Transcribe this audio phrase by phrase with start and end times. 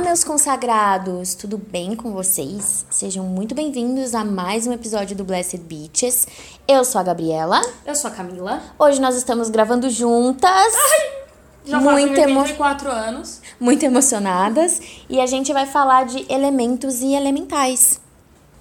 [0.00, 1.34] Olá, meus consagrados!
[1.34, 2.86] Tudo bem com vocês?
[2.88, 6.26] Sejam muito bem-vindos a mais um episódio do Blessed Beaches.
[6.66, 7.60] Eu sou a Gabriela.
[7.84, 8.62] Eu sou a Camila.
[8.78, 10.50] Hoje nós estamos gravando juntas.
[10.50, 11.26] Ai,
[11.66, 12.98] já muito fazem 84 emo...
[12.98, 13.42] anos.
[13.60, 14.80] Muito emocionadas.
[15.06, 18.00] E a gente vai falar de elementos e elementais.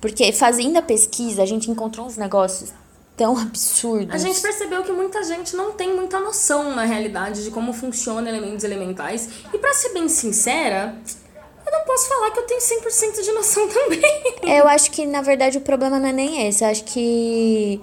[0.02, 2.74] Porque fazendo a pesquisa, a gente encontrou uns negócios
[3.16, 4.14] tão absurdos.
[4.14, 8.27] A gente percebeu que muita gente não tem muita noção, na realidade, de como funcionam
[8.27, 9.30] elementos elementais.
[9.53, 10.98] E para ser bem sincera,
[11.70, 14.02] eu não posso falar que eu tenho 100% de noção também.
[14.44, 16.64] Eu acho que, na verdade, o problema não é nem esse.
[16.64, 17.80] Eu acho que.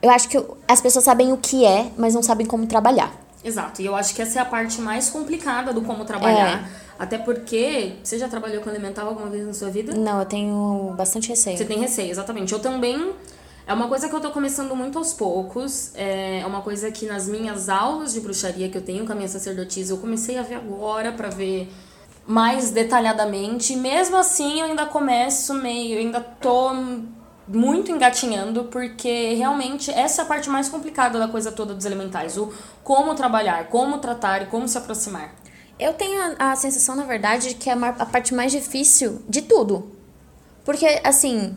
[0.00, 3.12] Eu acho que as pessoas sabem o que é, mas não sabem como trabalhar.
[3.42, 3.80] Exato.
[3.80, 6.64] E eu acho que essa é a parte mais complicada do como trabalhar.
[6.64, 6.88] É.
[6.98, 7.94] Até porque.
[8.02, 9.94] Você já trabalhou com elemental alguma vez na sua vida?
[9.94, 11.56] Não, eu tenho bastante receio.
[11.56, 12.52] Você tem receio, exatamente.
[12.52, 13.12] Eu também
[13.66, 15.92] é uma coisa que eu tô começando muito aos poucos.
[15.94, 19.28] É uma coisa que nas minhas aulas de bruxaria que eu tenho com a minha
[19.28, 21.68] sacerdotisa, eu comecei a ver agora para ver
[22.28, 23.74] mais detalhadamente.
[23.74, 26.72] Mesmo assim, eu ainda começo meio, ainda tô
[27.48, 32.36] muito engatinhando, porque realmente essa é a parte mais complicada da coisa toda dos elementais,
[32.36, 32.52] o
[32.84, 35.34] como trabalhar, como tratar e como se aproximar.
[35.80, 39.40] Eu tenho a, a sensação, na verdade, de que é a parte mais difícil de
[39.42, 39.90] tudo.
[40.64, 41.56] Porque, assim,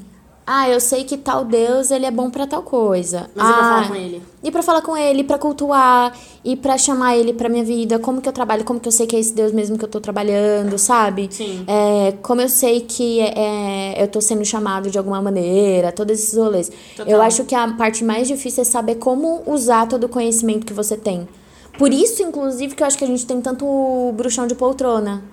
[0.54, 3.30] ah, eu sei que tal Deus ele é bom para tal coisa.
[3.34, 4.22] Mas ah, e pra falar com ele?
[4.44, 8.20] E pra falar com ele, pra cultuar, e pra chamar ele pra minha vida, como
[8.20, 10.02] que eu trabalho, como que eu sei que é esse Deus mesmo que eu tô
[10.02, 11.30] trabalhando, sabe?
[11.32, 11.64] Sim.
[11.66, 16.20] É, como eu sei que é, é eu tô sendo chamado de alguma maneira, todos
[16.20, 16.70] esses rolês.
[16.98, 17.14] Total.
[17.14, 20.74] Eu acho que a parte mais difícil é saber como usar todo o conhecimento que
[20.74, 21.30] você tem.
[21.78, 25.24] Por isso, inclusive, que eu acho que a gente tem tanto bruxão de poltrona.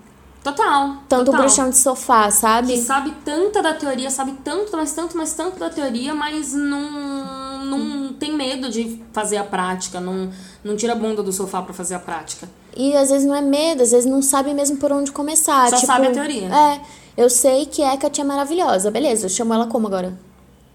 [0.42, 0.96] Total.
[1.08, 1.40] Tanto total.
[1.40, 2.72] bruxão de sofá, sabe?
[2.72, 7.64] Que sabe tanta da teoria, sabe tanto, mas tanto, mas tanto da teoria, mas não,
[7.64, 10.30] não tem medo de fazer a prática, não,
[10.62, 12.48] não tira a bunda do sofá para fazer a prática.
[12.76, 15.68] E às vezes não é medo, às vezes não sabe mesmo por onde começar.
[15.70, 16.48] Só tipo, sabe a teoria.
[16.54, 16.80] É,
[17.16, 20.16] eu sei que Hecate é maravilhosa, beleza, eu chamo ela como agora?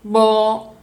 [0.04, 0.76] Bom,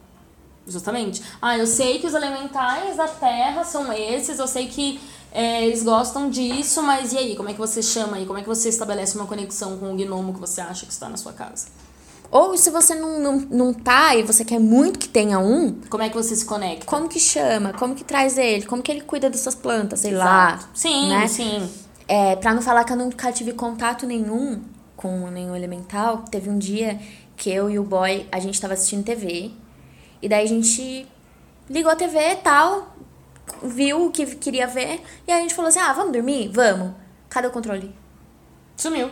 [0.66, 1.22] justamente.
[1.42, 4.98] Ah, eu sei que os elementais da Terra são esses, eu sei que
[5.32, 7.36] é, eles gostam disso, mas e aí?
[7.36, 8.26] Como é que você chama aí?
[8.26, 11.08] Como é que você estabelece uma conexão com o gnomo que você acha que está
[11.08, 11.68] na sua casa?
[12.30, 15.80] Ou se você não, não, não tá e você quer muito que tenha um.
[15.88, 16.86] Como é que você se conecta?
[16.86, 17.72] Como que chama?
[17.72, 18.64] Como que traz ele?
[18.66, 20.00] Como que ele cuida das suas plantas?
[20.00, 20.24] Sei Exato.
[20.64, 20.70] lá.
[20.72, 21.26] Sim, né?
[21.26, 21.68] sim.
[22.06, 24.62] É, pra não falar que eu nunca tive contato nenhum
[24.96, 27.00] com nenhum elemental, teve um dia
[27.36, 29.50] que eu e o boy, a gente tava assistindo TV.
[30.20, 31.06] E daí a gente
[31.68, 32.94] ligou a TV e tal,
[33.62, 36.50] viu o que queria ver, e aí a gente falou assim: ah, vamos dormir?
[36.52, 36.92] Vamos.
[37.28, 37.94] Cadê o controle?
[38.76, 39.10] Sumiu.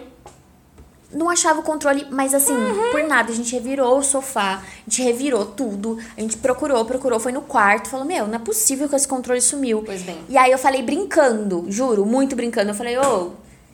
[1.11, 2.91] Não achava o controle, mas assim, uhum.
[2.91, 3.33] por nada.
[3.33, 7.41] A gente revirou o sofá, a gente revirou tudo, a gente procurou, procurou, foi no
[7.43, 9.83] quarto, falou: Meu, não é possível que esse controle sumiu.
[9.85, 10.19] Pois bem.
[10.29, 12.71] E aí eu falei brincando, juro, muito brincando.
[12.71, 13.31] Eu falei: Ô, oh,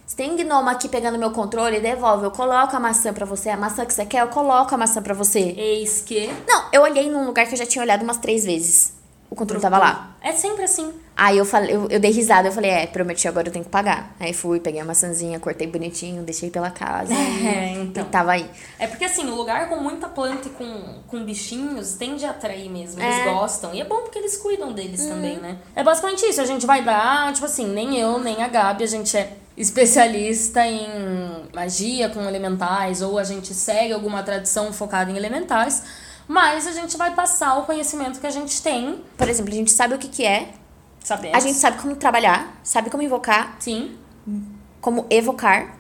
[0.06, 2.24] se tem gnomo aqui pegando meu controle, devolve.
[2.24, 3.50] Eu coloco a maçã pra você.
[3.50, 5.40] A maçã que você quer, eu coloco a maçã pra você.
[5.56, 6.30] Eis que.
[6.46, 8.93] Não, eu olhei num lugar que eu já tinha olhado umas três vezes
[9.34, 10.16] o controle tava lá.
[10.22, 10.94] É sempre assim.
[11.16, 13.70] Aí eu falei, eu, eu dei risada, eu falei, é, prometi, agora eu tenho que
[13.70, 14.14] pagar.
[14.18, 17.12] Aí fui, peguei a maçãzinha, cortei bonitinho, deixei pela casa.
[17.44, 18.04] É, então.
[18.04, 18.48] E tava aí.
[18.78, 22.70] É porque assim, o lugar com muita planta e com, com bichinhos tende a atrair
[22.70, 23.02] mesmo.
[23.02, 23.24] Eles é.
[23.24, 23.74] gostam.
[23.74, 25.08] E é bom porque eles cuidam deles uhum.
[25.10, 25.58] também, né?
[25.74, 26.40] É basicamente isso.
[26.40, 30.66] A gente vai dar, tipo assim, nem eu, nem a Gabi, a gente é especialista
[30.66, 30.88] em
[31.52, 35.82] magia com elementais, ou a gente segue alguma tradição focada em elementais
[36.26, 39.02] mas a gente vai passar o conhecimento que a gente tem.
[39.16, 40.48] Por exemplo, a gente sabe o que, que é.
[41.02, 41.36] Sabemos.
[41.36, 43.56] A gente sabe como trabalhar, sabe como invocar.
[43.58, 43.96] Sim.
[44.80, 45.76] Como evocar.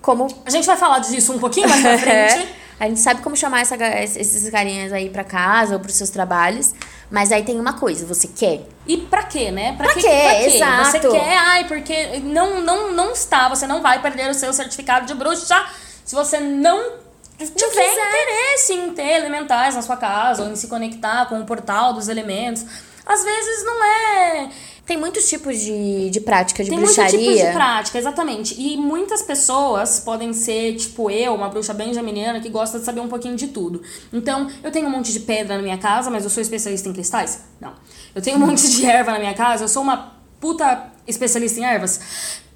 [0.00, 0.26] Como.
[0.44, 2.48] A gente vai falar disso um pouquinho mais pra frente.
[2.80, 6.74] a gente sabe como chamar essa, esses carinhas aí pra casa ou pros seus trabalhos.
[7.10, 8.66] Mas aí tem uma coisa, você quer.
[8.86, 9.76] E pra quê, né?
[9.76, 10.00] Pra, pra quê?
[10.00, 10.08] quê?
[10.08, 10.56] Pra quê?
[10.56, 10.90] Exato.
[10.90, 15.06] Você quer, ai, porque não, não, não está, você não vai perder o seu certificado
[15.06, 15.64] de bruxa
[16.04, 17.05] se você não
[17.36, 21.92] tiver interesse em ter elementais na sua casa ou em se conectar com o portal
[21.92, 22.64] dos elementos.
[23.04, 24.50] Às vezes não é.
[24.84, 27.10] Tem muitos tipos de, de prática de Tem bruxaria.
[27.10, 28.54] Tem muitos tipos de prática, exatamente.
[28.60, 33.00] E muitas pessoas podem ser, tipo eu, uma bruxa bem geminiana, que gosta de saber
[33.00, 33.82] um pouquinho de tudo.
[34.12, 36.92] Então, eu tenho um monte de pedra na minha casa, mas eu sou especialista em
[36.92, 37.42] cristais?
[37.60, 37.74] Não.
[38.14, 41.64] Eu tenho um monte de erva na minha casa, eu sou uma puta especialista em
[41.64, 42.00] ervas?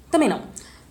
[0.09, 0.41] Também não.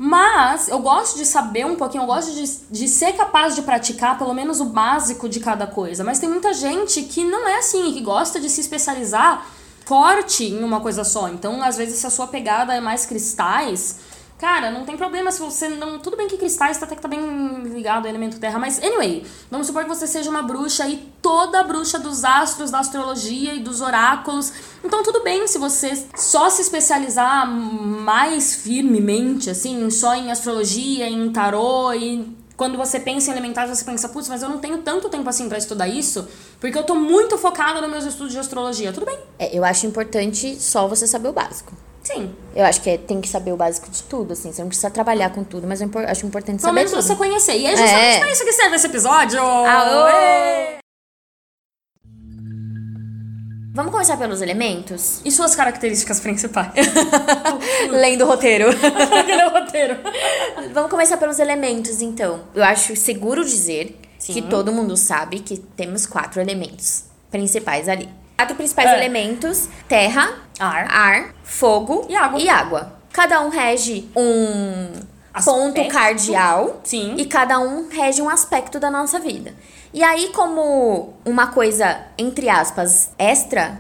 [0.03, 4.17] Mas eu gosto de saber um pouquinho, eu gosto de, de ser capaz de praticar
[4.17, 6.03] pelo menos o básico de cada coisa.
[6.03, 9.47] Mas tem muita gente que não é assim, que gosta de se especializar
[9.85, 11.29] forte em uma coisa só.
[11.29, 13.97] Então, às vezes, se a sua pegada é mais cristais,
[14.41, 15.99] Cara, não tem problema se você não.
[15.99, 19.23] Tudo bem que cristais tá até que tá bem ligado ao elemento terra, mas anyway,
[19.51, 23.61] vamos supor que você seja uma bruxa e toda bruxa dos astros, da astrologia e
[23.61, 24.51] dos oráculos.
[24.83, 31.31] Então tudo bem se você só se especializar mais firmemente, assim, só em astrologia, em
[31.31, 35.11] tarô e quando você pensa em elementais, você pensa, putz, mas eu não tenho tanto
[35.11, 36.27] tempo assim para estudar isso,
[36.59, 38.91] porque eu tô muito focada nos meus estudos de astrologia.
[38.91, 39.19] Tudo bem.
[39.39, 41.90] É, eu acho importante só você saber o básico.
[42.13, 42.35] Sim.
[42.57, 44.53] Eu acho que é, tem que saber o básico de tudo, assim.
[44.53, 47.03] Você não precisa trabalhar com tudo, mas eu impor- acho importante Pelo saber menos tudo.
[47.03, 47.57] você conhecer.
[47.57, 48.19] E é justamente É.
[48.19, 49.41] pra isso que serve esse episódio.
[49.41, 50.81] Aô!
[53.73, 55.21] Vamos começar pelos elementos?
[55.25, 56.73] E suas características principais?
[57.91, 58.67] Lendo o roteiro.
[59.31, 59.97] É o roteiro.
[60.75, 62.41] Vamos começar pelos elementos, então.
[62.55, 64.33] Eu acho seguro dizer Sim.
[64.35, 68.09] que todo mundo sabe que temos quatro elementos principais ali.
[68.41, 68.97] Quatro principais É.
[68.97, 70.87] elementos: terra, Ar.
[70.91, 72.41] ar, fogo E água.
[72.41, 72.93] e água.
[73.13, 74.93] Cada um rege um
[75.45, 75.93] ponto Aspecto.
[75.93, 77.17] cardial Sim.
[77.19, 79.55] e cada um rege um aspecto da nossa vida.
[79.93, 83.79] E aí, como uma coisa, entre aspas, extra,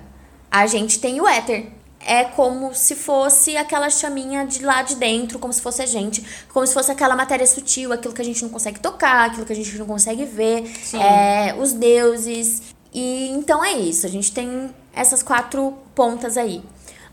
[0.51, 1.69] a gente tem o éter.
[2.03, 6.25] É como se fosse aquela chaminha de lá de dentro, como se fosse a gente,
[6.53, 9.53] como se fosse aquela matéria sutil, aquilo que a gente não consegue tocar, aquilo que
[9.53, 10.65] a gente não consegue ver,
[10.95, 12.70] é, os deuses.
[12.93, 16.63] E então é isso, a gente tem essas quatro pontas aí.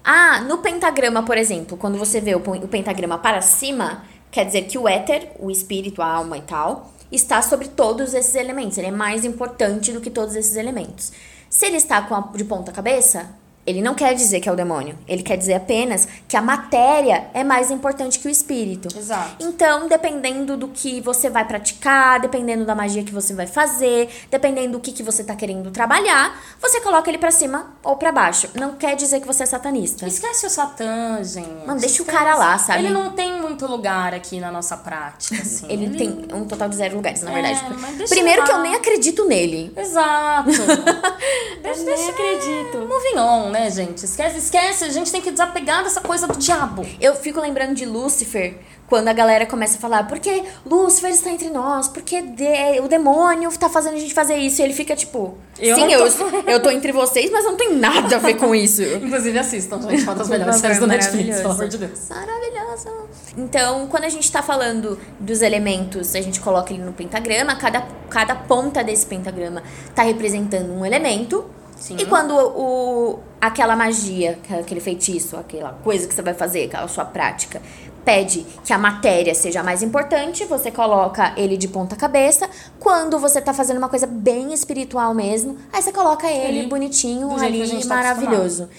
[0.03, 4.77] Ah, no pentagrama, por exemplo, quando você vê o, pentagrama para cima, quer dizer que
[4.77, 8.77] o éter, o espírito, a alma e tal, está sobre todos esses elementos.
[8.77, 11.11] Ele é mais importante do que todos esses elementos.
[11.49, 13.29] Se ele está a, de ponta cabeça,
[13.67, 14.97] ele não quer dizer que é o demônio.
[15.07, 18.87] Ele quer dizer apenas que a matéria é mais importante que o espírito.
[18.97, 19.35] Exato.
[19.45, 24.71] Então, dependendo do que você vai praticar, dependendo da magia que você vai fazer, dependendo
[24.73, 28.49] do que, que você tá querendo trabalhar, você coloca ele pra cima ou pra baixo.
[28.55, 30.07] Não quer dizer que você é satanista.
[30.07, 31.65] Esquece o Satã, gente.
[31.67, 32.17] Mano, deixa o Esquece.
[32.17, 32.79] cara lá, sabe?
[32.85, 35.65] Ele não tem muito lugar aqui na nossa prática, assim.
[35.69, 37.75] Ele tem um total de zero lugares, na É, verdade.
[37.97, 39.73] deixa Primeiro que eu nem acredito nele.
[39.75, 40.51] Exato.
[41.63, 42.77] Eu nem acredito.
[42.87, 44.03] Moving on, né, gente?
[44.05, 44.83] Esquece, esquece.
[44.85, 46.85] A gente tem que desapegar dessa coisa do diabo.
[47.01, 48.57] Eu fico lembrando de Lúcifer,
[48.87, 53.51] quando a galera começa a falar, porque Lúcifer está entre nós, porque de- o demônio
[53.57, 54.61] tá fazendo a gente fazer isso.
[54.61, 57.57] E ele fica tipo, Eu sim, não eu, tô- eu tô entre vocês, mas não
[57.57, 58.81] tem nada a ver com isso.
[59.03, 60.03] Inclusive, assistam, gente.
[60.03, 61.99] Uma das Por melhores séries do Netflix, pelo amor de Deus.
[62.09, 62.87] Maravilhoso.
[63.37, 67.85] Então, quando a gente tá falando dos elementos, a gente coloca ele no pentagrama, cada,
[68.09, 69.61] cada ponta desse pentagrama
[69.93, 71.45] tá representando um elemento.
[71.79, 71.97] Sim.
[71.99, 77.05] E quando o, aquela magia, aquele feitiço, aquela coisa que você vai fazer, aquela sua
[77.05, 77.61] prática,
[78.03, 82.49] pede que a matéria seja mais importante, você coloca ele de ponta cabeça.
[82.79, 87.27] Quando você tá fazendo uma coisa bem espiritual mesmo, aí você coloca ele, Ele, bonitinho
[87.27, 88.69] do ali, tá maravilhoso.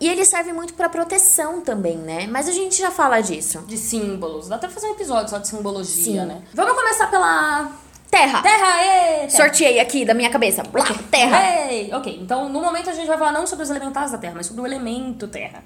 [0.00, 2.26] E ele serve muito pra proteção também, né?
[2.28, 3.58] Mas a gente já fala disso.
[3.66, 4.48] De símbolos.
[4.48, 6.26] Dá até fazer um episódio só de simbologia, Sim.
[6.26, 6.42] né?
[6.54, 7.72] Vamos começar pela
[8.10, 8.42] Terra.
[8.42, 9.16] terra, ê!
[9.18, 9.30] terra.
[9.30, 10.62] Sorteei aqui da minha cabeça.
[10.62, 11.70] Blá, terra.
[11.70, 11.92] Ei!
[11.92, 14.46] Ok, então no momento a gente vai falar não sobre os elementais da terra, mas
[14.46, 15.62] sobre o elemento terra.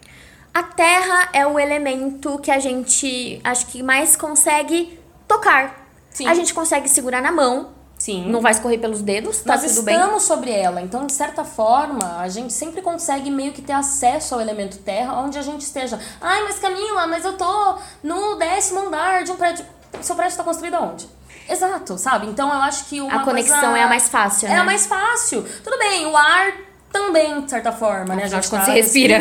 [0.52, 5.86] A terra é o elemento que a gente acho que mais consegue tocar.
[6.10, 6.26] Sim.
[6.26, 7.70] A gente consegue segurar na mão.
[7.96, 8.28] Sim.
[8.28, 9.94] Não vai escorrer pelos dedos, tá Nós tudo bem.
[9.94, 14.34] estamos sobre ela, então de certa forma a gente sempre consegue meio que ter acesso
[14.34, 16.00] ao elemento terra onde a gente esteja.
[16.20, 19.64] Ai, mas Camila, mas eu tô no décimo andar de um prédio.
[20.00, 21.08] Seu prédio está construído aonde?
[21.48, 22.26] Exato, sabe?
[22.26, 24.58] Então eu acho que uma A conexão coisa- é a mais fácil, É né?
[24.58, 25.44] a mais fácil.
[25.64, 26.52] Tudo bem, o ar
[26.92, 28.24] também, de certa forma, né?
[28.24, 29.18] A gente de contas, tá você respira.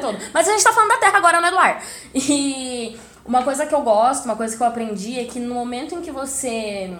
[0.00, 0.18] todo.
[0.32, 1.82] Mas a gente tá falando da terra agora, não é do ar.
[2.14, 5.94] E uma coisa que eu gosto, uma coisa que eu aprendi é que no momento
[5.94, 6.94] em que você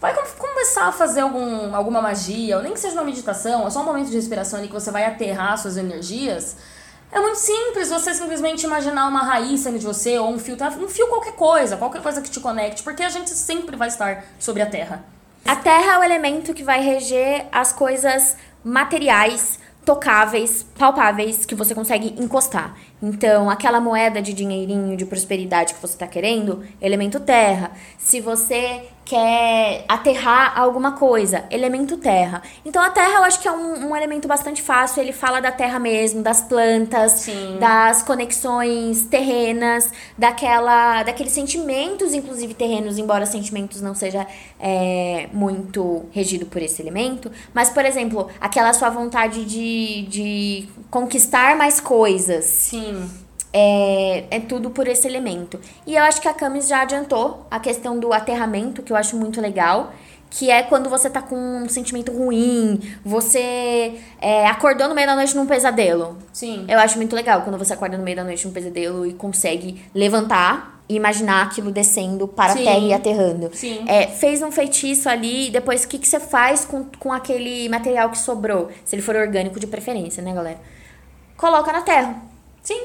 [0.00, 3.70] vai com- começar a fazer algum, alguma magia, ou nem que seja uma meditação, é
[3.70, 6.56] só um momento de respiração em que você vai aterrar suas energias.
[7.12, 10.70] É muito simples você simplesmente imaginar uma raiz saindo de você, ou um fio, tá?
[10.70, 14.24] um fio qualquer coisa, qualquer coisa que te conecte, porque a gente sempre vai estar
[14.38, 15.04] sobre a terra.
[15.44, 21.74] A terra é o elemento que vai reger as coisas materiais, tocáveis, palpáveis, que você
[21.74, 22.76] consegue encostar.
[23.02, 27.72] Então, aquela moeda de dinheirinho, de prosperidade que você tá querendo, elemento terra.
[27.98, 32.42] Se você quer aterrar alguma coisa, elemento terra.
[32.64, 35.02] Então, a terra eu acho que é um, um elemento bastante fácil.
[35.02, 37.58] Ele fala da terra mesmo, das plantas, Sim.
[37.58, 44.26] das conexões terrenas, daquela, daqueles sentimentos, inclusive terrenos, embora sentimentos não seja
[44.60, 47.30] é, muito regido por esse elemento.
[47.52, 52.44] Mas, por exemplo, aquela sua vontade de, de conquistar mais coisas.
[52.44, 53.21] Sim.
[53.52, 55.60] É, é tudo por esse elemento.
[55.86, 59.16] E eu acho que a Camis já adiantou a questão do aterramento, que eu acho
[59.16, 59.92] muito legal.
[60.30, 65.14] Que é quando você tá com um sentimento ruim, você é, acordou no meio da
[65.14, 66.16] noite num pesadelo.
[66.32, 66.64] Sim.
[66.66, 69.84] Eu acho muito legal quando você acorda no meio da noite num pesadelo e consegue
[69.94, 72.62] levantar e imaginar aquilo descendo para Sim.
[72.62, 73.50] a terra e aterrando.
[73.52, 73.84] Sim.
[73.86, 78.10] É, fez um feitiço ali, depois o que, que você faz com, com aquele material
[78.10, 78.70] que sobrou?
[78.84, 80.60] Se ele for orgânico de preferência, né, galera?
[81.36, 82.16] Coloca na terra.
[82.62, 82.80] Sim.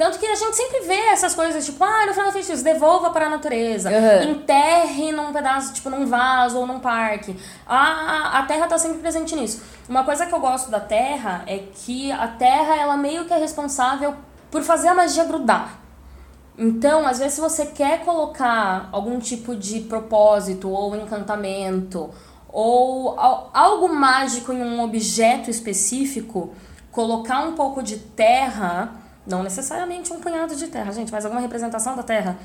[0.00, 3.10] Tanto que a gente sempre vê essas coisas, tipo, ah, no final do feitiço, devolva
[3.10, 3.90] para a natureza.
[3.90, 4.30] Uhum.
[4.30, 7.36] Enterre num pedaço, tipo, num vaso ou num parque.
[7.66, 9.62] A, a terra tá sempre presente nisso.
[9.86, 13.36] Uma coisa que eu gosto da terra é que a terra, ela meio que é
[13.36, 14.14] responsável
[14.50, 15.78] por fazer a magia grudar.
[16.56, 22.08] Então, às vezes, se você quer colocar algum tipo de propósito ou encantamento
[22.48, 26.54] ou al- algo mágico em um objeto específico,
[26.90, 28.94] colocar um pouco de terra,
[29.30, 32.36] não necessariamente um punhado de terra, gente, mas alguma representação da terra,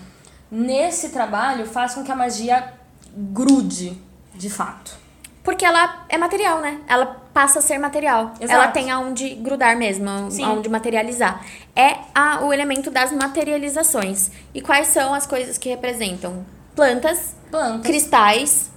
[0.50, 2.74] nesse trabalho faz com que a magia
[3.15, 4.00] grude
[4.34, 5.06] de fato.
[5.44, 6.82] Porque ela é material, né?
[6.88, 8.34] Ela passa a ser material.
[8.39, 8.51] Exato.
[8.51, 10.44] Ela tem aonde grudar mesmo, Sim.
[10.44, 11.46] aonde materializar.
[11.75, 14.32] É a, o elemento das materializações.
[14.56, 16.44] E quais são as coisas que representam?
[16.75, 18.72] Plantas, Plantas, cristais.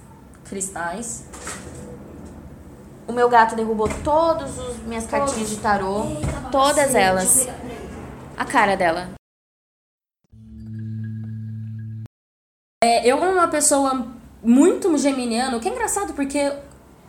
[0.45, 1.25] cristais.
[3.07, 6.03] O meu gato derrubou todas as minhas cartinhas de tarô.
[6.51, 7.47] todas elas.
[8.39, 9.09] A cara dela.
[12.81, 14.07] É, eu, como uma pessoa
[14.41, 16.53] muito geminiana, o que é engraçado porque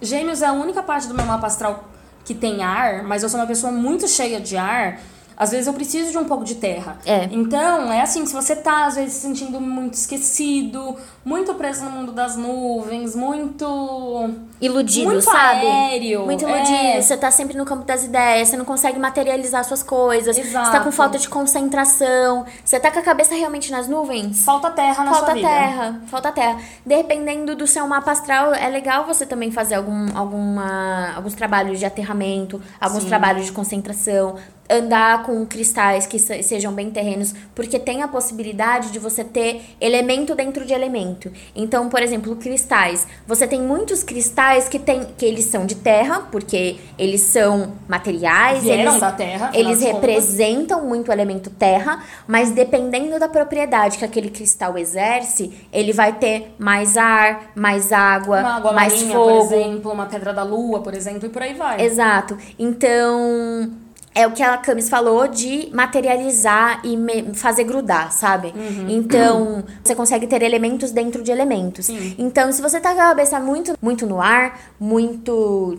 [0.03, 1.85] Gêmeos é a única parte do meu mapa astral
[2.25, 4.99] que tem ar, mas eu sou uma pessoa muito cheia de ar.
[5.41, 6.99] Às vezes eu preciso de um pouco de terra.
[7.07, 7.25] É.
[7.33, 10.95] Então, é assim, se você tá, às vezes, se sentindo muito esquecido,
[11.25, 14.29] muito preso no mundo das nuvens, muito.
[14.61, 15.67] Iludido, Muito sabe?
[15.67, 16.75] aéreo, Muito iludido.
[16.75, 17.01] é.
[17.01, 20.37] Você tá sempre no campo das ideias, você não consegue materializar suas coisas.
[20.37, 20.85] Você tá Exato.
[20.85, 22.45] com falta de concentração.
[22.63, 24.45] Você tá com a cabeça realmente nas nuvens.
[24.45, 25.49] Falta terra na Falta sua vida.
[25.49, 26.59] terra, falta terra.
[26.85, 31.87] Dependendo do seu mapa astral, é legal você também fazer algum, alguma, alguns trabalhos de
[31.87, 33.09] aterramento, alguns Sim.
[33.09, 34.37] trabalhos de concentração,
[34.71, 39.63] andar com cristais que se- sejam bem terrenos, porque tem a possibilidade de você ter
[39.81, 41.31] elemento dentro de elemento.
[41.57, 43.07] Então, por exemplo, cristais.
[43.27, 48.63] Você tem muitos cristais que tem que eles são de terra, porque eles são materiais,
[48.63, 50.01] Vieram eles da terra, eles de contas.
[50.01, 56.13] representam muito o elemento terra, mas dependendo da propriedade que aquele cristal exerce, ele vai
[56.13, 59.31] ter mais ar, mais água, água mais marinha, fogo.
[59.49, 61.81] por exemplo, uma pedra da lua, por exemplo, e por aí vai.
[61.83, 62.37] Exato.
[62.59, 63.71] Então,
[64.15, 68.49] é o que a Camis falou de materializar e me- fazer grudar, sabe?
[68.57, 68.87] Uhum.
[68.89, 71.87] Então, você consegue ter elementos dentro de elementos.
[71.87, 72.15] Sim.
[72.19, 75.79] Então, se você tá com a cabeça muito, muito no ar, muito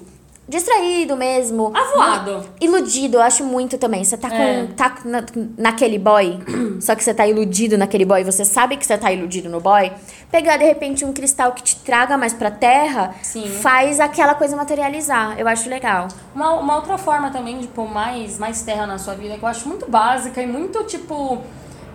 [0.51, 1.71] distraído mesmo.
[1.75, 2.43] Avoado.
[2.59, 4.03] Iludido, eu acho muito também.
[4.03, 4.35] Você tá com.
[4.35, 4.67] É.
[4.75, 5.23] tá na-
[5.57, 6.39] naquele boy,
[6.79, 9.91] só que você tá iludido naquele boy, você sabe que você tá iludido no boy.
[10.29, 13.47] Pegar de repente um cristal que te traga mais pra terra, Sim.
[13.49, 15.39] faz aquela coisa materializar.
[15.39, 16.07] Eu acho legal.
[16.35, 19.49] Uma, uma outra forma também de pôr mais, mais terra na sua vida, que eu
[19.49, 21.41] acho muito básica e muito, tipo,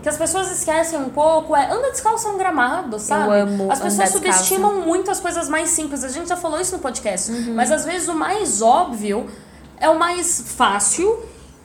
[0.07, 3.41] que as pessoas esquecem um pouco, é anda descalço no gramado, sabe?
[3.41, 6.05] amo As pessoas subestimam muito as coisas mais simples.
[6.05, 7.29] A gente já falou isso no podcast.
[7.33, 7.55] Uhum.
[7.57, 9.29] Mas às vezes o mais óbvio
[9.81, 11.19] é o mais fácil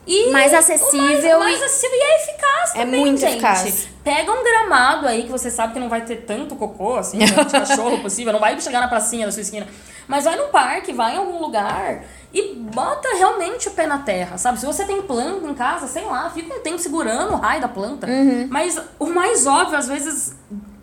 [0.05, 3.33] e Mais acessível mais, mais acessível e é eficaz É também, muito gente.
[3.33, 3.87] eficaz.
[4.03, 7.25] Pega um gramado aí que você sabe que não vai ter tanto cocô assim, né,
[7.25, 9.67] de cachorro possível, não vai chegar na pracinha da sua esquina.
[10.07, 12.03] Mas vai no parque, vai em algum lugar
[12.33, 14.59] e bota realmente o pé na terra, sabe?
[14.59, 17.67] Se você tem planta em casa, sei lá, fica um tempo segurando o raio da
[17.67, 18.07] planta.
[18.07, 18.47] Uhum.
[18.49, 20.35] Mas o mais óbvio, às vezes,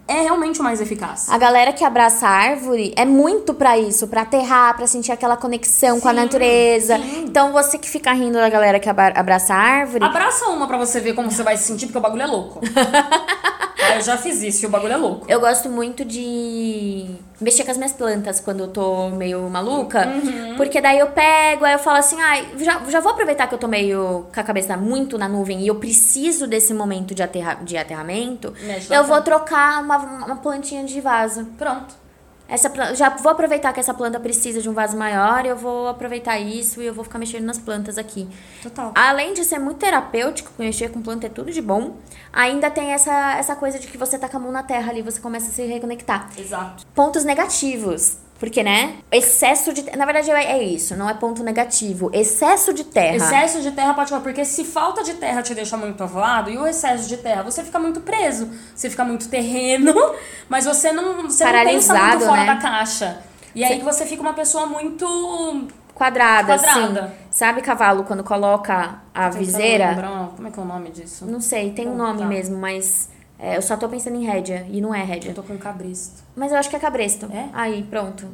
[0.08, 1.28] é realmente o mais eficaz.
[1.28, 5.36] A galera que abraça a árvore é muito pra isso, pra aterrar, pra sentir aquela
[5.36, 6.96] conexão com a Sim, natureza.
[6.96, 7.24] sim.
[7.26, 10.76] Então você que fica rindo da galera que abra- abraça a árvore, Abraça uma pra
[10.78, 12.60] você ver como você vai se sentir, porque o bagulho é louco.
[13.78, 15.26] Ah, eu já fiz isso e o bagulho é louco.
[15.28, 17.06] Eu gosto muito de
[17.40, 20.06] mexer com as minhas plantas quando eu tô meio maluca.
[20.06, 20.56] Uhum.
[20.56, 23.58] Porque daí eu pego, aí eu falo assim, ai, já, já vou aproveitar que eu
[23.58, 27.54] tô meio com a cabeça muito na nuvem e eu preciso desse momento de, aterra,
[27.62, 28.52] de aterramento.
[28.62, 31.44] Mexe eu vou trocar uma, uma plantinha de vaso.
[31.56, 32.07] Pronto.
[32.48, 36.38] Essa, já vou aproveitar que essa planta precisa de um vaso maior, eu vou aproveitar
[36.38, 38.26] isso e eu vou ficar mexendo nas plantas aqui.
[38.62, 38.90] Total.
[38.94, 41.96] Além de ser muito terapêutico, mexer com planta é tudo de bom,
[42.32, 45.02] ainda tem essa, essa coisa de que você tá com a mão na terra ali,
[45.02, 46.30] você começa a se reconectar.
[46.38, 46.86] Exato.
[46.94, 48.16] Pontos negativos.
[48.38, 48.96] Porque, né?
[49.10, 49.84] Excesso de.
[49.96, 52.08] Na verdade, é é isso, não é ponto negativo.
[52.12, 53.16] Excesso de terra.
[53.16, 56.66] Excesso de terra pode porque se falta de terra te deixa muito avoado e o
[56.66, 59.92] excesso de terra você fica muito preso, você fica muito terreno,
[60.48, 62.46] mas você não, você não pensa Paralisado, muito fora né?
[62.46, 63.18] da caixa.
[63.54, 65.68] E aí que você fica uma pessoa muito
[65.98, 67.00] Quadrada, Quadrada.
[67.00, 67.12] assim.
[67.28, 69.90] Sabe cavalo quando coloca a viseira?
[69.90, 71.26] Lembrar, como é que é o nome disso?
[71.26, 72.26] Não sei, tem um nome tá.
[72.26, 73.10] mesmo, mas.
[73.38, 75.30] É, eu só tô pensando em rédea, e não é rédea.
[75.30, 76.22] Eu tô com cabresto.
[76.34, 77.26] Mas eu acho que é cabresto.
[77.32, 77.48] É?
[77.52, 78.26] Aí, pronto.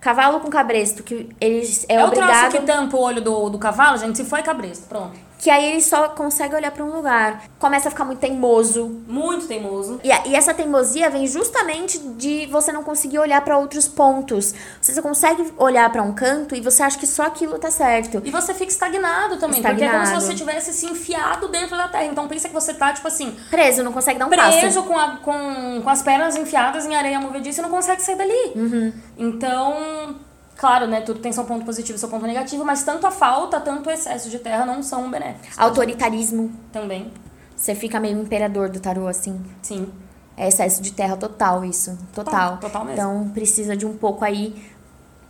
[0.00, 2.52] Cavalo com cabresto, que eles é, É, o troço obrigado.
[2.52, 4.16] que tampa o olho do, do cavalo, gente.
[4.18, 5.18] Se foi cabresto, pronto.
[5.38, 7.44] Que aí ele só consegue olhar para um lugar.
[7.58, 9.02] Começa a ficar muito teimoso.
[9.06, 10.00] Muito teimoso.
[10.02, 14.54] E, e essa teimosia vem justamente de você não conseguir olhar para outros pontos.
[14.80, 18.22] Você só consegue olhar para um canto e você acha que só aquilo tá certo.
[18.24, 19.78] E você fica estagnado também, estagnado.
[19.78, 22.06] porque é como se você tivesse se enfiado dentro da terra.
[22.06, 23.36] Então pensa que você tá, tipo assim.
[23.50, 24.60] Preso, não consegue dar um preso passo.
[24.60, 28.16] Preso com, a, com, com as pernas enfiadas em areia movediça e não consegue sair
[28.16, 28.52] dali.
[28.54, 28.92] Uhum.
[29.18, 30.16] Então
[30.56, 31.02] Claro, né?
[31.02, 33.92] Tudo tem seu ponto positivo e seu ponto negativo, mas tanto a falta, tanto o
[33.92, 35.58] excesso de terra não são benéficos.
[35.58, 36.50] Autoritarismo.
[36.72, 37.12] Também.
[37.54, 39.40] Você fica meio imperador do tarô, assim.
[39.62, 39.92] Sim.
[40.36, 41.98] É excesso de terra total, isso.
[42.14, 42.32] Total.
[42.32, 43.00] Total, total mesmo.
[43.00, 44.54] Então precisa de um pouco aí,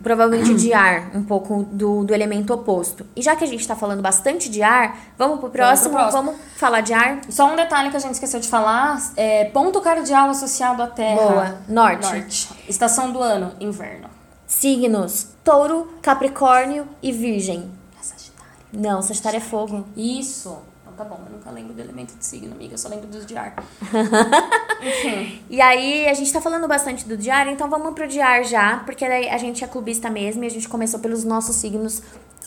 [0.03, 3.05] provavelmente de ar, um pouco do, do elemento oposto.
[3.15, 5.93] E já que a gente tá falando bastante de ar, vamos pro próximo?
[5.93, 6.31] Vamos, pro próximo.
[6.33, 7.21] vamos falar de ar?
[7.29, 11.15] Só um detalhe que a gente esqueceu de falar: é ponto cardial associado à terra.
[11.15, 11.57] Boa.
[11.69, 12.13] Norte.
[12.13, 12.49] Norte.
[12.67, 14.16] Estação do ano, inverno.
[14.47, 17.69] Signos: Touro, Capricórnio e Virgem.
[17.99, 18.53] É Sagitário.
[18.71, 19.85] Não, Sagitário é fogo.
[19.95, 20.57] Isso.
[20.81, 23.25] Então tá bom, eu nunca lembro do elemento de signo, amiga, eu só lembro dos
[23.25, 23.55] de ar.
[24.81, 25.43] Enfim.
[25.49, 29.07] E aí, a gente tá falando bastante do diário, então vamos pro diário já, porque
[29.07, 32.01] daí a gente é clubista mesmo e a gente começou pelos nossos signos.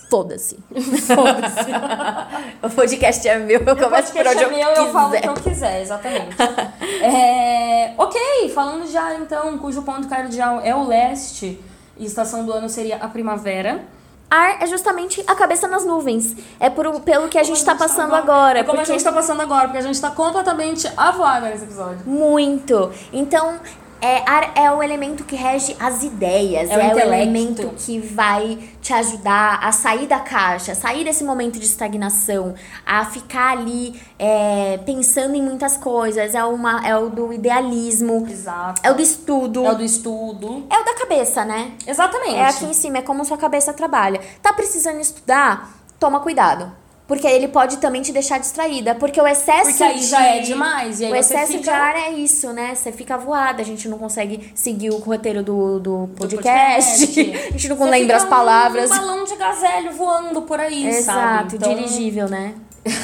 [0.08, 0.58] Foda-se.
[1.06, 1.70] Foda-se.
[2.62, 4.78] o podcast é meu, eu começo por onde é eu meu, quiser.
[4.78, 6.36] eu falo o que eu quiser, exatamente.
[7.02, 11.60] é, ok, falando de ar então, cujo ponto cardial é o leste,
[12.00, 13.84] e estação do ano seria a primavera.
[14.30, 16.34] Ar é justamente a cabeça nas nuvens.
[16.58, 18.60] É por, pelo que a gente tá passando agora.
[18.60, 18.90] É como porque...
[18.90, 22.00] a gente tá passando agora, porque a gente tá completamente avoada nesse episódio.
[22.06, 22.90] Muito.
[23.12, 23.58] Então,
[24.00, 27.98] é, ar é o elemento que rege as ideias, É o é, o elemento que
[27.98, 32.54] vai te ajudar a sair da caixa, sair desse momento de estagnação,
[32.84, 36.34] a ficar ali é, pensando em muitas coisas.
[36.34, 38.80] É, uma, é o do idealismo, Exato.
[38.84, 40.66] é o do estudo, É o do estudo.
[40.70, 41.72] é o da cabeça, né?
[41.86, 42.36] Exatamente.
[42.36, 44.20] É aqui em cima, é como sua cabeça trabalha.
[44.42, 45.70] Tá precisando estudar?
[45.98, 46.79] Toma cuidado.
[47.10, 48.94] Porque ele pode também te deixar distraída.
[48.94, 50.06] Porque o excesso Porque aí de...
[50.06, 51.02] já é demais.
[51.02, 51.64] Aí O excesso fica...
[51.64, 52.72] de ar é isso, né?
[52.72, 57.04] Você fica voada, a gente não consegue seguir o roteiro do, do podcast.
[57.08, 57.36] podcast.
[57.48, 58.90] a gente não Você lembra as fica um palavras.
[58.90, 61.56] balão de gazélio voando por aí, sabe?
[61.56, 62.54] Exato, dirigível, né?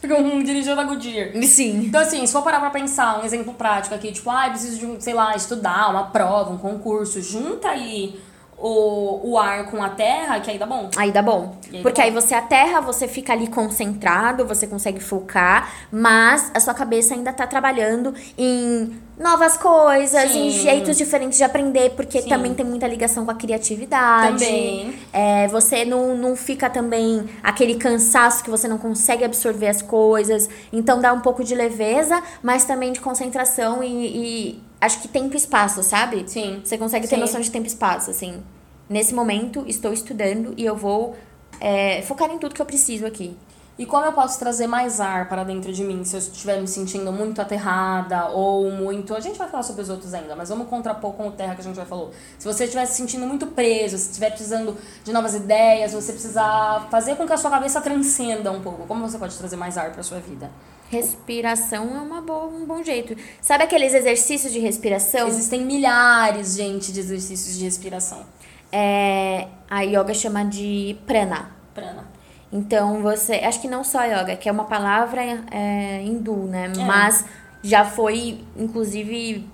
[0.00, 1.30] Fica um dirigível da Goodyear.
[1.44, 1.84] Sim.
[1.84, 4.86] Então, assim, se for parar pra pensar, um exemplo prático aqui, tipo, ah, preciso de,
[4.86, 8.18] um, sei lá, estudar, uma prova, um concurso, junta aí
[8.60, 10.90] o, o ar com a terra, que aí dá bom.
[10.96, 11.56] Aí dá bom.
[11.72, 16.60] Aí Porque dá aí você aterra, você fica ali concentrado, você consegue focar, mas a
[16.60, 20.62] sua cabeça ainda tá trabalhando em novas coisas, em Sim.
[20.62, 22.28] jeitos diferentes de aprender, porque Sim.
[22.28, 24.44] também tem muita ligação com a criatividade.
[24.44, 24.94] Também.
[25.12, 30.48] É, você não, não fica também aquele cansaço que você não consegue absorver as coisas.
[30.72, 35.34] Então dá um pouco de leveza, mas também de concentração e, e acho que tempo
[35.34, 36.24] e espaço, sabe?
[36.26, 36.60] Sim.
[36.64, 37.20] Você consegue ter Sim.
[37.20, 38.42] noção de tempo e espaço, assim.
[38.90, 41.14] Nesse momento, estou estudando e eu vou
[41.60, 43.36] é, focar em tudo que eu preciso aqui.
[43.78, 46.66] E como eu posso trazer mais ar para dentro de mim se eu estiver me
[46.66, 49.14] sentindo muito aterrada ou muito.
[49.14, 51.60] A gente vai falar sobre os outros ainda, mas vamos contrapor com o terra que
[51.60, 52.10] a gente já falou.
[52.36, 56.88] Se você estiver se sentindo muito preso, se estiver precisando de novas ideias, você precisar
[56.90, 58.88] fazer com que a sua cabeça transcenda um pouco.
[58.88, 60.50] Como você pode trazer mais ar para sua vida?
[60.90, 63.16] Respiração é uma boa, um bom jeito.
[63.40, 65.28] Sabe aqueles exercícios de respiração?
[65.28, 68.26] Existem milhares, gente, de exercícios de respiração.
[68.72, 71.50] É, a yoga chama de prana.
[71.74, 72.08] Prana.
[72.52, 73.34] Então você.
[73.36, 76.72] Acho que não só yoga, que é uma palavra é, hindu, né?
[76.76, 76.84] É.
[76.84, 77.24] Mas
[77.62, 79.46] já foi, inclusive,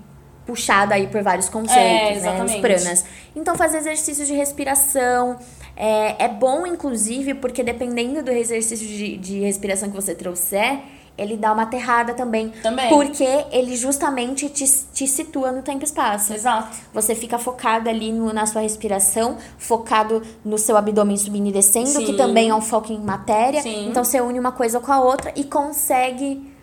[0.45, 2.43] puxada aí por vários É, conceitos, né?
[2.43, 3.05] Os pranas.
[3.35, 5.37] Então fazer exercícios de respiração.
[5.75, 10.79] É, é bom, inclusive, porque dependendo do exercício de, de respiração que você trouxer,
[11.17, 12.49] ele dá uma aterrada também.
[12.61, 12.89] Também.
[12.89, 16.33] Porque ele justamente te, te situa no tempo e espaço.
[16.33, 16.77] Exato.
[16.93, 21.99] Você fica focado ali no- na sua respiração, focado no seu abdômen subindo e descendo,
[21.99, 22.17] que Sim.
[22.17, 23.61] também é um foco em matéria.
[23.61, 23.89] Sim.
[23.89, 26.53] Então você une uma coisa com a outra e consegue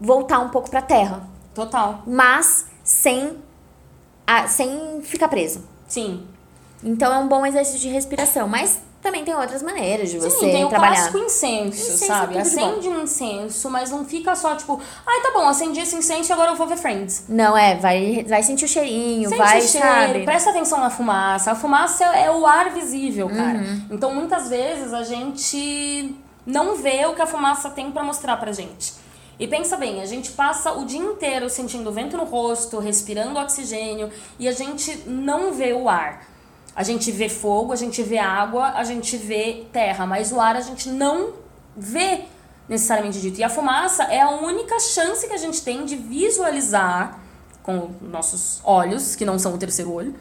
[0.00, 2.02] voltar um pouco pra terra, Total.
[2.06, 3.36] mas sem
[4.26, 5.62] a- sem ficar preso.
[5.86, 6.26] Sim.
[6.82, 10.50] Então é um bom exercício de respiração, mas também tem outras maneiras de você Sim,
[10.52, 10.94] tem o trabalhar.
[10.94, 12.34] clássico incenso, Incenso é sabe?
[12.34, 12.40] bom.
[12.40, 16.32] Acende um incenso, mas não fica só tipo, ai, tá bom, acendi esse incenso e
[16.32, 17.24] agora eu vou ver Friends.
[17.28, 20.24] Não é, vai vai sentir o cheirinho, Sente vai, o cheiro, sabe?
[20.24, 21.50] presta atenção na fumaça.
[21.50, 23.58] A fumaça é o ar visível, cara.
[23.58, 23.86] Uhum.
[23.90, 26.14] Então, muitas vezes, a gente
[26.46, 28.94] não vê o que a fumaça tem pra mostrar pra gente.
[29.38, 34.10] E pensa bem, a gente passa o dia inteiro sentindo vento no rosto, respirando oxigênio,
[34.38, 36.31] e a gente não vê o ar.
[36.74, 40.56] A gente vê fogo, a gente vê água, a gente vê terra, mas o ar
[40.56, 41.34] a gente não
[41.76, 42.24] vê
[42.68, 43.38] necessariamente dito.
[43.38, 47.20] E a fumaça é a única chance que a gente tem de visualizar
[47.62, 50.14] com nossos olhos, que não são o terceiro olho,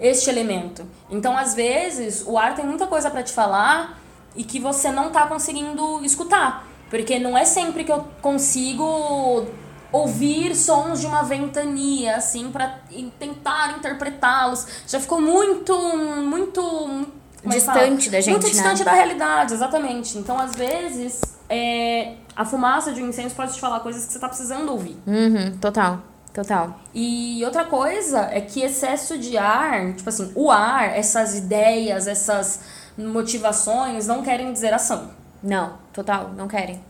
[0.00, 0.84] este elemento.
[1.08, 4.00] Então, às vezes, o ar tem muita coisa pra te falar
[4.34, 6.66] e que você não tá conseguindo escutar.
[6.88, 9.46] Porque não é sempre que eu consigo
[9.92, 12.78] ouvir sons de uma ventania, assim, para
[13.18, 14.66] tentar interpretá-los.
[14.86, 17.06] Já ficou muito, muito.
[17.44, 17.78] é fala?
[17.80, 18.50] Distante da gente, Muito né?
[18.50, 20.18] distante da realidade, exatamente.
[20.18, 24.18] Então, às vezes, é, a fumaça de um incêndio pode te falar coisas que você
[24.18, 24.96] tá precisando ouvir.
[25.06, 26.00] Uhum, total.
[26.32, 26.78] Total.
[26.94, 32.60] E outra coisa é que excesso de ar, tipo assim, o ar, essas ideias, essas
[32.96, 35.10] motivações não querem dizer ação.
[35.42, 36.80] Não, total, não querem.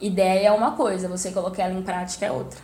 [0.00, 2.58] Ideia é uma coisa, você colocar ela em prática é outra.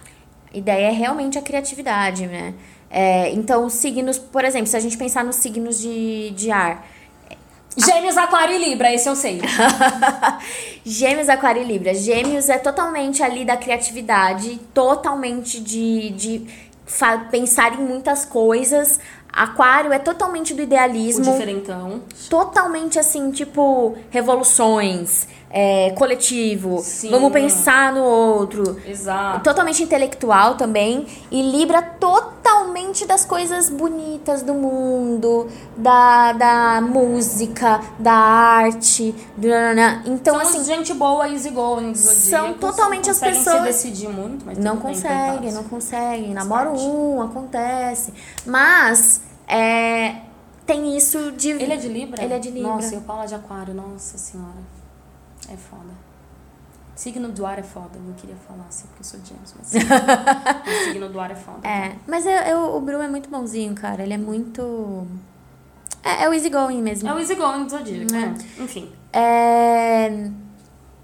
[0.53, 2.55] Ideia é realmente a criatividade, né?
[2.91, 6.87] É, então, os signos, por exemplo, se a gente pensar nos signos de, de ar.
[7.75, 9.41] Gêmeos, Aquário e Libra, esse eu sei.
[10.85, 11.95] Gêmeos, Aquário e Libra.
[11.95, 16.47] Gêmeos é totalmente ali da criatividade, totalmente de, de
[17.31, 19.01] pensar em muitas coisas.
[19.33, 21.25] Aquário é totalmente do O idealismo.
[21.25, 22.03] diferentão.
[22.29, 27.11] totalmente assim, tipo, revoluções, é, coletivo, Sim.
[27.11, 28.81] vamos pensar no outro.
[28.87, 29.41] Exato.
[29.45, 31.07] Totalmente intelectual também.
[31.31, 39.15] E Libra totalmente das coisas bonitas do mundo, da, da música, da arte.
[40.07, 44.45] Então, São assim, gente boa, easy going, São totalmente as conseguem pessoas- se decidir muito,
[44.47, 45.55] mas não tudo bem, consegue, coitados.
[45.55, 46.23] não consegue.
[46.25, 48.13] Faz Namora um, acontece.
[48.47, 50.17] Mas, é,
[50.67, 51.51] tem isso de.
[51.51, 52.23] Ele é de Libra?
[52.23, 52.73] Ele é de Libra.
[52.73, 54.72] Nossa, e o Paulo é de Aquário, nossa senhora.
[55.49, 55.91] É foda.
[56.95, 59.73] Signo do ar é foda, eu não queria falar assim porque eu sou James, mas
[60.85, 61.67] signo do ar é foda.
[61.67, 64.03] É, mas eu, eu- o Bru é muito bonzinho, cara.
[64.03, 65.07] Ele é muito.
[66.05, 67.09] É, é o easygoing mesmo.
[67.09, 68.35] É o easy going do Zodíaco, né?
[68.59, 68.93] Enfim.
[69.13, 70.29] É,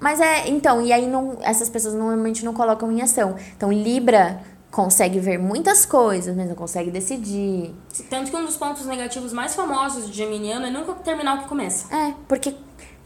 [0.01, 0.49] Mas é.
[0.49, 3.37] Então, e aí não, essas pessoas normalmente não colocam em ação.
[3.57, 7.75] Então, Libra consegue ver muitas coisas, mas não consegue decidir.
[8.11, 11.49] Tanto que um dos pontos negativos mais famosos de Geminiano é nunca terminar o que
[11.49, 11.93] começa.
[11.95, 12.55] É, porque.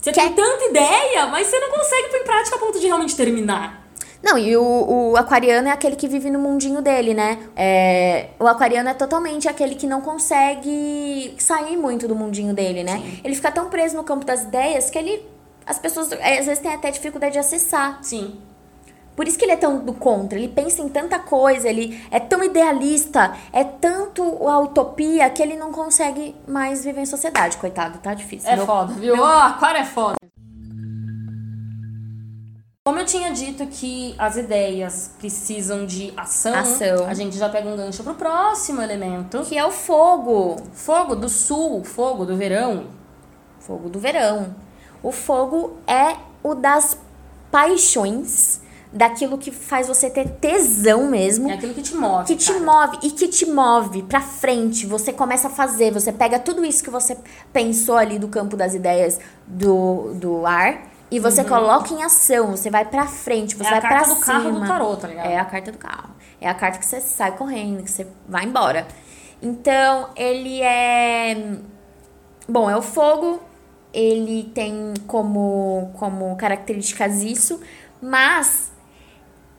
[0.03, 2.85] Você Quer- tem tanta ideia, mas você não consegue pôr em prática a ponto de
[2.87, 3.87] realmente terminar.
[4.21, 7.39] Não, e o, o aquariano é aquele que vive no mundinho dele, né?
[7.55, 13.01] É, o aquariano é totalmente aquele que não consegue sair muito do mundinho dele, né?
[13.23, 15.25] Ele fica tão preso no campo das ideias que ele.
[15.65, 17.99] As pessoas é, às vezes têm até dificuldade de acessar.
[18.01, 18.37] Sim.
[19.15, 22.19] Por isso que ele é tão do contra, ele pensa em tanta coisa, ele é
[22.19, 27.99] tão idealista, é tanto a utopia que ele não consegue mais viver em sociedade, coitado,
[27.99, 28.49] tá difícil.
[28.49, 29.15] É Meu- foda, viu?
[29.19, 30.15] Ó, aquário é foda.
[32.85, 37.05] Como eu tinha dito que as ideias precisam de ação, Ação.
[37.07, 39.41] a gente já pega um gancho pro próximo elemento.
[39.43, 42.87] Que é o fogo, Fogo do sul, fogo do verão.
[43.59, 44.53] fogo do verão.
[45.01, 46.97] O fogo é o das
[47.49, 48.59] paixões,
[48.93, 51.49] daquilo que faz você ter tesão mesmo.
[51.49, 52.25] É aquilo que te move.
[52.25, 52.63] que te cara.
[52.63, 54.85] move e que te move pra frente.
[54.85, 57.17] Você começa a fazer, você pega tudo isso que você
[57.51, 62.69] pensou ali do campo das ideias do, do ar e você coloca em ação, você
[62.69, 63.75] vai pra frente, você Uhum.
[63.75, 64.25] É a vai carta pra do cima.
[64.25, 65.25] carro do tarô, tá ligado?
[65.27, 66.09] É a carta do carro.
[66.39, 68.87] É a carta que você sai correndo, que você vai embora.
[69.41, 71.57] Então, ele é
[72.47, 73.41] Bom, é o fogo,
[73.93, 77.61] ele tem como, como características isso,
[78.01, 78.72] mas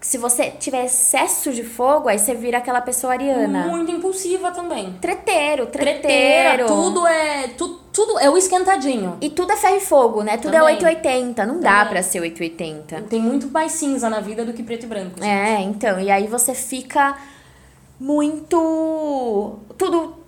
[0.04, 3.68] se você tiver excesso de fogo, aí você vira aquela pessoa ariana.
[3.68, 4.92] Muito impulsiva também.
[5.00, 6.00] Treteiro, treteiro.
[6.02, 7.48] Treteira, tudo é.
[7.56, 9.16] Tu, tudo é o esquentadinho.
[9.18, 10.36] E tudo é ferro e fogo, né?
[10.36, 10.60] Tudo Também.
[10.60, 11.46] é 880.
[11.46, 11.88] Não dá Também.
[11.94, 13.00] pra ser 880.
[13.08, 15.14] Tem muito mais cinza na vida do que preto e branco.
[15.18, 15.26] gente.
[15.26, 17.16] É, então, e aí você fica
[17.98, 19.58] muito.
[19.78, 20.22] Tudo.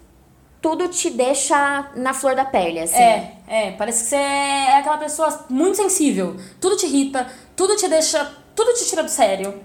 [0.63, 2.97] Tudo te deixa na flor da pele, assim.
[2.97, 6.35] É, é, parece que você é aquela pessoa muito sensível.
[6.59, 8.46] Tudo te irrita, tudo te deixa.
[8.57, 9.63] Tudo te tira do sério.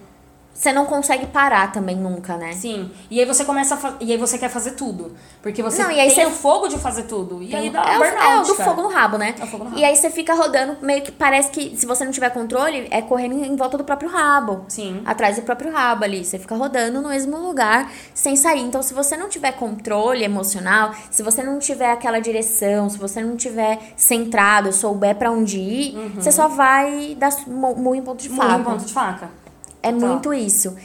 [0.54, 2.52] Você não consegue parar também nunca, né?
[2.54, 2.92] Sim.
[3.10, 5.16] E aí você começa a E aí você quer fazer tudo.
[5.42, 7.42] Porque você Não, e aí tem você- o fogo de fazer tudo.
[7.42, 8.70] E aí dá é, o, burnout, é o do cara.
[8.70, 9.34] fogo no rabo, né?
[9.40, 12.04] É o fogo no E aí você fica rodando, meio que parece que se você
[12.06, 14.66] não tiver controle, é correndo em volta do próprio rabo.
[14.68, 15.02] Sim.
[15.06, 16.24] Atrás do próprio rabo ali.
[16.24, 18.62] Você fica rodando no mesmo lugar sem sair.
[18.62, 23.22] Então, se você não tiver controle emocional, se você não tiver aquela direção, se você
[23.24, 28.22] não tiver centrado, souber pra onde ir, você só vai dar mu- murro em ponto
[28.22, 28.56] de faca.
[28.60, 29.40] em ponto de faca.
[29.84, 30.10] É Total.
[30.10, 30.76] muito isso.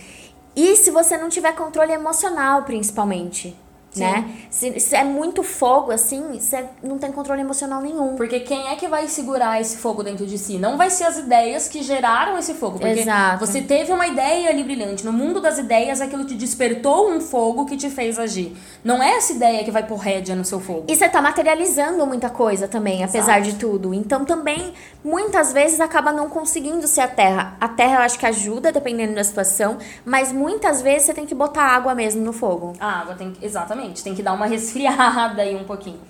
[0.55, 3.55] E se você não tiver controle emocional, principalmente,
[3.91, 4.05] Sim.
[4.05, 4.31] né?
[4.51, 8.17] Se, se é muito fogo, assim, você não tem controle emocional nenhum.
[8.17, 10.59] Porque quem é que vai segurar esse fogo dentro de si?
[10.59, 12.79] Não vai ser as ideias que geraram esse fogo.
[12.79, 13.45] Porque Exato.
[13.45, 15.05] você teve uma ideia ali brilhante.
[15.05, 18.57] No mundo das ideias, aquilo te despertou um fogo que te fez agir.
[18.85, 20.85] Não é essa ideia que vai pôr rédea no seu fogo.
[20.89, 23.93] E você tá materializando muita coisa também, apesar de tudo.
[23.95, 24.73] Então também,
[25.07, 27.57] muitas vezes, acaba não conseguindo ser a terra.
[27.61, 31.35] A terra eu acho que ajuda, dependendo da situação, mas muitas vezes você tem que
[31.35, 32.73] botar água mesmo no fogo.
[32.81, 33.45] A água tem que.
[33.45, 36.01] Exatamente, tem que dar uma resfriada aí um pouquinho.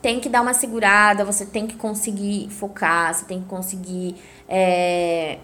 [0.00, 4.16] tem que dar uma segurada, você tem que conseguir focar, você tem que conseguir
[4.48, 5.38] é,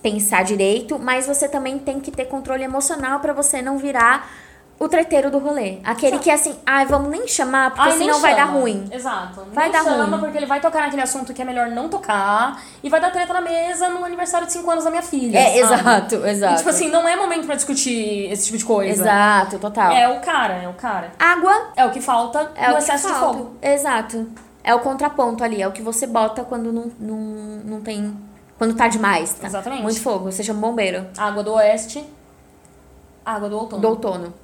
[0.00, 4.30] pensar direito, mas você também tem que ter controle emocional pra você não virar
[4.78, 5.78] o treteiro do rolê.
[5.82, 8.58] Aquele que é assim, ai, vamos nem chamar, porque Ai, senão vai dar chama.
[8.60, 8.86] ruim.
[8.92, 9.42] Exato.
[9.52, 10.18] Vai Nem dar chama, ruim.
[10.20, 12.62] porque ele vai tocar naquele assunto que é melhor não tocar.
[12.82, 15.38] E vai dar treta na mesa no aniversário de 5 anos da minha filha.
[15.38, 15.80] É, sabe?
[15.80, 16.54] exato, exato.
[16.54, 19.02] E, tipo assim, não é momento pra discutir esse tipo de coisa.
[19.02, 19.92] Exato, total.
[19.92, 21.12] É o cara, é o cara.
[21.18, 23.38] Água É o que falta é o excesso de falta.
[23.38, 23.56] fogo.
[23.62, 24.26] Exato.
[24.62, 27.16] É o contraponto ali, é o que você bota quando não, não,
[27.64, 28.14] não tem.
[28.58, 29.46] Quando tá demais, tá?
[29.46, 29.82] Exatamente.
[29.82, 31.06] Muito fogo, você chama bombeiro.
[31.16, 32.04] Água do oeste,
[33.24, 33.80] água do outono.
[33.82, 34.34] Do outono.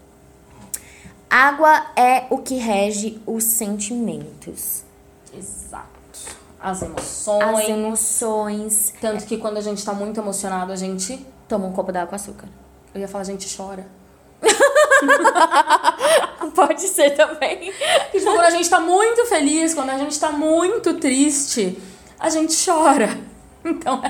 [1.33, 4.85] Água é o que rege os sentimentos.
[5.33, 5.87] Exato.
[6.61, 7.42] As emoções.
[7.42, 8.95] As emoções.
[9.01, 11.27] Tanto que quando a gente tá muito emocionado, a gente.
[11.49, 12.47] Toma um copo d'água com açúcar.
[12.95, 13.87] Eu ia falar, a gente chora.
[16.55, 17.73] Pode ser também.
[18.11, 21.83] Tipo, quando a gente tá muito feliz, quando a gente tá muito triste,
[22.21, 23.09] a gente chora.
[23.64, 24.03] Então,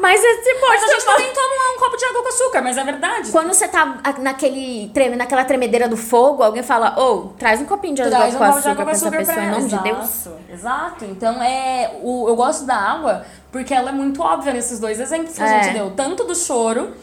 [0.00, 1.16] Mas você pode mas a gente tomar.
[1.16, 3.30] também toma um copo de água com açúcar, mas é verdade.
[3.32, 7.64] Quando você tá a- naquele treme, naquela tremedeira do fogo, alguém fala, ô, traz um
[7.64, 9.34] copinho de água Traz um com copo de açúcar água pra com essa açúcar pessoa,
[9.34, 9.84] pra em nome de Exato,
[10.28, 10.40] Deus.
[10.50, 11.04] Exato.
[11.06, 15.34] Então, é, o, eu gosto da água porque ela é muito óbvia nesses dois exemplos
[15.34, 15.62] que a É.
[15.64, 15.90] gente deu.
[15.92, 16.94] Tanto do choro,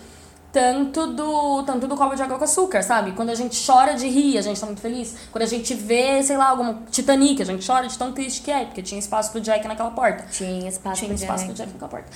[0.52, 3.12] tanto do, tanto do copo de água com açúcar, sabe?
[3.12, 5.14] Quando a gente chora de rir, a gente tá muito feliz.
[5.32, 8.50] Quando a gente vê, sei lá, alguma Titanic, a gente chora de tão triste que
[8.52, 10.26] é, porque tinha espaço pro Jack naquela porta.
[10.32, 11.48] Tinha espaço Tinha pra espaço Jack.
[11.48, 12.08] pro Jack naquela porta.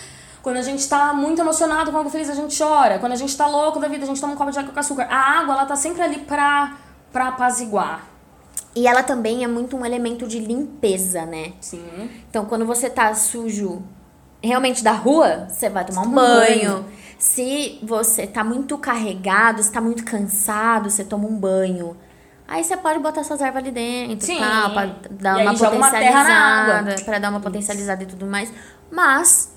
[0.42, 2.98] Quando a gente tá muito emocionado com algo feliz, a gente chora.
[3.00, 4.80] Quando a gente tá louco da vida, a gente toma um copo de água com
[4.80, 5.08] açúcar.
[5.10, 6.78] A água, ela tá sempre ali pra,
[7.12, 8.06] pra apaziguar.
[8.76, 11.54] E ela também é muito um elemento de limpeza, né?
[11.60, 12.10] Sim.
[12.30, 13.84] Então, quando você tá sujo
[14.42, 16.72] realmente da rua, você vai tomar um banho.
[16.72, 16.86] banho.
[17.18, 21.98] Se você tá muito carregado, se tá muito cansado, você toma um banho.
[22.48, 24.40] Aí você pode botar suas ervas ali dentro, Sim.
[24.40, 27.04] tal, pra dar E uma joga uma terra na potencializada, água.
[27.06, 28.52] pra dar uma potencializada e tudo mais.
[28.90, 29.54] Mas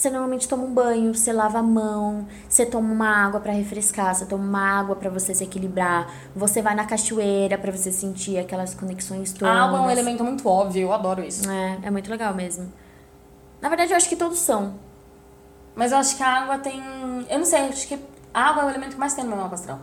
[0.00, 4.14] você normalmente toma um banho, você lava a mão, você toma uma água pra refrescar,
[4.14, 8.38] você toma uma água pra você se equilibrar, você vai na cachoeira pra você sentir
[8.38, 9.54] aquelas conexões todas.
[9.54, 11.50] A água é um elemento muito óbvio, eu adoro isso.
[11.50, 12.72] É, é muito legal mesmo.
[13.60, 14.76] Na verdade, eu acho que todos são.
[15.74, 16.82] Mas eu acho que a água tem.
[17.28, 17.98] Eu não sei, acho que
[18.32, 19.80] a água é o elemento que mais tem no meu mapa astral.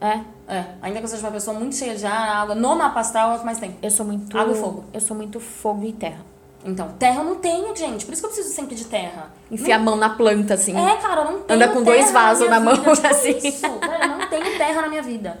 [0.00, 2.98] É, É, ainda que eu seja uma pessoa muito cheia de ar, água no mapa
[2.98, 3.76] astral é o que mais tem.
[3.80, 4.36] eu sou muito.
[4.36, 4.84] Água e fogo.
[4.92, 6.28] Eu sou muito fogo e terra.
[6.64, 8.04] Então, terra eu não tenho, gente.
[8.04, 9.30] Por isso que eu preciso sempre de terra.
[9.50, 10.76] Enfia a mão na planta, assim.
[10.76, 13.38] É, cara, eu não tenho Anda com dois vasos na mão, vida, tipo assim.
[13.38, 15.40] Isso, eu não tenho terra na minha vida.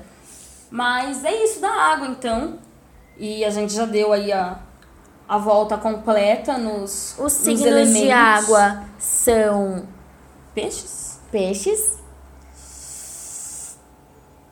[0.70, 2.58] Mas é isso da água, então.
[3.18, 4.58] E a gente já deu aí a,
[5.28, 8.00] a volta completa nos, Os nos signos elementos.
[8.00, 9.86] de água são
[10.54, 11.98] Peixes, peixes,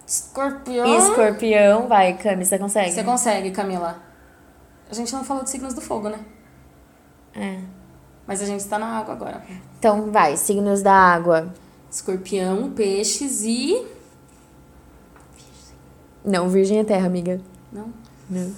[0.07, 0.87] escorpião.
[0.99, 1.89] escorpião.
[1.89, 2.93] Vai, Cami, você consegue?
[2.93, 3.97] Você consegue, Camila.
[4.91, 6.19] A gente não falou de signos do fogo, né?
[7.39, 7.61] É.
[8.27, 9.43] Mas a gente tá na água agora.
[9.79, 11.53] Então, vai, signos da água.
[11.91, 13.87] Escorpião, peixes e.
[16.25, 17.41] Não, virgem é terra, amiga.
[17.73, 17.93] Não.
[18.29, 18.53] Não.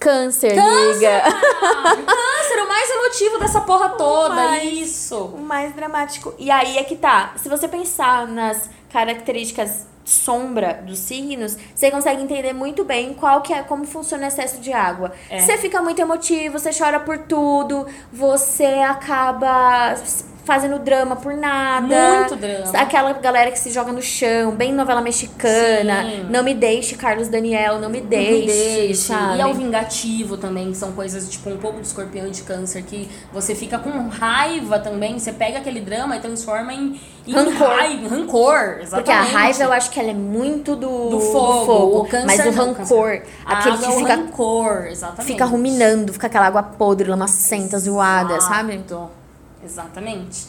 [0.00, 1.22] Câncer, amiga.
[1.22, 4.34] Câncer, o mais emotivo dessa porra toda.
[4.34, 4.64] mais.
[4.64, 5.16] Isso.
[5.16, 6.34] O mais dramático.
[6.38, 7.34] E aí é que tá.
[7.36, 13.52] Se você pensar nas características sombra dos signos, você consegue entender muito bem qual que
[13.52, 15.12] é, como funciona o excesso de água.
[15.30, 15.40] É.
[15.40, 19.94] Você fica muito emotivo, você chora por tudo, você acaba
[20.44, 22.18] fazendo drama por nada.
[22.20, 22.78] Muito drama.
[22.78, 26.02] Aquela galera que se joga no chão, bem novela mexicana.
[26.04, 26.26] Sim.
[26.30, 28.94] Não me deixe, Carlos Daniel, não me Não deixe, me deixe.
[28.94, 29.38] sabe?
[29.38, 32.82] E é o vingativo também, que são coisas tipo um pouco de escorpião de câncer,
[32.82, 35.18] que você fica com raiva também.
[35.18, 37.68] Você pega aquele drama e transforma em, em Rancor.
[37.68, 38.78] raiva, rancor.
[38.80, 38.90] Exatamente.
[38.90, 42.00] Porque a raiva eu acho que ela é muito do, do fogo.
[42.00, 45.26] O câncer mas o não, rancor, aquele que é o fica, rancor, exatamente.
[45.26, 48.74] fica ruminando, fica aquela água podre, lamacenta, zoada, sabe?
[48.74, 49.23] Exato.
[49.64, 50.46] Exatamente.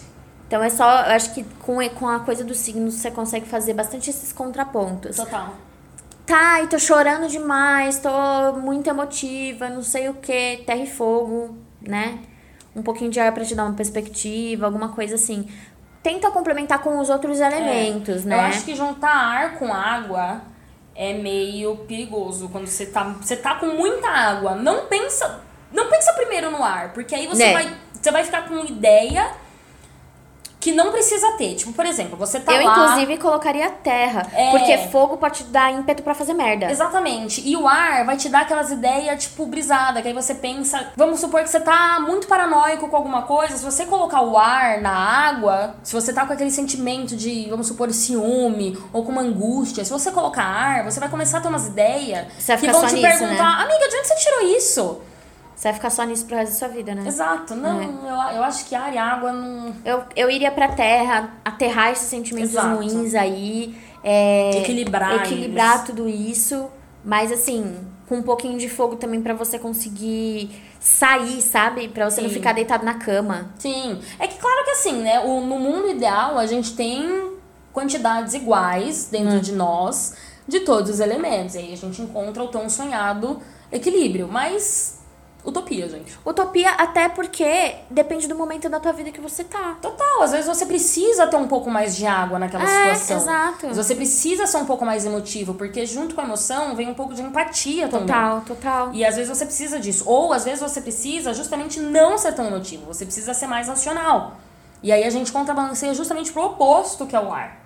[0.48, 3.74] Então é só, eu acho que com, com a coisa dos signos você consegue fazer
[3.74, 5.16] bastante esses contrapontos.
[5.16, 5.54] Total.
[6.26, 8.10] Tá, e tô chorando demais, tô
[8.60, 12.20] muito emotiva, não sei o que, terra e fogo, né?
[12.76, 15.48] Um pouquinho de ar pra te dar uma perspectiva, alguma coisa assim.
[16.02, 18.36] Tenta complementar com os outros elementos, né?
[18.36, 20.42] Eu acho que juntar ar com água
[20.96, 24.56] é meio perigoso quando você tá, você tá com muita água.
[24.56, 27.54] Não pensa, não pensa primeiro no ar, porque aí você Né.
[27.54, 27.74] vai,
[28.06, 29.32] você vai ficar com ideia
[30.60, 31.56] que não precisa ter.
[31.56, 32.72] Tipo, por exemplo, você tá eu, lá...
[32.72, 34.28] inclusive, colocaria terra.
[34.32, 34.52] É.
[34.52, 36.70] Porque fogo pode te dar ímpeto pra fazer merda.
[36.70, 37.42] Exatamente.
[37.48, 40.92] E o ar vai te dar aquelas ideias, tipo, brisada, que aí você pensa.
[40.96, 43.58] Vamos supor que você tá muito paranoico com alguma coisa.
[43.58, 47.68] Se você colocar o ar na água, se você tá com aquele sentimento de, vamos
[47.68, 51.48] supor, ciúme ou com uma angústia, se você colocar ar, você vai começar a ter
[51.48, 55.02] umas ideias que vão te nisso, perguntar, amiga, de onde você tirou isso?
[55.56, 57.08] Você vai ficar só nisso pro resto da sua vida, né?
[57.08, 57.86] Exato, não, É.
[57.86, 59.74] eu, eu acho que ar e água não.
[59.86, 62.76] Eu, eu iria pra terra, aterrar esses sentimentos Exato.
[62.76, 63.76] ruins aí.
[64.04, 66.68] é, Equilibrar Equilibrar tudo isso.
[67.04, 67.78] Mas assim,
[68.10, 71.88] com um pouquinho de fogo também pra você conseguir sair, sabe?
[71.88, 72.36] Pra você não Sim.
[72.36, 73.50] ficar deitado na cama.
[73.58, 74.00] Sim.
[74.20, 75.20] É que claro que assim, né?
[75.22, 77.32] O, no mundo ideal a gente tem
[77.72, 80.16] quantidades iguais dentro de nós
[80.48, 81.56] de todos os elementos.
[81.56, 83.40] E aí a gente encontra o tão sonhado
[83.72, 84.28] equilíbrio.
[84.28, 85.00] Mas
[85.46, 86.18] utopia, gente.
[86.26, 89.78] Utopia, até porque depende do momento da tua vida que você tá.
[89.82, 93.18] Total, às vezes você precisa ter um pouco mais de água naquela É, situação.
[93.18, 93.68] exato.
[93.76, 97.14] Você precisa ser um pouco mais emotivo, porque junto com a emoção vem um pouco
[97.14, 98.08] de empatia também.
[98.08, 98.90] Total, total.
[98.94, 100.04] E às vezes você precisa disso.
[100.08, 102.86] Ou às vezes você precisa justamente não ser tão emotivo.
[102.88, 104.38] Você precisa ser mais racional.
[104.84, 107.60] E aí a gente contrabalanceia justamente pro oposto, que é o ar.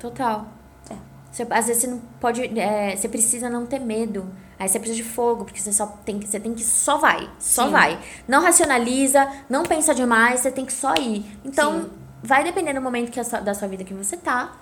[0.00, 0.46] Total.
[0.90, 0.94] É.
[1.30, 2.58] Você- às vezes você não pode.
[2.58, 4.26] é, você precisa não ter medo.
[4.58, 6.26] Aí você precisa de fogo, porque você só tem que.
[6.26, 7.28] Você tem que só vai.
[7.38, 7.70] Só Sim.
[7.70, 7.98] vai.
[8.26, 11.24] Não racionaliza, não pensa demais, você tem que só ir.
[11.44, 11.90] Então, Sim.
[12.22, 14.52] vai depender do momento que sua- da sua vida que você tá.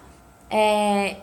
[0.50, 1.16] É,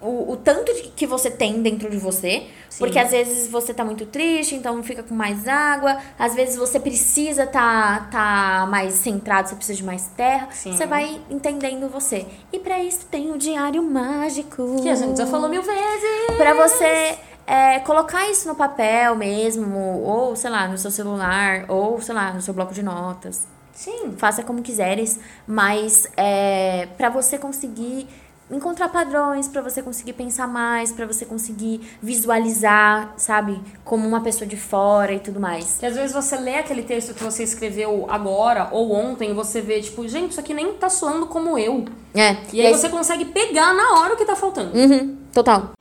[0.00, 2.46] o, o tanto de- que você tem dentro de você.
[2.70, 2.78] Sim.
[2.78, 5.98] Porque às vezes você tá muito triste, então fica com mais água.
[6.18, 10.48] Às vezes você precisa tá, tá mais centrado, você precisa de mais terra.
[10.52, 10.72] Sim.
[10.72, 12.26] Você vai entendendo você.
[12.52, 14.80] E pra isso tem o diário mágico.
[14.82, 16.36] Que a gente já falou mil vezes.
[16.36, 22.00] Pra você é, colocar isso no papel mesmo, ou sei lá, no seu celular, ou
[22.00, 23.46] sei lá, no seu bloco de notas.
[23.72, 24.14] Sim.
[24.16, 28.06] Faça como quiseres, mas é, para você conseguir
[28.50, 34.46] encontrar padrões, pra você conseguir pensar mais, pra você conseguir visualizar, sabe, como uma pessoa
[34.46, 35.78] de fora e tudo mais.
[35.78, 39.60] Que às vezes você lê aquele texto que você escreveu agora ou ontem e você
[39.60, 41.86] vê, tipo, gente, isso aqui nem tá soando como eu.
[42.14, 42.36] É.
[42.52, 44.76] E aí você consegue pegar na hora o que tá faltando.
[44.76, 45.72] Uhum, total.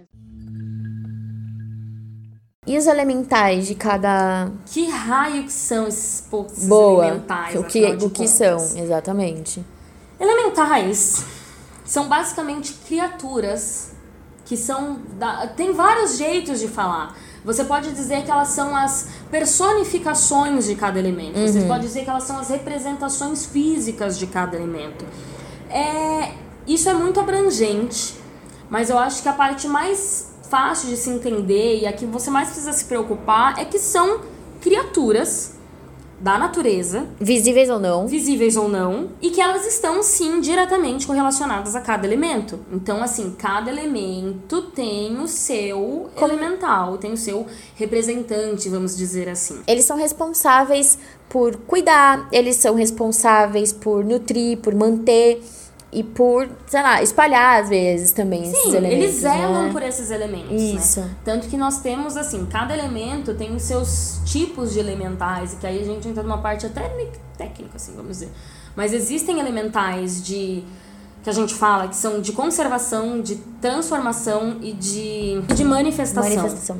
[2.65, 7.06] E os elementais de cada Que raio que são esses poucos boa?
[7.06, 7.56] elementais?
[7.60, 9.63] o que, o que são, exatamente.
[10.19, 11.26] Elementais
[11.84, 13.91] são basicamente criaturas
[14.45, 14.99] que são.
[15.19, 15.47] Da...
[15.47, 17.17] Tem vários jeitos de falar.
[17.43, 21.38] Você pode dizer que elas são as personificações de cada elemento.
[21.38, 25.06] Você pode dizer que elas são as representações físicas de cada elemento.
[25.69, 26.32] É...
[26.65, 28.15] Isso é muito abrangente,
[28.69, 32.30] mas eu acho que a parte mais fácil de se entender e a que você
[32.30, 34.20] mais precisa se preocupar é que são
[34.62, 35.56] criaturas
[36.20, 38.06] da natureza Visíveis ou não.
[38.06, 42.60] visíveis ou não, e que elas estão sim diretamente correlacionadas a cada elemento.
[42.72, 49.60] Então, assim, cada elemento tem o seu elemental, tem o seu representante, vamos dizer assim.
[49.66, 55.42] Eles são responsáveis por cuidar, eles são responsáveis por nutrir, por manter
[55.93, 59.03] e por, sei lá, espalhar às vezes também esses Sim, elementos.
[59.03, 59.71] eles zelam né?
[59.71, 60.62] por esses elementos.
[60.62, 61.01] Isso.
[61.01, 61.15] Né?
[61.23, 65.67] Tanto que nós temos, assim, cada elemento tem os seus tipos de elementais, e que
[65.67, 66.82] aí a gente entra numa parte até
[67.38, 68.32] técnica, assim, vamos dizer.
[68.75, 70.63] Mas existem elementais de.
[71.23, 76.36] que a gente fala que são de conservação, de transformação e de, de manifestação.
[76.36, 76.77] Manifestação.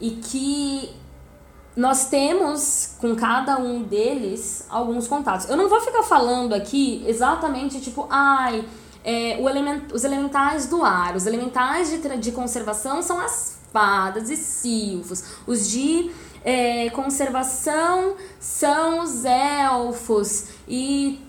[0.00, 0.90] E que
[1.78, 5.48] nós temos com cada um deles alguns contatos.
[5.48, 8.66] Eu não vou ficar falando aqui exatamente tipo, ai,
[9.04, 14.36] é, element, os elementais do ar, os elementais de, de conservação são as fadas e
[14.36, 16.10] silfos, os de
[16.44, 21.24] é, conservação são os elfos e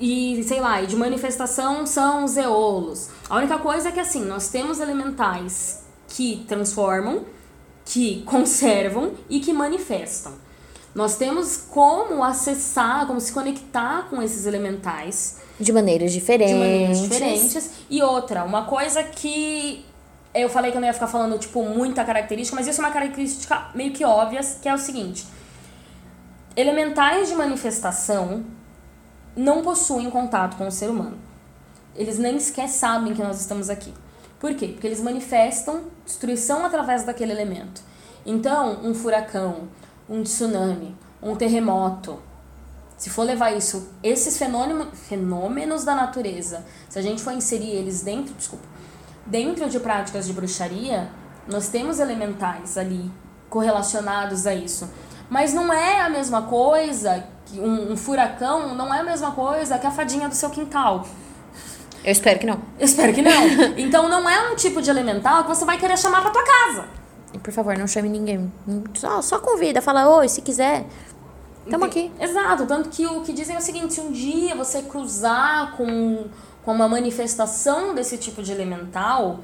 [0.00, 3.08] e sei lá, e de manifestação são os eolos.
[3.30, 7.24] A única coisa é que assim, nós temos elementais que transformam,
[7.86, 10.32] que conservam e que manifestam.
[10.94, 16.54] Nós temos como acessar, como se conectar com esses elementais De maneiras diferentes.
[16.54, 17.70] de maneiras diferentes.
[17.88, 19.84] E outra, uma coisa que
[20.34, 22.92] eu falei que eu não ia ficar falando, tipo, muita característica, mas isso é uma
[22.92, 25.24] característica meio que óbvia, que é o seguinte.
[26.56, 28.44] Elementais de manifestação
[29.36, 31.18] não possuem contato com o ser humano.
[31.94, 33.92] Eles nem sequer sabem que nós estamos aqui.
[34.38, 34.68] Por quê?
[34.68, 37.82] Porque eles manifestam destruição através daquele elemento.
[38.24, 39.68] Então, um furacão,
[40.08, 42.18] um tsunami, um terremoto,
[42.96, 48.02] se for levar isso, esses fenômeno, fenômenos da natureza, se a gente for inserir eles
[48.02, 48.64] dentro, desculpa,
[49.26, 51.10] dentro de práticas de bruxaria,
[51.46, 53.10] nós temos elementais ali
[53.50, 54.88] correlacionados a isso.
[55.28, 59.78] Mas não é a mesma coisa que um, um furacão não é a mesma coisa
[59.78, 61.06] que a fadinha do seu quintal.
[62.06, 62.60] Eu espero que não.
[62.78, 63.32] Eu espero que não.
[63.76, 66.84] Então não é um tipo de elemental que você vai querer chamar pra tua casa.
[67.34, 68.52] E por favor, não chame ninguém.
[68.94, 70.86] Só, só convida, fala, oi, se quiser.
[71.68, 72.12] Tamo aqui.
[72.20, 76.26] Exato, tanto que o que dizem é o seguinte, se um dia você cruzar com,
[76.64, 79.40] com uma manifestação desse tipo de elemental,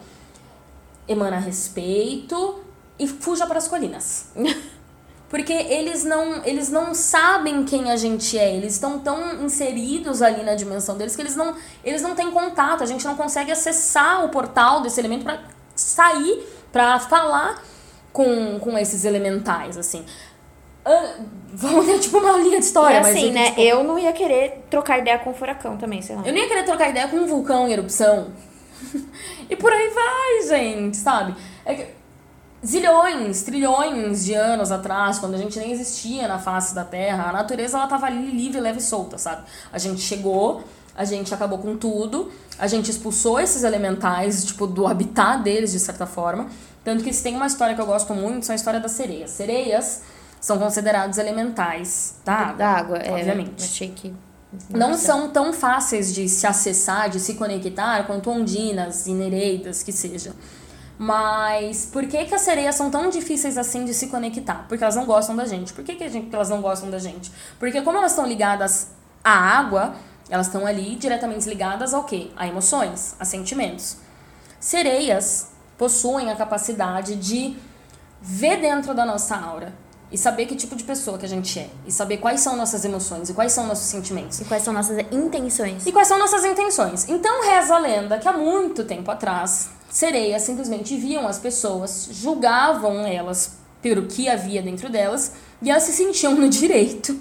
[1.09, 2.61] emana respeito
[2.97, 4.31] e fuja para as colinas.
[5.33, 10.43] Porque eles não, eles não sabem quem a gente é, eles estão tão inseridos ali
[10.43, 14.27] na dimensão deles que eles não, eles não têm contato, a gente não consegue acessar
[14.27, 15.43] o portal desse elemento para
[15.75, 17.63] sair, para falar
[18.13, 20.05] com, com esses elementais, assim.
[20.85, 21.25] Uh,
[21.55, 23.47] vamos ter tipo uma linha de história, e assim, mas né?
[23.47, 26.25] tipo, Eu não ia querer trocar ideia com o furacão também, sei lá.
[26.27, 28.33] eu nem ia querer trocar ideia com um vulcão em erupção.
[29.49, 31.35] e por aí vai, gente, sabe?
[31.65, 32.02] É que
[32.65, 37.33] zilhões, trilhões de anos atrás, quando a gente nem existia na face da Terra, a
[37.33, 39.43] natureza ela tava ali livre, leve e solta, sabe?
[39.73, 40.63] A gente chegou,
[40.95, 45.81] a gente acabou com tudo, a gente expulsou esses elementais, tipo, do habitat deles, de
[45.81, 46.49] certa forma.
[46.85, 49.31] Tanto que se tem uma história que eu gosto muito, são a história das sereias.
[49.31, 50.03] Sereias
[50.41, 52.57] são considerados elementais da água.
[52.57, 53.13] Da água, é.
[53.13, 53.65] obviamente.
[53.65, 54.13] Achei que.
[54.69, 59.93] Não são tão fáceis de se acessar, de se conectar quanto ondinas e nereidas, que
[59.93, 60.35] seja.
[60.99, 64.67] Mas por que, que as sereias são tão difíceis assim de se conectar?
[64.69, 65.73] Porque elas não gostam da gente.
[65.73, 67.33] Por que, que, gente, que elas não gostam da gente?
[67.59, 68.89] Porque como elas estão ligadas
[69.25, 69.95] à água,
[70.31, 72.31] elas estão ali diretamente ligadas ao quê?
[72.37, 73.97] A emoções, a sentimentos.
[74.61, 77.57] Sereias possuem a capacidade de
[78.21, 79.75] ver dentro da nossa aura
[80.13, 82.85] e saber que tipo de pessoa que a gente é e saber quais são nossas
[82.85, 85.87] emoções e quais são nossos sentimentos E quais são nossas intenções?
[85.87, 87.09] e quais são nossas intenções.
[87.09, 93.07] Então reza a lenda que há muito tempo atrás, sereias simplesmente viam as pessoas, julgavam
[93.07, 97.17] elas pelo que havia dentro delas e elas se sentiam no direito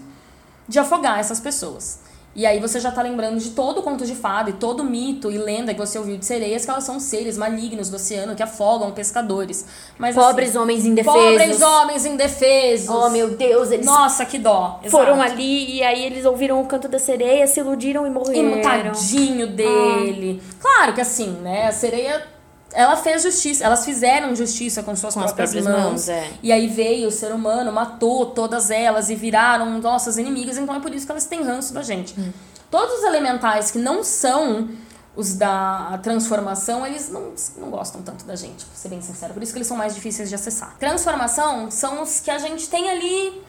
[0.67, 1.99] de afogar essas pessoas.
[2.33, 5.29] E aí você já tá lembrando de todo o conto de fada e todo mito
[5.29, 8.41] e lenda que você ouviu de sereias, que elas são seres malignos do oceano que
[8.41, 9.65] afogam pescadores.
[9.99, 11.21] Mas Pobres assim, homens indefesos.
[11.21, 12.87] Pobres homens indefesos.
[12.87, 14.79] Oh, meu Deus, eles Nossa, que dó.
[14.89, 15.31] foram Exato.
[15.33, 18.59] ali e aí eles ouviram o canto da sereia, se iludiram e E morreram.
[18.59, 20.41] um tadinho dele.
[20.57, 21.67] Claro que assim, né?
[21.67, 22.25] A sereia,
[22.73, 23.63] ela fez justiça.
[23.63, 26.07] Elas fizeram justiça com suas Com as próprias, próprias mãos.
[26.07, 26.31] mãos, é.
[26.41, 30.57] E aí veio o ser humano, matou todas elas e viraram nossas inimigas.
[30.57, 32.19] Então é por isso que elas têm ranço da gente.
[32.19, 32.31] Hum.
[32.69, 34.69] Todos os elementais que não são
[35.15, 39.33] os da transformação, eles não, não gostam tanto da gente, pra ser bem sincero.
[39.33, 40.77] Por isso que eles são mais difíceis de acessar.
[40.79, 43.43] Transformação são os que a gente tem ali,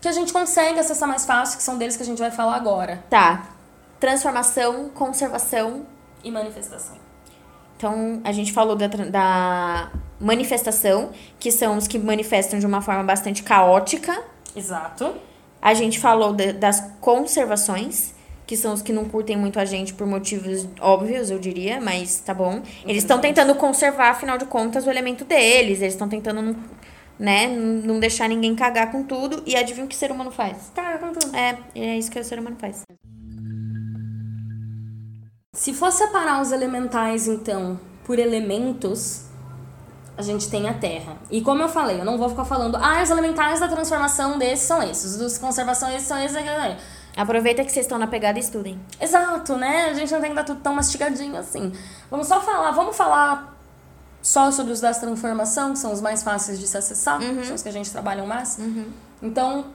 [0.00, 2.56] que a gente consegue acessar mais fácil, que são deles que a gente vai falar
[2.56, 3.04] agora.
[3.10, 3.50] Tá.
[4.00, 5.86] Transformação, conservação.
[6.24, 7.01] E manifestação.
[7.82, 11.10] Então, a gente falou da, da manifestação,
[11.40, 14.22] que são os que manifestam de uma forma bastante caótica.
[14.54, 15.12] Exato.
[15.60, 18.14] A gente falou da- das conservações,
[18.46, 22.20] que são os que não curtem muito a gente por motivos óbvios, eu diria, mas
[22.20, 22.62] tá bom.
[22.86, 25.80] Eles estão tentando conservar, afinal de contas, o elemento deles.
[25.82, 26.56] Eles estão tentando, não-
[27.18, 29.42] né, não deixar ninguém cagar com tudo.
[29.44, 30.70] E adivinha o que o ser humano faz?
[30.72, 31.34] Cara, com tudo.
[31.36, 32.82] É, é isso que o ser humano faz.
[35.54, 39.26] Se for separar os elementais, então, por elementos,
[40.16, 41.18] a gente tem a Terra.
[41.30, 44.66] E como eu falei, eu não vou ficar falando, ah, os elementais da transformação desses
[44.66, 46.34] são esses, os dos conservação esses são esses.
[46.34, 46.78] aquele".
[47.14, 48.80] Aproveita que vocês estão na pegada e estudem.
[48.98, 49.90] Exato, né?
[49.90, 51.70] A gente não tem que dar tudo tão mastigadinho assim.
[52.10, 53.54] Vamos só falar, vamos falar
[54.22, 57.62] só sobre os das transformação, que são os mais fáceis de se acessar, são os
[57.62, 58.58] que a gente trabalha mais.
[59.20, 59.66] Então,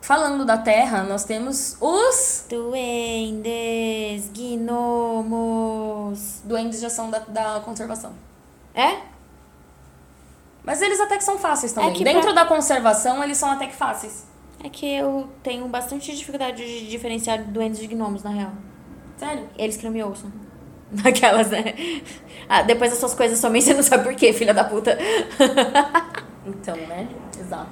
[0.00, 6.40] falando da Terra, nós temos os Duendes, gnomos.
[6.44, 8.12] duendes de ação da, da conservação.
[8.74, 8.98] É?
[10.64, 12.00] Mas eles até que são fáceis também.
[12.00, 14.24] É Dentro pra- da conservação, eles são até que fáceis.
[14.62, 18.52] É que eu tenho bastante dificuldade de diferenciar duendes de gnomos, na real.
[19.16, 19.48] Sério?
[19.56, 20.30] Eles que não me ouçam.
[21.04, 21.74] Aquelas, né?
[22.48, 24.98] Ah, depois das suas coisas também você não sabe por quê, filha da puta.
[26.46, 27.06] Então, né?
[27.38, 27.68] Exato.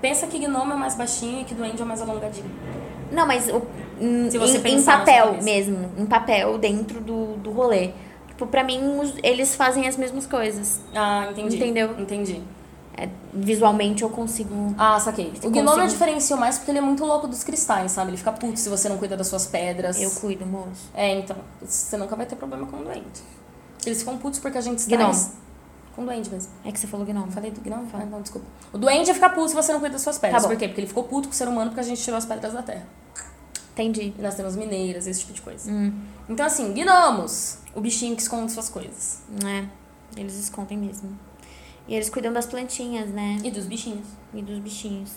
[0.00, 2.50] Pensa que gnomo é mais baixinho e que duende é mais alongadinho.
[3.12, 3.62] Não, mas o,
[4.00, 5.90] em, em- papel mesmo.
[5.98, 7.90] Em papel, dentro do, do rolê.
[8.28, 8.80] Tipo, pra mim,
[9.22, 10.80] eles fazem as mesmas coisas.
[10.94, 11.56] Ah, entendi.
[11.56, 11.94] Entendeu?
[11.98, 12.40] Entendi.
[12.96, 14.74] É, visualmente eu consigo.
[14.78, 15.26] Ah, saquei.
[15.26, 15.50] O Consigo.
[15.50, 18.10] gnomo eu diferencio mais porque ele é muito louco dos cristais, sabe?
[18.10, 20.00] Ele fica puto se você não cuida das suas pedras.
[20.00, 20.90] Eu cuido, moço.
[20.94, 21.36] É, então.
[21.62, 23.04] Você nunca vai ter problema com o duende.
[23.84, 25.32] Eles ficam putos porque a gente traz...
[25.94, 26.52] Com o duende mesmo.
[26.64, 27.30] É que você falou gnomo.
[27.32, 27.88] Falei do gnomo?
[27.92, 28.46] Ah, não, desculpa.
[28.72, 30.42] O duende fica puto se você não cuida das suas pedras.
[30.42, 30.54] Tá bom.
[30.54, 30.68] Por quê?
[30.68, 32.62] Porque ele ficou puto com o ser humano porque a gente tirou as pedras da
[32.62, 32.86] terra.
[33.72, 34.12] Entendi.
[34.18, 35.70] E nós temos mineiras, esse tipo de coisa.
[35.70, 35.92] Hum,
[36.28, 37.58] Então, assim, gnomos.
[37.74, 39.20] O bichinho que esconde suas coisas.
[39.44, 39.64] é.
[40.16, 41.16] Eles escondem mesmo.
[41.86, 43.38] E eles cuidam das plantinhas, né?
[43.44, 44.06] E dos bichinhos.
[44.34, 45.12] E dos bichinhos.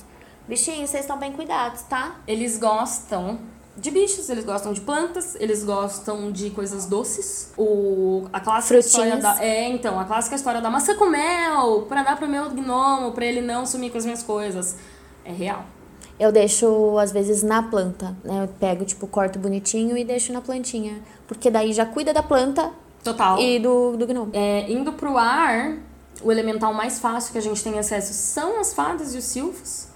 [0.47, 2.17] Bichinhos, vocês estão bem cuidados, tá?
[2.27, 3.39] Eles gostam
[3.75, 7.51] de bichos, eles gostam de plantas, eles gostam de coisas doces.
[7.57, 9.17] O, a clássica Frutinhas.
[9.17, 9.43] história da.
[9.43, 13.25] É, então, a clássica história da maçã com mel, pra dar pro meu gnomo, pra
[13.25, 14.75] ele não sumir com as minhas coisas.
[15.25, 15.65] É real.
[16.19, 18.43] Eu deixo, às vezes, na planta, né?
[18.43, 21.01] Eu pego, tipo, corto bonitinho e deixo na plantinha.
[21.27, 22.71] Porque daí já cuida da planta
[23.03, 23.39] Total.
[23.39, 24.29] e do, do gnomo.
[24.33, 25.77] É, indo pro ar,
[26.21, 29.87] o elemental mais fácil que a gente tem acesso são as fadas e os silfos.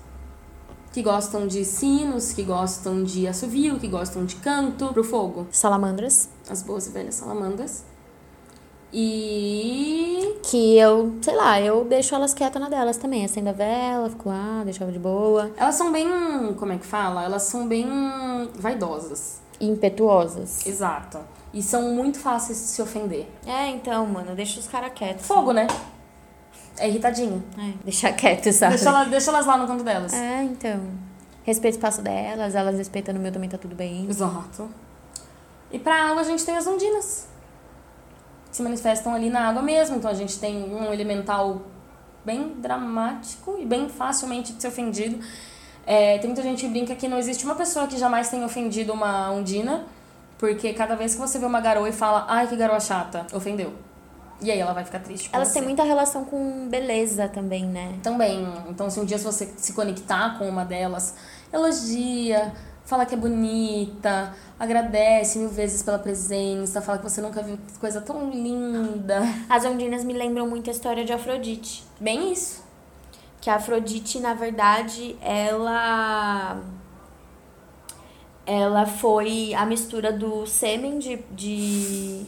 [0.93, 4.87] Que gostam de sinos, que gostam de assovio, que gostam de canto.
[4.93, 6.29] Pro fogo, Salamandras.
[6.49, 7.83] as boas e velhas salamandras.
[8.91, 10.37] E.
[10.43, 13.25] Que eu, sei lá, eu deixo elas quietas na delas também.
[13.25, 15.51] Acendo a vela, fico lá, deixo ela de boa.
[15.57, 16.07] Elas são bem.
[16.57, 17.23] Como é que fala?
[17.23, 17.85] Elas são bem
[18.55, 19.39] vaidosas.
[19.59, 20.65] Impetuosas.
[20.65, 21.19] Exato.
[21.53, 23.27] E são muito fáceis de se ofender.
[23.45, 25.25] É, então, mano, deixa os caras quietos.
[25.25, 25.67] Fogo, né?
[26.79, 27.43] É irritadinho.
[27.57, 28.75] É, deixar quieto, sabe?
[28.75, 30.13] Deixa, ela, deixa elas lá no canto delas.
[30.13, 30.79] É, então.
[31.43, 34.05] Respeito o espaço delas, elas respeitando o meu também tá tudo bem.
[34.09, 34.69] Exato.
[35.71, 37.27] E pra água a gente tem as ondinas.
[38.49, 39.95] Que se manifestam ali na água mesmo.
[39.95, 41.61] Então a gente tem um elemental
[42.23, 45.19] bem dramático e bem facilmente de ser ofendido.
[45.85, 48.93] É, tem muita gente que brinca que não existe uma pessoa que jamais tenha ofendido
[48.93, 49.85] uma ondina.
[50.37, 53.73] Porque cada vez que você vê uma garoa e fala, ai que garoa chata, ofendeu.
[54.41, 55.55] E aí ela vai ficar triste com Elas você.
[55.55, 57.97] têm muita relação com beleza também, né?
[58.03, 58.47] Também.
[58.69, 61.15] Então, se um dia você se conectar com uma delas,
[61.51, 62.53] elogia,
[62.85, 67.99] fala que é bonita, agradece mil vezes pela presença, fala que você nunca viu coisa
[67.99, 69.21] tão linda.
[69.49, 71.83] As ondinas me lembram muito a história de Afrodite.
[71.99, 72.63] Bem isso.
[73.41, 76.61] Que a Afrodite, na verdade, ela.
[78.45, 82.25] Ela foi a mistura do sêmen de, de,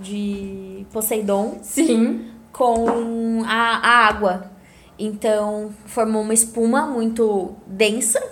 [0.00, 2.30] de Poseidon Sim.
[2.52, 4.50] com a, a água.
[4.98, 8.22] Então, formou uma espuma muito densa,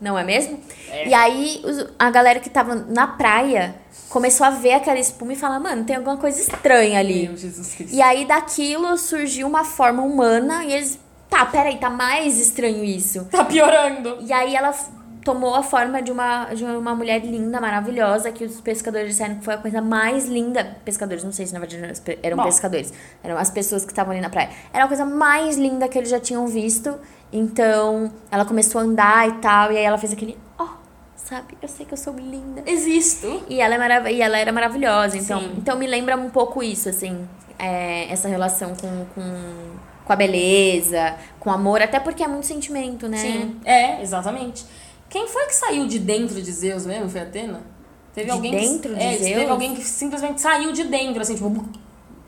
[0.00, 0.58] não é mesmo?
[1.06, 1.62] E aí,
[1.98, 3.76] a galera que tava na praia
[4.08, 7.28] começou a ver aquela espuma e falar, mano, tem alguma coisa estranha ali.
[7.28, 7.94] Meu Jesus Cristo.
[7.94, 10.98] E aí, daquilo surgiu uma forma humana e eles,
[11.30, 13.24] tá, peraí, tá mais estranho isso.
[13.30, 14.18] Tá piorando.
[14.20, 14.74] E aí ela
[15.24, 19.44] tomou a forma de uma, de uma mulher linda, maravilhosa, que os pescadores disseram que
[19.44, 20.76] foi a coisa mais linda.
[20.84, 22.44] Pescadores, não sei se na verdade eram, Bom.
[22.44, 22.92] pescadores,
[23.22, 24.50] eram as pessoas que estavam ali na praia.
[24.72, 26.98] Era a coisa mais linda que eles já tinham visto.
[27.32, 30.68] Então ela começou a andar e tal, e aí ela fez aquele, ó,
[31.16, 32.62] sabe, eu sei que eu sou linda.
[32.66, 33.42] Existo.
[33.48, 35.54] E ela, é marav e ela era maravilhosa, então, Sim.
[35.56, 37.26] então me lembra um pouco isso, assim,
[37.58, 39.22] é, essa relação com, com,
[40.04, 43.16] com a beleza, com o amor, até porque é muito sentimento, né?
[43.16, 43.60] Sim.
[43.64, 44.66] É, exatamente.
[45.12, 47.10] Quem foi que saiu de dentro de Zeus mesmo?
[47.10, 47.60] Foi Atena?
[48.14, 49.20] Teve De alguém dentro que, de é, Zeus?
[49.40, 51.50] Teve alguém que simplesmente saiu de dentro, assim, tipo,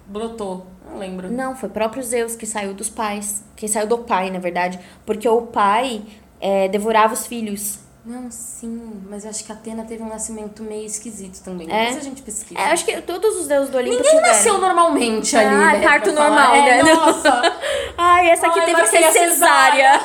[0.07, 0.67] brotou.
[0.91, 1.31] Não lembro.
[1.33, 5.27] Não, foi próprio Zeus que saiu dos pais, que saiu do pai, na verdade, porque
[5.27, 6.03] o pai
[6.39, 7.79] é, devorava os filhos.
[8.05, 11.67] Não, sim, mas eu acho que a Atena teve um nascimento meio esquisito também.
[11.73, 11.87] É?
[11.87, 12.61] Depois a gente pesquisa.
[12.61, 14.29] É, acho que todos os deuses do Olimpo Ninguém tiveram.
[14.29, 15.83] nasceu normalmente ali, Ah, né?
[15.83, 16.83] parto normal, é, né?
[16.95, 17.57] Nossa!
[17.97, 20.01] Ai, essa aqui Ai, teve que ser a cesárea.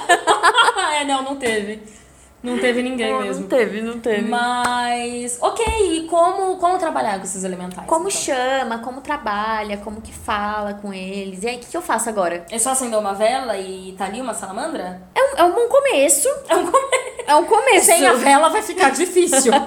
[1.01, 1.99] é, não, não teve.
[2.41, 3.41] Não teve ninguém Não, mesmo.
[3.41, 4.29] Não teve, não teve.
[4.29, 5.65] Mas, ok,
[5.97, 7.85] e como, como trabalhar com esses elementais?
[7.85, 8.21] Como então?
[8.21, 11.43] chama, como trabalha, como que fala com eles.
[11.43, 12.45] E aí, o que, que eu faço agora?
[12.49, 15.01] É só acender uma vela e tá ali uma salamandra?
[15.13, 16.29] É um, é um bom começo.
[16.47, 17.09] É um começo.
[17.27, 17.85] É um começo.
[17.85, 19.53] Sem a vela vai ficar difícil.
[19.53, 19.59] É.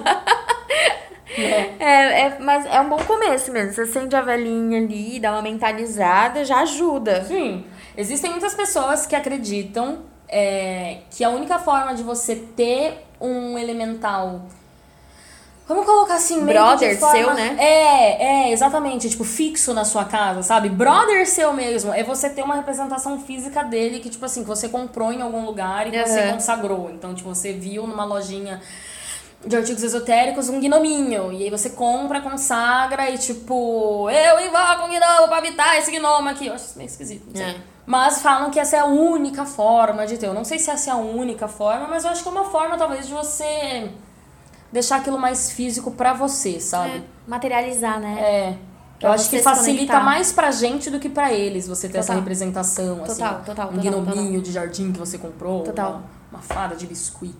[1.35, 3.73] É, é, mas é um bom começo mesmo.
[3.73, 7.23] Você acende a velhinha ali, dá uma mentalizada, já ajuda.
[7.23, 7.65] Sim.
[7.97, 10.03] Existem muitas pessoas que acreditam
[10.33, 14.41] é, que a única forma de você ter um elemental.
[15.65, 17.15] Vamos colocar assim, meio Brother forma...
[17.15, 17.55] seu, né?
[17.57, 19.09] É, é, exatamente.
[19.09, 20.67] Tipo, fixo na sua casa, sabe?
[20.67, 21.93] Brother seu mesmo.
[21.93, 25.45] É você ter uma representação física dele que, tipo assim, que você comprou em algum
[25.45, 26.89] lugar e que você consagrou.
[26.91, 28.59] Então, tipo, você viu numa lojinha
[29.45, 31.31] de artigos esotéricos um gnominho.
[31.31, 36.29] E aí você compra, consagra e tipo, eu invoco um gnomo pra habitar esse gnomo
[36.29, 36.47] aqui.
[36.47, 37.37] Eu acho isso meio esquisito.
[37.39, 37.55] É.
[37.85, 40.27] Mas falam que essa é a única forma de ter.
[40.27, 42.45] Eu não sei se essa é a única forma, mas eu acho que é uma
[42.45, 43.91] forma talvez de você
[44.71, 46.97] deixar aquilo mais físico pra você, sabe?
[46.97, 48.17] É, materializar, né?
[48.19, 48.57] É.
[49.01, 52.21] Eu acho que facilita mais pra gente do que pra eles você ter essa Total.
[52.21, 53.21] representação, assim.
[53.21, 55.63] Total, total, Um total, gnominho de jardim que você comprou.
[55.63, 55.91] Total.
[55.91, 57.35] Uma, uma fada de biscuit.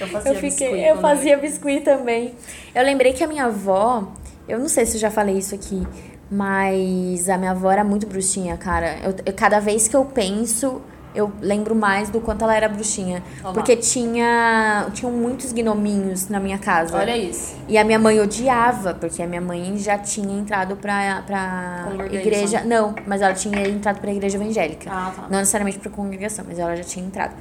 [0.00, 2.34] Eu fazia Eu fiquei, biscuit eu fazia biscuit também.
[2.74, 4.08] Eu lembrei que a minha avó,
[4.48, 5.86] eu não sei se eu já falei isso aqui,
[6.30, 8.96] mas a minha avó era muito bruxinha, cara.
[9.02, 10.80] Eu, eu- cada vez que eu penso
[11.14, 13.24] eu lembro mais do quanto ela era bruxinha.
[13.42, 13.54] Olá.
[13.54, 14.86] Porque tinha.
[14.92, 16.96] Tinham muitos gnominhos na minha casa.
[16.96, 17.56] Olha isso.
[17.66, 22.62] E a minha mãe odiava, porque a minha mãe já tinha entrado pra, pra igreja.
[22.62, 24.88] Não, mas ela tinha entrado pra igreja evangélica.
[24.92, 25.22] Ah, tá.
[25.22, 27.34] Não necessariamente pra congregação, mas ela já tinha entrado.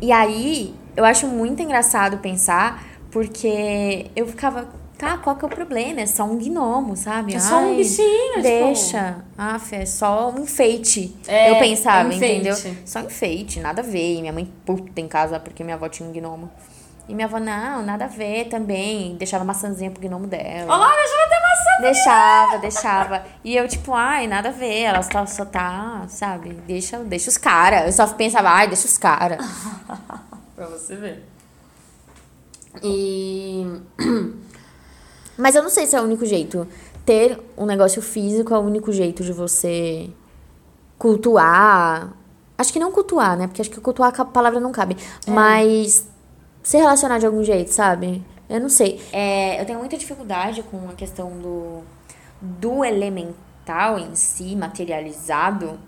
[0.00, 4.68] E aí, eu acho muito engraçado pensar, porque eu ficava,
[4.98, 6.00] tá, qual que é o problema?
[6.00, 7.34] É só um gnomo, sabe?
[7.34, 9.16] É só um Ai, bichinho, tipo- Deixa.
[9.36, 11.14] Aff, é só um enfeite.
[11.26, 12.48] É, eu pensava, é enfeite.
[12.48, 12.76] entendeu?
[12.86, 14.16] Só enfeite, nada a ver.
[14.16, 16.50] E minha mãe puta em casa porque minha avó tinha um gnomo.
[17.08, 19.16] E minha avó, não, nada a ver também.
[19.16, 20.72] Deixava maçãzinha pro gnomo dela.
[20.72, 21.82] Olha lá, deixa eu ter maçã.
[21.82, 23.24] Deixava, deixava.
[23.42, 24.82] E eu, tipo, ai, nada a ver.
[24.82, 26.50] Ela só, só tá, sabe?
[26.64, 27.86] Deixa, deixa os caras.
[27.86, 29.38] Eu só pensava, ai, deixa os caras.
[30.62, 31.22] pra você ver.
[32.82, 33.66] E.
[35.36, 36.68] Mas eu não sei se é o único jeito.
[37.04, 40.10] Ter um negócio físico é o único jeito de você
[40.98, 42.12] cultuar.
[42.56, 43.48] Acho que não cultuar, né?
[43.48, 44.96] Porque acho que cultuar a palavra não cabe.
[45.26, 46.06] Mas
[46.62, 48.24] se relacionar de algum jeito, sabe?
[48.48, 49.00] Eu não sei.
[49.12, 51.82] É, eu tenho muita dificuldade com a questão do,
[52.40, 55.80] do elemental em si, materializado.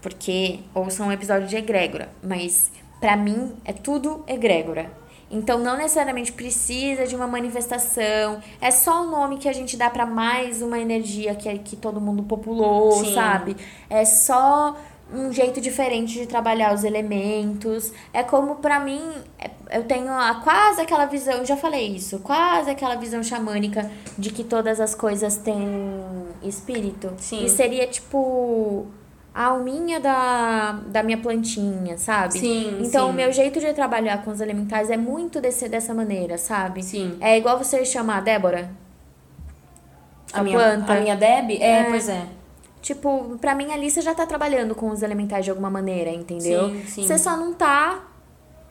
[0.00, 2.70] Porque ouçam um episódio de egrégora, mas
[3.00, 4.90] pra mim é tudo egrégora.
[5.30, 9.90] Então não necessariamente precisa de uma manifestação, é só o nome que a gente dá
[9.90, 13.14] pra mais uma energia que, que todo mundo populou, Sim.
[13.14, 13.54] sabe?
[13.90, 14.74] É só
[15.12, 17.92] um jeito diferente de trabalhar os elementos.
[18.12, 19.02] É como pra mim,
[19.38, 24.30] é- eu tenho a, quase aquela visão, já falei isso, quase aquela visão xamânica de
[24.30, 25.58] que todas as coisas têm
[26.42, 27.12] espírito.
[27.18, 27.44] Sim.
[27.44, 28.86] E seria tipo
[29.38, 32.40] a alminha da, da minha plantinha, sabe?
[32.40, 33.12] Sim, Então, sim.
[33.12, 36.82] o meu jeito de trabalhar com os elementais é muito desse, dessa maneira, sabe?
[36.82, 37.16] Sim.
[37.20, 38.68] É igual você chamar a Débora.
[40.32, 40.92] A Sua minha, planta.
[40.92, 41.50] a minha Deb?
[41.60, 41.84] É, É.
[41.84, 42.26] pois é.
[42.82, 46.70] Tipo, pra mim ali você já tá trabalhando com os elementais de alguma maneira, entendeu?
[46.70, 47.06] Sim, sim.
[47.06, 48.00] Você só não tá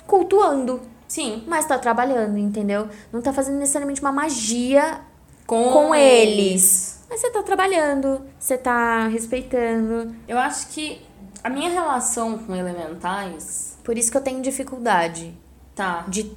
[0.05, 1.43] cultuando, Sim.
[1.47, 2.87] mas tá trabalhando, entendeu?
[3.11, 4.99] Não tá fazendo necessariamente uma magia
[5.45, 6.96] Com, com eles.
[7.09, 10.15] Mas você tá trabalhando, você tá respeitando.
[10.27, 11.01] Eu acho que
[11.43, 15.33] a minha relação com elementais Por isso que eu tenho dificuldade
[15.73, 16.03] tá.
[16.07, 16.31] de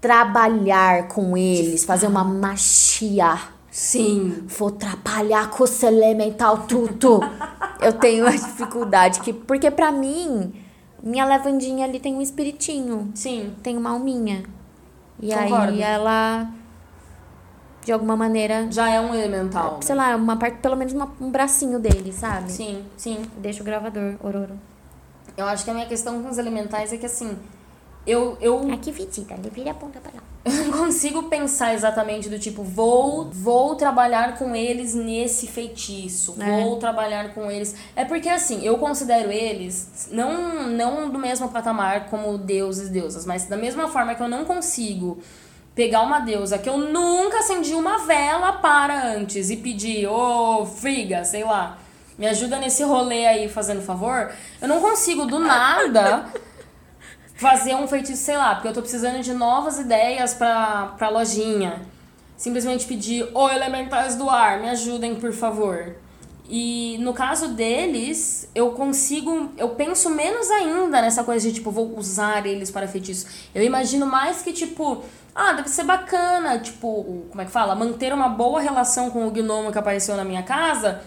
[0.00, 3.38] trabalhar com eles, fazer uma magia.
[3.70, 4.44] Sim.
[4.46, 7.20] Vou trabalhar com esse elemental tudo.
[7.82, 10.52] eu tenho a dificuldade que porque pra mim
[11.02, 13.54] minha lavandinha ali tem um espiritinho, Sim.
[13.62, 14.42] tem uma alminha.
[15.20, 15.72] E Concordo.
[15.72, 16.48] aí ela
[17.88, 19.78] de alguma maneira, Já é um elemental.
[19.80, 22.52] sei lá, uma parte, pelo menos uma- um bracinho dele, sabe?
[22.52, 23.22] Sim, sim.
[23.38, 24.60] Deixa o gravador, ororo.
[25.34, 27.34] Eu acho que a minha questão com os elementais é que assim,
[28.06, 30.22] eu, eu Aqui visita, ele vira a ponta pra lá.
[30.44, 36.62] Eu não consigo pensar exatamente do tipo, vou, vou trabalhar com eles nesse feitiço, É.
[36.62, 37.74] vou trabalhar com eles.
[37.96, 43.26] É porque assim, eu considero eles não, não do mesmo patamar como deuses e deusas,
[43.26, 45.18] mas da mesma forma que eu não consigo
[45.78, 51.24] pegar uma deusa que eu nunca acendi uma vela para antes e pedir, ô Friga,
[51.24, 51.78] sei lá,
[52.18, 56.26] me ajuda nesse rolê aí fazendo favor, eu não consigo do nada
[57.36, 61.80] fazer um feitiço, sei lá, porque eu tô precisando de novas ideias pra, pra lojinha.
[62.36, 65.94] Simplesmente pedir, ô elementais do ar, me ajudem, por favor.
[66.48, 69.50] E no caso deles, eu consigo.
[69.58, 73.26] Eu penso menos ainda nessa coisa de, tipo, vou usar eles para feitiço.
[73.54, 75.04] Eu imagino mais que, tipo,
[75.38, 77.74] ah, deve ser bacana, tipo, como é que fala?
[77.74, 81.00] Manter uma boa relação com o gnomo que apareceu na minha casa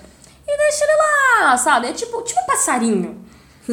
[0.47, 0.93] e deixa ele
[1.43, 1.87] lá, sabe?
[1.87, 3.25] É tipo, tipo passarinho.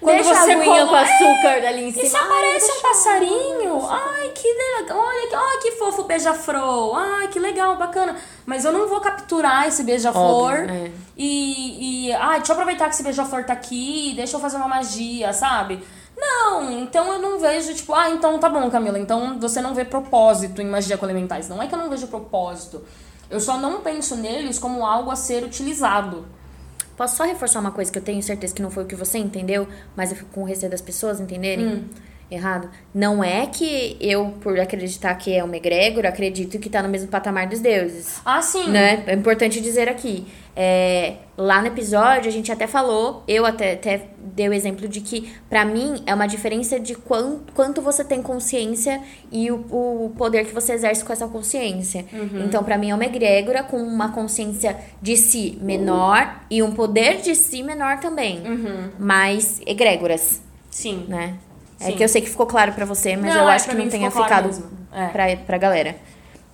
[0.00, 2.04] Quando Deixa você a aguinha colo- com açúcar ali em cima.
[2.04, 6.04] e se Ai, aparece deixa um passarinho, ai, que legal, olha, que- olha que fofo
[6.04, 8.16] beija-flor, ai, que legal, bacana.
[8.46, 10.90] Mas eu não vou capturar esse beija-flor é.
[11.16, 14.68] e, e, ai, deixa eu aproveitar que esse beija-flor tá aqui, deixa eu fazer uma
[14.68, 15.84] magia, sabe?
[16.20, 19.84] Não, então eu não vejo, tipo, ah, então tá bom, Camila, então você não vê
[19.84, 21.48] propósito em magia com elementais.
[21.48, 22.84] Não é que eu não vejo propósito,
[23.30, 26.26] eu só não penso neles como algo a ser utilizado.
[26.96, 29.16] Posso só reforçar uma coisa que eu tenho certeza que não foi o que você
[29.18, 29.66] entendeu,
[29.96, 31.84] mas eu fico com receio das pessoas entenderem Hum.
[32.30, 32.68] errado.
[32.94, 37.08] Não é que eu, por acreditar que é uma egrégora, acredito que tá no mesmo
[37.08, 38.20] patamar dos deuses.
[38.24, 38.68] Ah, sim.
[38.68, 39.02] Né?
[39.06, 40.26] É importante dizer aqui.
[40.62, 45.00] É, lá no episódio, a gente até falou, eu até, até dei o exemplo de
[45.00, 49.00] que, pra mim, é uma diferença de quanto, quanto você tem consciência
[49.32, 52.04] e o, o poder que você exerce com essa consciência.
[52.44, 57.22] Então, pra mim, é uma egrégora com uma consciência de si menor e um poder
[57.22, 58.42] de si menor também.
[58.98, 61.06] Mas egrégoras, Sim.
[61.08, 61.36] né?
[61.80, 61.92] É Sim.
[61.92, 63.82] que eu sei que ficou claro pra você, mas Não, eu é, acho pra que
[63.82, 64.70] não tenha claro ficado mesmo.
[64.92, 65.06] É.
[65.06, 65.96] pra, pra galera.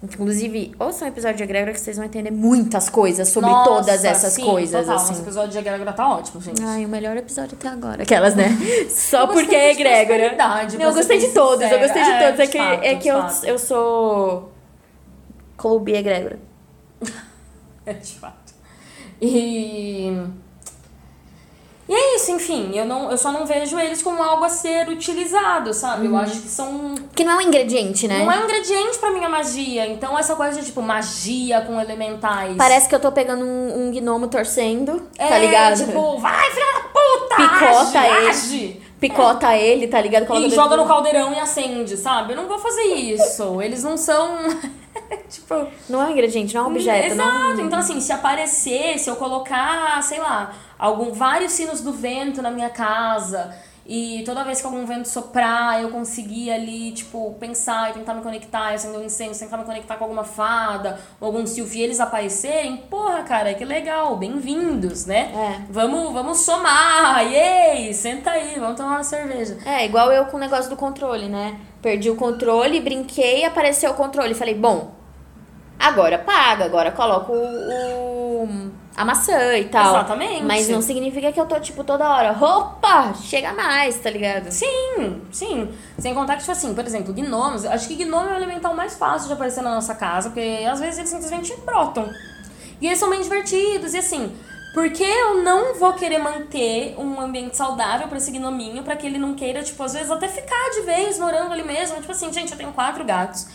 [0.03, 4.05] Inclusive, ouçam um episódio de egrégora que vocês vão entender muitas coisas sobre Nossa, todas
[4.05, 4.97] essas sim, coisas, total.
[5.03, 5.12] assim.
[5.14, 6.62] Esse episódio de egrégora tá ótimo, gente.
[6.62, 8.03] Ai, o melhor episódio até agora.
[8.03, 8.49] Aquelas, né?
[8.90, 10.36] Só porque é egrégora.
[10.36, 12.40] Não, eu gostei de todos, eu gostei de É, todos.
[12.40, 13.44] É de que, fato, é que eu, fato.
[13.47, 14.53] eu sou.
[15.57, 16.38] Clube egrégora.
[17.86, 18.53] É, de fato.
[19.22, 20.12] E.
[21.89, 24.89] E é isso, enfim, eu, não, eu só não vejo eles como algo a ser
[24.89, 26.07] utilizado, sabe?
[26.07, 26.97] Eu acho que são.
[27.14, 28.24] Que não é um ingrediente, né?
[28.24, 29.87] Não é um ingrediente pra minha magia.
[29.87, 32.57] Então, essa coisa de tipo magia com elementais.
[32.57, 35.76] Parece que eu tô pegando um, um gnomo torcendo, é, tá ligado?
[35.87, 37.37] Tipo, vai, filha da puta!
[37.37, 38.28] Picota age, ele.
[38.28, 38.82] age.
[38.99, 40.26] Picota ele, tá ligado?
[40.26, 42.32] Coloca E joga do- no caldeirão e acende, sabe?
[42.32, 43.62] Eu não vou fazer isso.
[43.62, 44.39] Eles não são.
[45.30, 45.66] tipo.
[45.89, 47.12] Não é um ingrediente, não é um objeto.
[47.12, 47.30] Exato.
[47.59, 47.61] Não...
[47.61, 52.51] Então, assim, se aparecer, se eu colocar, sei lá, algum, vários sinos do vento na
[52.51, 53.55] minha casa
[53.89, 58.20] e toda vez que algum vento soprar, eu conseguir ali, tipo, pensar e tentar me
[58.22, 62.01] conectar, acender um incêndio, tentar me conectar com alguma fada ou algum silfo e eles
[62.01, 65.31] aparecerem, porra, cara, que legal, bem-vindos, né?
[65.33, 65.62] É.
[65.70, 69.57] Vamos, vamos somar, yay, senta aí, vamos tomar uma cerveja.
[69.64, 71.57] É, igual eu com o negócio do controle, né?
[71.81, 74.35] Perdi o controle, brinquei, apareceu o controle.
[74.35, 74.91] Falei, bom,
[75.79, 79.97] agora paga, agora coloco o- a maçã e tal.
[79.97, 80.42] Exatamente.
[80.44, 84.51] Mas não significa que eu tô, tipo, toda hora, opa, chega mais, tá ligado?
[84.51, 85.68] Sim, sim.
[85.99, 87.66] Sem contar que, tipo assim, por exemplo, gnomos.
[87.66, 90.80] Acho que gnomo é o elemental mais fácil de aparecer na nossa casa, porque às
[90.80, 92.09] vezes eles simplesmente brotam.
[92.80, 94.34] E eles são bem divertidos, e assim.
[94.77, 99.07] Por que eu não vou querer manter um ambiente saudável pra esse gnominho, pra que
[99.07, 101.97] ele não queira, tipo, às vezes até ficar de vez morando ali mesmo?
[101.97, 103.47] Tipo assim, gente, eu tenho quatro gatos.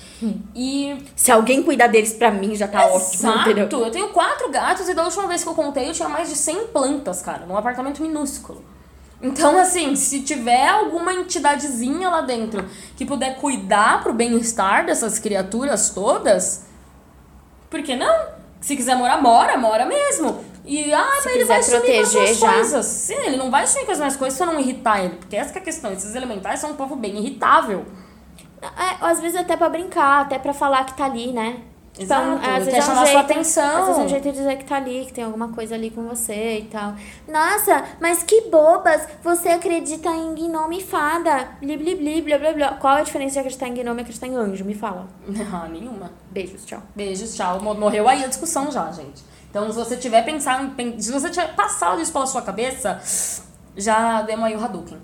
[0.55, 3.67] E Se alguém cuidar deles pra mim, já tá ótimo, entendeu?
[3.67, 3.83] Exato.
[3.85, 6.35] Eu tenho quatro gatos e da última vez que eu contei eu tinha mais de
[6.35, 8.65] 100 plantas, cara, num apartamento minúsculo.
[9.21, 12.67] Então, assim, se tiver alguma entidadezinha lá dentro
[12.97, 16.65] que puder cuidar pro bem-estar dessas criaturas todas,
[17.69, 18.41] por que não?
[18.59, 20.49] Se quiser morar, mora, mora mesmo.
[20.63, 22.53] E, ah, Se mas ele vai sumir com as proteger já.
[22.53, 22.85] coisas.
[22.85, 25.15] Sim, ele não vai sumir com as minhas coisas se eu não irritar ele.
[25.15, 25.91] Porque essa que é a questão.
[25.91, 27.85] Esses elementais são um povo bem irritável.
[28.61, 31.57] É, às vezes até pra brincar, até pra falar que tá ali, né?
[31.93, 33.77] Tipo, Exato, é um- às vezes é um chamar sua jeito, atenção.
[33.79, 35.89] Às vezes é um jeito de dizer que tá ali, que tem alguma coisa ali
[35.89, 36.93] com você e tal.
[37.27, 39.05] Nossa, mas que bobas!
[39.23, 41.49] Você acredita em gnome e fada.
[41.59, 42.73] Bli, bli, bli, blá, blá, blá.
[42.75, 44.63] Qual é a diferença de acreditar em gnome e acreditar em anjo?
[44.63, 45.07] Me fala.
[45.51, 46.11] Ah, nenhuma.
[46.29, 46.81] Beijos, tchau.
[46.95, 47.59] Beijos, tchau.
[47.59, 49.21] Mo- Morreu aí a discussão já, gente.
[49.51, 52.99] Então, se você tiver pensado, pen- se você tiver passado isso pela sua cabeça,
[53.77, 54.97] já demos aí o Hadouken.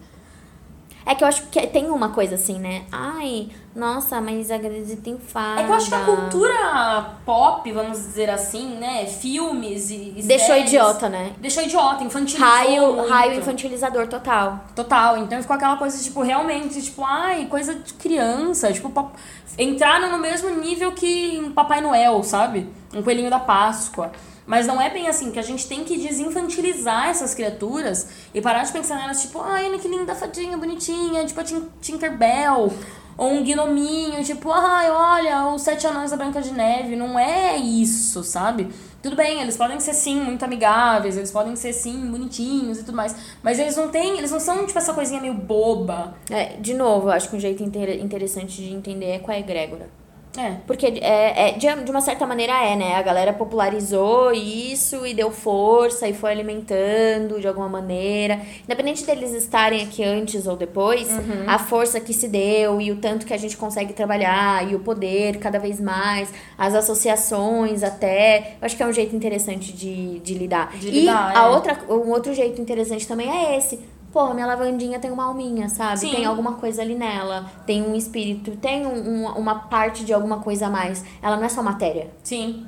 [1.05, 2.83] É que eu acho que tem uma coisa assim, né?
[2.91, 5.61] Ai, nossa, mas acredita em fada.
[5.61, 9.05] É que eu acho que a cultura pop, vamos dizer assim, né?
[9.05, 10.15] Filmes e.
[10.17, 11.31] e Deixou séries, idiota, né?
[11.37, 12.45] Deixou idiota, infantilizou.
[12.49, 13.09] Raio, muito.
[13.09, 14.59] raio infantilizador total.
[14.75, 19.11] Total, então ficou aquela coisa, tipo, realmente, tipo, ai, coisa de criança, tipo, pa-
[19.57, 22.69] entraram no mesmo nível que um Papai Noel, sabe?
[22.93, 24.11] Um coelhinho da Páscoa.
[24.47, 28.63] Mas não é bem assim, que a gente tem que desinfantilizar essas criaturas e parar
[28.63, 32.71] de pensar nelas, tipo, ai, olha que linda fadinha, bonitinha, tipo a Tin- Tinkerbell.
[33.17, 36.95] Ou um gnominho, tipo, ai, olha, os sete anões da Branca de Neve.
[36.95, 38.69] Não é isso, sabe?
[39.01, 42.95] Tudo bem, eles podem ser sim muito amigáveis, eles podem ser sim bonitinhos e tudo
[42.95, 43.15] mais.
[43.41, 46.15] Mas eles não têm, eles não são, tipo, essa coisinha meio boba.
[46.29, 49.37] É, de novo, eu acho que um jeito inter- interessante de entender é com a
[49.39, 49.89] egrégora.
[50.37, 50.57] É.
[50.67, 52.95] Porque é, é, de, uma certa maneira é, né?
[52.95, 58.39] A galera popularizou isso e deu força e foi alimentando de alguma maneira.
[58.63, 61.09] Independente deles estarem aqui antes ou depois,
[61.47, 64.79] a força que se deu e o tanto que a gente consegue trabalhar e o
[64.79, 68.55] poder cada vez mais, as associações até.
[68.61, 70.71] Eu acho que é um jeito interessante de, de lidar.
[70.77, 71.49] De e lidar, a é.
[71.49, 73.79] outra, um outro jeito interessante também é esse.
[74.11, 75.99] Porra, minha lavandinha tem uma alminha, sabe?
[75.99, 76.11] Sim.
[76.11, 77.51] Tem alguma coisa ali nela.
[77.65, 81.03] Tem um espírito, tem um- um- uma parte de alguma coisa a mais.
[81.21, 82.09] Ela não é só matéria.
[82.23, 82.65] Sim.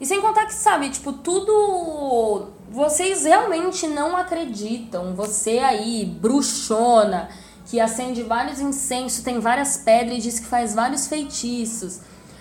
[0.00, 2.48] E sem contar que, sabe, tipo, tudo.
[2.70, 5.14] Vocês realmente não acreditam.
[5.14, 7.28] Você aí, bruxona,
[7.66, 12.00] que acende vários incensos, tem várias pedras e diz que faz vários feitiços.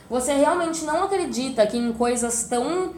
[0.10, 2.94] Você realmente não acredita que em coisas tão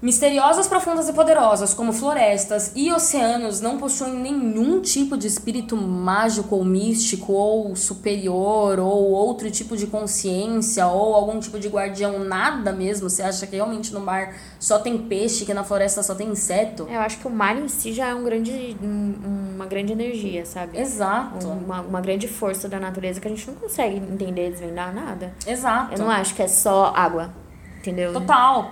[0.00, 6.54] misteriosas, profundas e poderosas como florestas e oceanos não possuem nenhum tipo de espírito mágico
[6.56, 12.72] ou místico ou superior ou outro tipo de consciência ou algum tipo de guardião, nada
[12.72, 13.08] mesmo.
[13.08, 16.86] Você acha que realmente no mar só tem peixe, que na floresta só tem inseto?
[16.90, 20.44] Eu acho que o mar em si já é um grande, um- uma grande energia,
[20.44, 20.78] sabe?
[20.78, 21.48] Exato.
[21.48, 25.32] Uma, uma grande força da natureza que a gente não consegue entender, desvendar nada.
[25.46, 25.94] Exato.
[25.94, 27.30] Eu não acho que é só água,
[27.78, 28.12] entendeu?
[28.12, 28.70] Total.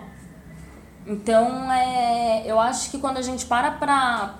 [1.06, 4.34] Então, é, eu acho que quando a gente para pra,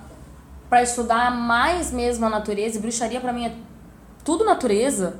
[0.69, 3.55] pra estudar mais mesmo a natureza, e bruxaria pra mim é
[4.23, 5.19] tudo natureza,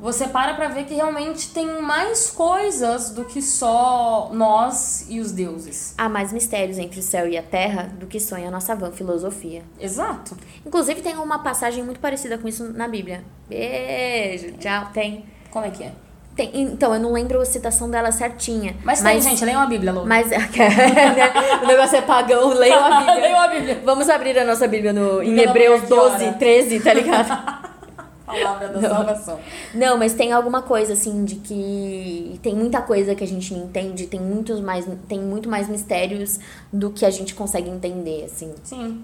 [0.00, 5.32] você para pra ver que realmente tem mais coisas do que só nós e os
[5.32, 5.94] deuses.
[5.98, 8.92] Há mais mistérios entre o céu e a terra do que sonha a nossa vã
[8.92, 9.64] filosofia.
[9.80, 10.36] Exato.
[10.64, 13.24] Inclusive, tem uma passagem muito parecida com isso na Bíblia.
[13.48, 15.24] Beijo, tchau, tem.
[15.50, 15.92] Como é que é?
[16.38, 18.76] Tem, então, eu não lembro a citação dela certinha.
[18.84, 20.04] Mas, tem, gente, leiam a Bíblia, Lô.
[20.06, 20.28] Mas
[21.60, 23.14] o negócio é pagão, leiam a Bíblia.
[23.16, 23.82] leiam a Bíblia.
[23.84, 26.32] Vamos abrir a nossa Bíblia no, em Pelo Hebreus amor, que 12, hora?
[26.34, 27.68] 13, tá ligado?
[28.24, 28.88] Palavra da Não.
[28.88, 29.40] salvação.
[29.74, 33.64] Não, mas tem alguma coisa assim de que tem muita coisa que a gente não
[33.64, 36.38] entende, tem muitos mais tem muito mais mistérios
[36.72, 38.54] do que a gente consegue entender, assim.
[38.62, 39.02] Sim.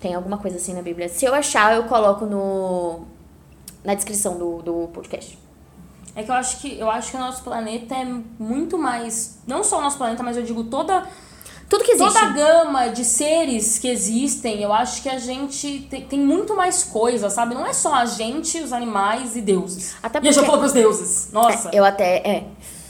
[0.00, 1.10] Tem alguma coisa assim na Bíblia.
[1.10, 3.00] Se eu achar, eu coloco no
[3.84, 5.41] na descrição do, do podcast.
[6.14, 8.04] É que eu acho que eu acho que o nosso planeta é
[8.38, 9.38] muito mais.
[9.46, 11.06] Não só o nosso planeta, mas eu digo toda,
[11.70, 12.12] Tudo que existe.
[12.12, 14.60] toda a gama de seres que existem.
[14.62, 17.54] Eu acho que a gente tem, tem muito mais coisa, sabe?
[17.54, 19.94] Não é só a gente, os animais e deuses.
[20.02, 21.30] Até E eu já porque- falou pros deuses.
[21.32, 21.70] Nossa.
[21.70, 22.16] É, eu até.
[22.18, 22.44] É,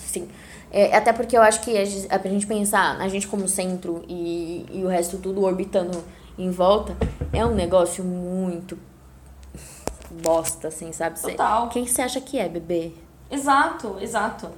[0.07, 0.29] sim.
[0.73, 4.03] É, até porque eu acho que a gente- pra gente pensar a gente como centro
[4.09, 6.03] e, e o resto tudo orbitando
[6.37, 6.97] em volta,
[7.33, 8.77] é um negócio muito
[10.11, 11.19] bosta, assim, sabe?
[11.21, 11.69] Cê- Total.
[11.69, 12.93] Quem você acha que é, bebê?
[13.33, 14.49] Exato, exato.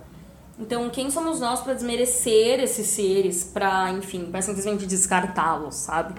[0.58, 6.14] Então, quem somos nós pra desmerecer esses seres, pra, enfim, pra simplesmente descartá-los, sabe?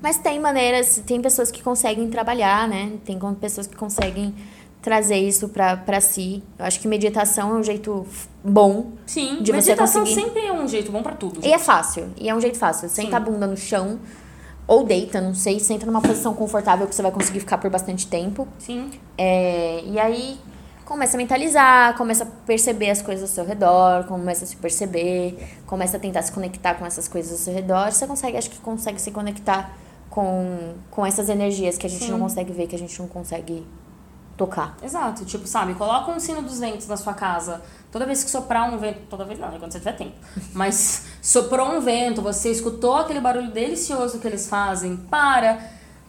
[0.00, 2.92] Mas tem maneiras, tem pessoas que conseguem trabalhar, né?
[3.04, 4.34] Tem pessoas que conseguem
[4.82, 6.42] trazer isso pra, pra si.
[6.58, 8.06] Eu acho que meditação é um jeito
[8.42, 8.92] bom.
[9.06, 11.40] Sim, De você meditação conseguir- sempre é um jeito bom pra tudo.
[11.42, 12.10] E é fácil.
[12.18, 12.88] E é um jeito fácil.
[12.90, 13.98] Senta a bunda no chão
[14.66, 15.58] ou deita, não sei.
[15.58, 18.46] Senta numa posição confortável que você vai conseguir ficar por bastante tempo.
[18.58, 18.90] Sim.
[19.16, 20.38] É, e aí
[20.84, 25.56] começa a mentalizar, começa a perceber as coisas ao seu redor, começa a se perceber,
[25.66, 27.90] começa a tentar se conectar com essas coisas ao seu redor.
[27.90, 29.72] Você consegue, acho que consegue se conectar
[30.10, 32.12] com, com essas energias que a gente Sim.
[32.12, 33.66] não consegue ver, que a gente não consegue
[34.36, 34.76] tocar.
[34.82, 37.62] Exato, tipo, sabe, coloca um sino dos ventos na sua casa.
[37.90, 40.14] Toda vez que soprar um vento, toda vez não, né, quando você tiver tempo.
[40.52, 45.58] Mas soprou um vento, você escutou aquele barulho delicioso que eles fazem, para,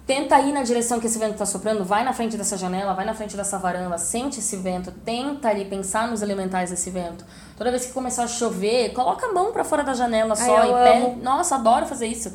[0.06, 3.06] tenta ir na direção que esse vento tá soprando, vai na frente dessa janela, vai
[3.06, 7.26] na frente dessa varanda, sente esse vento, tenta ali pensar nos elementais desse vento.
[7.58, 10.70] Toda vez que começar a chover, coloca a mão pra fora da janela só Ai,
[10.70, 11.06] e pede.
[11.06, 11.24] amo.
[11.24, 12.34] Nossa, adoro fazer isso.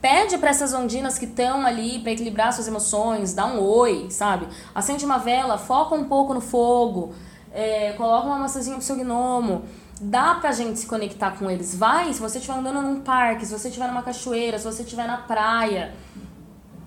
[0.00, 4.48] Pede pra essas ondinas que estão ali pra equilibrar suas emoções, dá um oi, sabe?
[4.74, 7.12] Acende uma vela, foca um pouco no fogo,
[7.52, 9.62] é, coloca uma maçãzinha pro seu gnomo.
[10.00, 11.74] Dá pra gente se conectar com eles.
[11.74, 15.06] Vai, se você estiver andando num parque, se você estiver numa cachoeira, se você estiver
[15.06, 15.92] na praia.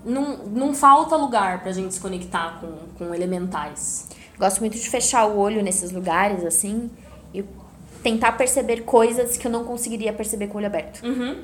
[0.04, 4.08] Não, não falta lugar pra gente se conectar com, com elementais.
[4.38, 6.90] Gosto muito de fechar o olho nesses lugares, assim,
[7.32, 7.44] e
[8.02, 11.02] tentar perceber coisas que eu não conseguiria perceber com o olho aberto.
[11.02, 11.42] Uhum.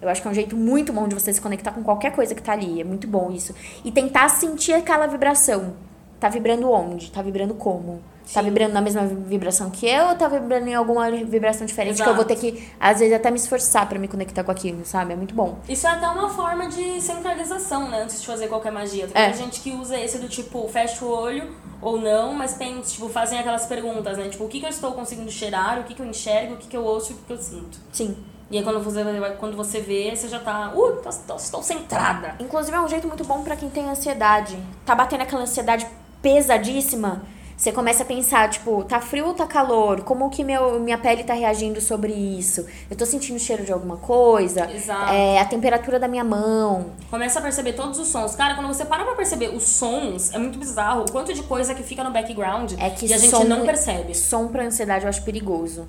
[0.00, 2.34] Eu acho que é um jeito muito bom de você se conectar com qualquer coisa
[2.34, 2.80] que tá ali.
[2.80, 3.54] É muito bom isso.
[3.84, 5.74] E tentar sentir aquela vibração.
[6.18, 7.10] Tá vibrando onde?
[7.10, 8.02] Tá vibrando como?
[8.32, 8.46] Tá Sim.
[8.48, 12.14] vibrando na mesma vibração que eu ou tá vibrando em alguma vibração diferente que eu
[12.14, 12.52] vou ter Exato.
[12.52, 15.12] que, às vezes, até me esforçar pra me conectar com aquilo, sabe?
[15.12, 15.58] É muito bom.
[15.68, 18.02] Isso é até uma forma de centralização, né?
[18.02, 19.08] Antes de fazer qualquer magia.
[19.08, 19.32] Tem É.
[19.32, 21.50] gente que usa esse do tipo, fecha o olho
[21.80, 24.28] ou não, mas tem, tipo, fazem aquelas perguntas, né?
[24.28, 26.68] Tipo, o que, que eu estou conseguindo cheirar, o que, que eu enxergo, o que,
[26.68, 27.78] que eu ouço e o que, que eu sinto.
[27.92, 28.16] Sim.
[28.50, 29.02] E aí quando você,
[29.40, 30.72] quando você vê, você já tá.
[30.74, 32.34] Uh, tô, tô, estou centrada.
[32.38, 34.56] Inclusive, é um jeito muito bom pra quem tem ansiedade.
[34.86, 35.86] Tá batendo aquela ansiedade
[36.20, 37.22] pesadíssima.
[37.62, 40.00] Você começa a pensar, tipo, tá frio ou tá calor?
[40.00, 42.66] Como que meu, minha pele tá reagindo sobre isso?
[42.90, 44.68] Eu tô sentindo o cheiro de alguma coisa?
[44.68, 45.12] Exato.
[45.12, 46.86] É, a temperatura da minha mão.
[47.08, 48.34] Começa a perceber todos os sons.
[48.34, 51.02] Cara, quando você para pra perceber os sons, é muito bizarro.
[51.02, 54.12] O quanto de coisa que fica no background É que a gente som, não percebe.
[54.12, 55.86] Som pra ansiedade eu acho perigoso.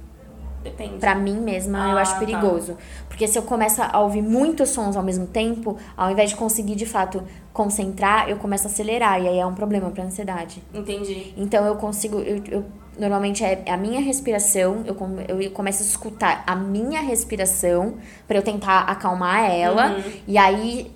[0.64, 0.97] Depende.
[0.97, 2.20] Pra mim mesma, eu Ah, acho tá.
[2.20, 2.78] perigoso.
[3.09, 6.76] Porque se eu começo a ouvir muitos sons ao mesmo tempo, ao invés de conseguir
[6.76, 9.22] de fato concentrar, eu começo a acelerar.
[9.22, 10.64] E aí é um problema pra ansiedade.
[10.74, 11.34] Entendi.
[11.38, 12.20] Então eu consigo.
[12.20, 12.66] Eu, eu-
[12.97, 14.84] normalmente é a minha respiração.
[14.86, 14.95] Eu,
[15.39, 17.95] eu começo a escutar a minha respiração
[18.28, 19.91] pra eu tentar acalmar ela.
[19.97, 20.03] Uhum.
[20.28, 20.91] E aí.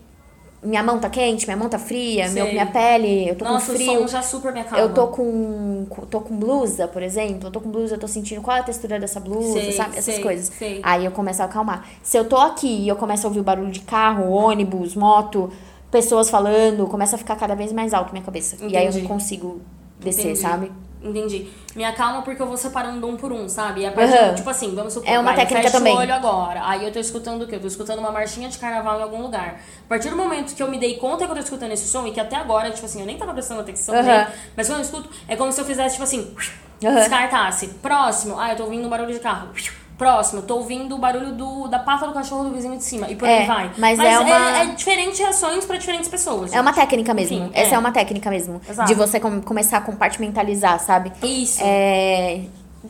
[0.63, 3.77] Minha mão tá quente, minha mão tá fria, meu, minha pele, eu tô Nossa, com
[3.77, 3.99] frio.
[4.01, 4.83] som já super me acalma.
[4.83, 7.47] Eu tô com, tô com blusa, por exemplo.
[7.47, 9.91] Eu tô com blusa, eu tô sentindo qual é a textura dessa blusa, Sei, sabe?
[9.97, 10.51] Essas sei, coisas.
[10.57, 10.79] sei.
[10.83, 11.85] Aí eu começo a acalmar.
[12.01, 15.51] Se eu tô aqui e eu começo a ouvir o barulho de carro, ônibus, moto,
[15.91, 18.57] pessoas falando, começa a ficar cada vez mais alto minha cabeça.
[18.61, 19.01] E aí eu Entendi.
[19.03, 19.61] não consigo
[19.99, 20.39] descer, Entendi.
[20.39, 20.71] sabe?
[21.07, 21.47] Entendi.
[21.75, 23.81] Me acalma porque eu vou separando um por um, sabe?
[23.81, 24.35] E a partir, Aham.
[24.35, 25.93] tipo assim, vamos supor, É uma vai, técnica também.
[25.95, 26.61] o olho agora.
[26.67, 27.55] Aí eu tô escutando o quê?
[27.55, 29.59] Eu tô escutando uma marchinha de carnaval em algum lugar.
[29.85, 32.05] A partir do momento que eu me dei conta que eu tô escutando esse som,
[32.07, 34.31] e que até agora, tipo assim, eu nem tava prestando atenção, né?
[34.55, 36.35] Mas quando eu escuto, é como se eu fizesse, tipo assim,
[36.83, 36.95] Aham.
[36.95, 37.67] descartasse.
[37.81, 39.49] Próximo, ah, eu tô ouvindo um barulho de carro.
[39.97, 43.09] Próximo, tô ouvindo o barulho do, da pata do cachorro do vizinho de cima.
[43.09, 43.71] E por É, aí vai.
[43.79, 46.53] mas é uma- é, diferentes reações pra diferentes pessoas.
[46.53, 47.35] É uma técnica mesmo.
[47.37, 47.75] Enfim, Essa é.
[47.75, 47.79] é.
[47.79, 48.61] uma técnica mesmo.
[48.69, 48.87] Exato.
[48.87, 51.11] De você com- começar a compartimentalizar, sabe?
[51.23, 51.61] Isso.
[51.63, 52.41] É,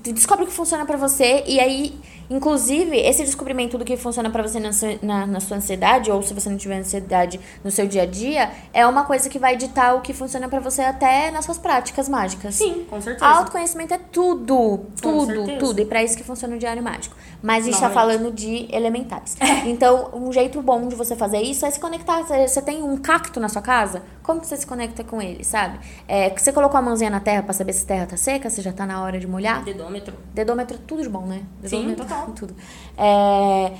[0.03, 1.97] descobre o que funciona pra você e aí,
[2.29, 6.21] inclusive, esse descobrimento do que funciona pra você na sua, na, na sua ansiedade, ou
[6.21, 9.55] se você não tiver ansiedade no seu dia a dia, é uma coisa que vai
[9.55, 12.55] ditar o que funciona pra você até nas suas práticas mágicas.
[12.55, 13.25] Sim, com certeza.
[13.25, 15.81] Autoconhecimento é tudo, tudo, tudo.
[15.81, 17.15] E pra isso que funciona o diário mágico.
[17.41, 18.17] Mas a gente tá Novamente.
[18.17, 19.35] falando de elementais.
[19.65, 22.23] Então, um jeito bom de você fazer isso é se conectar.
[22.23, 24.01] Você tem um cacto na sua casa?
[24.27, 25.79] Como você se conecta com ele, sabe?
[26.05, 28.61] É, você colocou a mãozinha na terra pra saber se a terra tá seca, se
[28.61, 29.63] já tá na hora de molhar?
[29.63, 30.13] Dedômetro.
[30.33, 31.43] Dedômetro, tudo de bom, né?
[31.63, 32.27] Sim, Dedômetro, total.
[32.35, 32.53] Tudo.
[32.97, 33.71] É,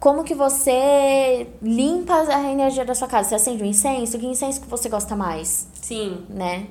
[0.00, 3.28] como que você limpa a energia da sua casa?
[3.28, 4.18] Você acende um incenso?
[4.18, 6.24] Que incenso que você gosta mais, Sim.
[6.30, 6.66] né?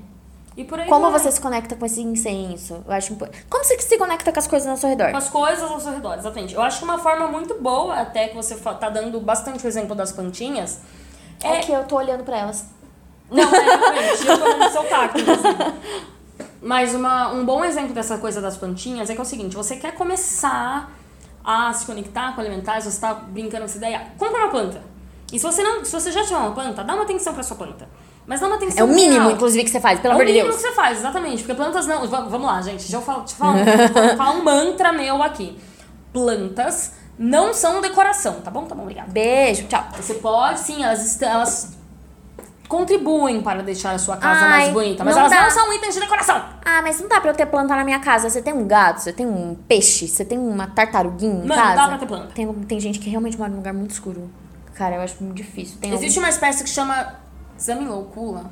[0.57, 1.19] E por aí Como vai.
[1.19, 2.83] você se conecta com esse incenso?
[2.87, 5.11] Eu acho Como você se conecta com as coisas ao seu redor?
[5.11, 6.55] Com as coisas ao seu redor, exatamente.
[6.55, 9.93] Eu acho que uma forma muito boa, até que você tá dando bastante o exemplo
[9.93, 10.79] das plantinhas,
[11.43, 12.65] É é que eu tô olhando pra elas.
[13.31, 15.73] Não, é realmente, eu tô no seu cacto, inclusive.
[16.61, 19.75] Mas uma, um bom exemplo dessa coisa das plantinhas é que é o seguinte, você
[19.77, 20.91] quer começar
[21.43, 24.81] a se conectar com alimentares, você tá brincando com essa ideia, compra uma planta.
[25.31, 27.55] E se você não, se você já tiver uma planta, dá uma atenção pra sua
[27.55, 27.87] planta.
[28.27, 30.25] Mas dá uma atenção É o mínimo, inclusive, que você faz, pelo É o amor
[30.27, 30.61] de mínimo Deus.
[30.61, 31.37] que você faz, exatamente.
[31.43, 32.07] Porque plantas não.
[32.07, 32.79] va- Vamos lá, gente.
[32.81, 33.53] Deixa eu falar, deixa eu falar,
[34.13, 35.57] um, falar um mantra meu aqui.
[36.13, 38.65] Plantas não são decoração, tá bom?
[38.65, 39.09] Tá bom, obrigada.
[39.11, 39.83] Beijo, tchau.
[39.97, 41.77] Você pode, sim, elas, elas
[42.69, 45.43] contribuem para deixar a sua casa Ai, mais bonita, mas não elas dá.
[45.43, 46.45] não são itens de decoração.
[46.63, 48.29] Ah, mas não dá pra eu ter planta na minha casa.
[48.29, 51.75] Você tem um gato, você tem um peixe, você tem uma tartaruguinha em Mano, casa.
[51.75, 52.27] dá pra ter planta.
[52.33, 54.29] Tem, tem gente que realmente mora num lugar muito escuro.
[54.75, 55.77] Cara, eu acho muito difícil.
[55.81, 57.15] Tem Existe uma espécie que chama
[57.59, 58.49] Zamilocula.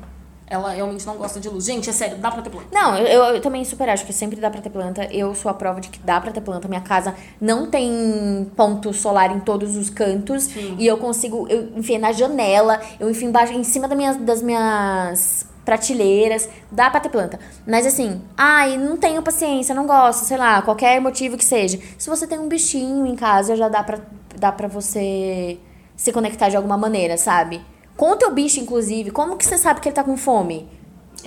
[0.49, 1.65] Ela realmente não gosta de luz.
[1.65, 2.67] Gente, é sério, dá pra ter planta.
[2.71, 5.03] Não, eu, eu- eu também super acho que sempre dá pra ter planta.
[5.11, 6.67] Eu sou a prova de que dá pra ter planta.
[6.69, 10.43] Minha casa não tem ponto solar em todos os cantos.
[10.43, 10.75] Sim.
[10.79, 14.41] E eu consigo, eu enfiei na janela, eu enfio embaixo, em cima das minhas, das
[14.41, 16.47] minhas prateleiras.
[16.71, 17.37] Dá pra ter planta.
[17.67, 21.77] Mas assim, ai, não tenho paciência, não gosto, sei lá, qualquer motivo que seja.
[21.97, 23.99] Se você tem um bichinho em casa, já dá pra,
[24.39, 25.57] dá pra você
[25.95, 27.59] se conectar de alguma maneira, sabe?
[27.97, 30.69] Com o teu bicho, inclusive, como que você sabe que ele tá com fome?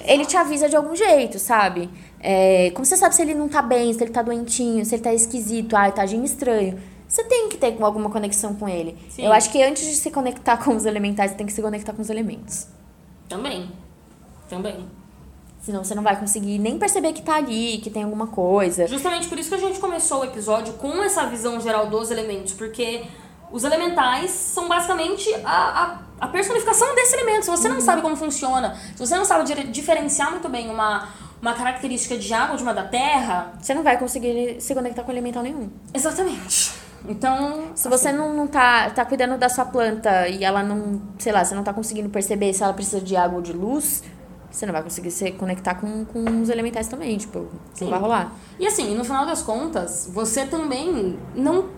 [0.04, 1.90] Ele te avisa de algum jeito, sabe?
[2.20, 5.02] É, como você sabe se ele não tá bem, se ele tá doentinho, se ele
[5.02, 6.80] tá esquisito, ai, tá agindo estranho.
[7.08, 8.96] Você tem que ter alguma conexão com ele.
[9.10, 9.26] Sim.
[9.26, 11.92] Eu acho que antes de se conectar com os elementais, você tem que se conectar
[11.92, 12.68] com os elementos.
[13.28, 13.68] Também.
[14.48, 14.86] Também.
[15.60, 18.86] Senão você não vai conseguir nem perceber que tá ali, que tem alguma coisa.
[18.86, 22.52] Justamente por isso que a gente começou o episódio com essa visão geral dos elementos,
[22.52, 23.02] porque
[23.52, 25.48] os elementais são basicamente a,
[26.20, 27.44] a, a personificação desse elemento.
[27.44, 31.08] Se você não sabe como funciona, se você não sabe diferenciar muito bem uma,
[31.42, 35.10] uma característica de água de uma da terra, Você não vai conseguir se conectar com
[35.10, 35.68] elemental nenhum.
[35.92, 36.72] exatamente.
[37.08, 41.32] Então, Se você não, não tá, tá cuidando da sua planta e ela não, sei
[41.32, 44.02] lá, você não tá conseguindo perceber se ela precisa de água ou de luz,
[44.50, 47.84] você não vai conseguir se conectar com, com os elementais também, tipo, Sim.
[47.84, 48.32] não vai rolar.
[48.58, 51.68] E assim, no final das contas, você também não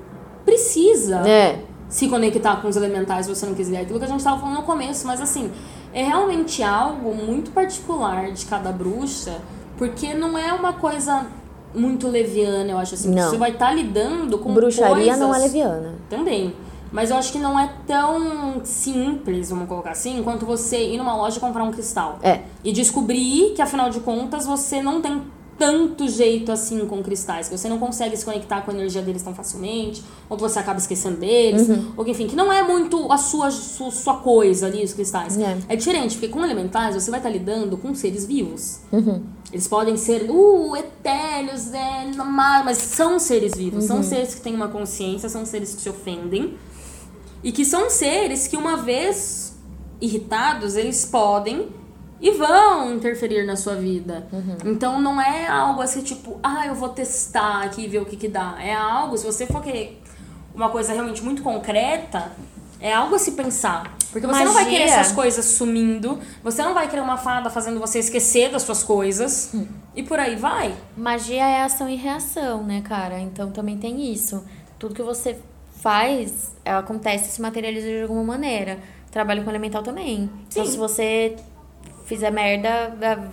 [0.44, 1.60] precisa É.
[1.88, 3.80] se conectar com os elementais se você não quiser.
[3.80, 5.50] Aquilo que a gente estava falando no começo, mas assim,
[5.92, 9.38] é realmente algo muito particular de cada bruxa,
[9.76, 11.26] porque não é uma coisa
[11.74, 13.10] muito leviana, eu acho assim.
[13.14, 13.30] Não.
[13.30, 15.94] Você vai estar lidando com Bruxaria não é leviana.
[16.08, 16.54] Também.
[16.90, 21.16] Mas eu acho que não é tão simples, vamos colocar assim, quanto você ir numa
[21.16, 22.18] loja comprar um cristal.
[22.22, 22.40] É.
[22.62, 25.22] E descobrir que, afinal de contas, você não tem
[25.64, 29.22] tanto jeito assim com cristais, que você não consegue se conectar com a energia deles
[29.22, 31.92] tão facilmente, ou que você acaba esquecendo deles, Uhum.
[31.96, 35.38] ou que, enfim, que não é muito a sua, su- sua coisa ali, os cristais.
[35.38, 35.76] É.
[35.76, 38.80] diferente, porque com elementais você vai estar lidando com seres vivos.
[38.90, 39.22] Uhum.
[39.52, 43.88] Eles podem ser, uh, etéreos, é, mas são seres vivos, Uhum.
[43.88, 46.56] são seres que têm uma consciência, são seres que se ofendem.
[47.44, 49.54] E que são seres que, uma vez
[50.00, 51.68] irritados, eles podem
[52.22, 54.24] e vão interferir na sua vida.
[54.64, 58.16] Então não é algo assim, tipo, ah, eu vou testar aqui e ver o que
[58.16, 58.54] que dá.
[58.60, 60.00] É algo, se você for querer
[60.54, 62.30] uma coisa realmente muito concreta,
[62.80, 63.96] é algo a se pensar.
[64.12, 65.02] Porque você não vai querer Magia.
[65.02, 69.52] suas coisas sumindo, você não vai querer uma fada fazendo você esquecer das suas coisas,
[69.96, 70.74] e por aí vai.
[70.96, 73.18] Magia é ação e reação, né, cara?
[73.18, 74.44] Então também tem isso.
[74.78, 75.38] Tudo que você
[75.80, 78.78] faz, acontece, se materializa de alguma maneira.
[79.10, 80.30] Trabalho com elemental também.
[80.48, 80.72] Então Sim.
[80.72, 81.36] se você
[82.04, 82.92] fizer merda,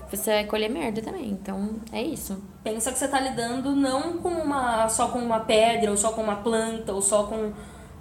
[0.09, 1.29] você vai colher merda também.
[1.29, 2.41] Então é isso.
[2.63, 6.21] Pensa que você tá lidando não com uma só com uma pedra, ou só com
[6.21, 7.51] uma planta, ou só com,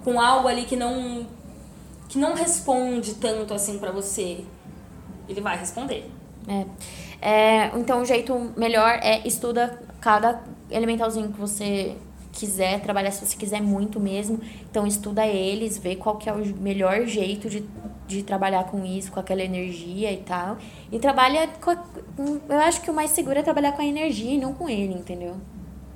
[0.03, 1.25] com algo ali que não
[2.07, 4.43] que não responde tanto assim pra você.
[5.27, 6.09] Ele vai responder.
[6.47, 6.65] É.
[7.21, 10.41] É, então, o jeito melhor é estuda cada
[10.71, 11.95] elementalzinho que você
[12.31, 16.45] quiser trabalhar, se você quiser muito mesmo, então estuda eles, vê qual que é o
[16.57, 17.63] melhor jeito de,
[18.07, 20.57] de trabalhar com isso, com aquela energia e tal.
[20.91, 21.83] E trabalha com a,
[22.49, 24.93] eu acho que o mais seguro é trabalhar com a energia e não com ele,
[24.93, 25.35] entendeu?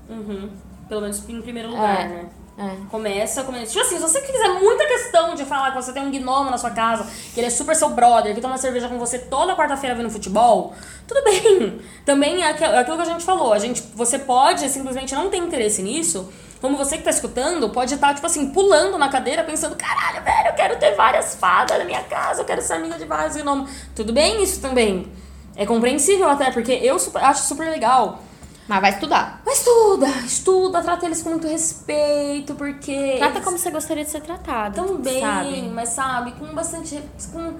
[0.09, 0.49] Uhum.
[0.89, 2.07] Pelo menos em primeiro lugar, É.
[2.09, 2.29] né?
[2.55, 2.75] É.
[2.91, 3.71] Começa, começa.
[3.71, 6.57] Tipo assim, se você quiser muita questão de falar que você tem um gnomo na
[6.57, 9.95] sua casa, que ele é super seu brother, que toma cerveja com você toda quarta-feira
[9.95, 10.73] vendo futebol,
[11.07, 11.81] tudo bem.
[12.05, 13.53] Também é é aquilo que a gente falou.
[13.53, 16.31] A gente, você pode simplesmente não ter interesse nisso.
[16.61, 20.47] Como você que tá escutando, pode estar, tipo assim, pulando na cadeira, pensando, caralho, velho,
[20.47, 23.69] eu quero ter várias fadas na minha casa, eu quero ser amiga de vários gnomos.
[23.93, 25.11] Tudo bem isso também.
[25.57, 28.19] É compreensível até, porque eu super- acho super legal.
[28.68, 29.41] Mas vai estudar.
[29.45, 33.16] Mas estuda, estuda, trata eles com muito respeito, porque.
[33.18, 34.76] Trata eles- como você gostaria de ser tratado.
[34.82, 35.61] também, sabe?
[35.74, 37.01] mas sabe, com bastante.
[37.32, 37.53] Com,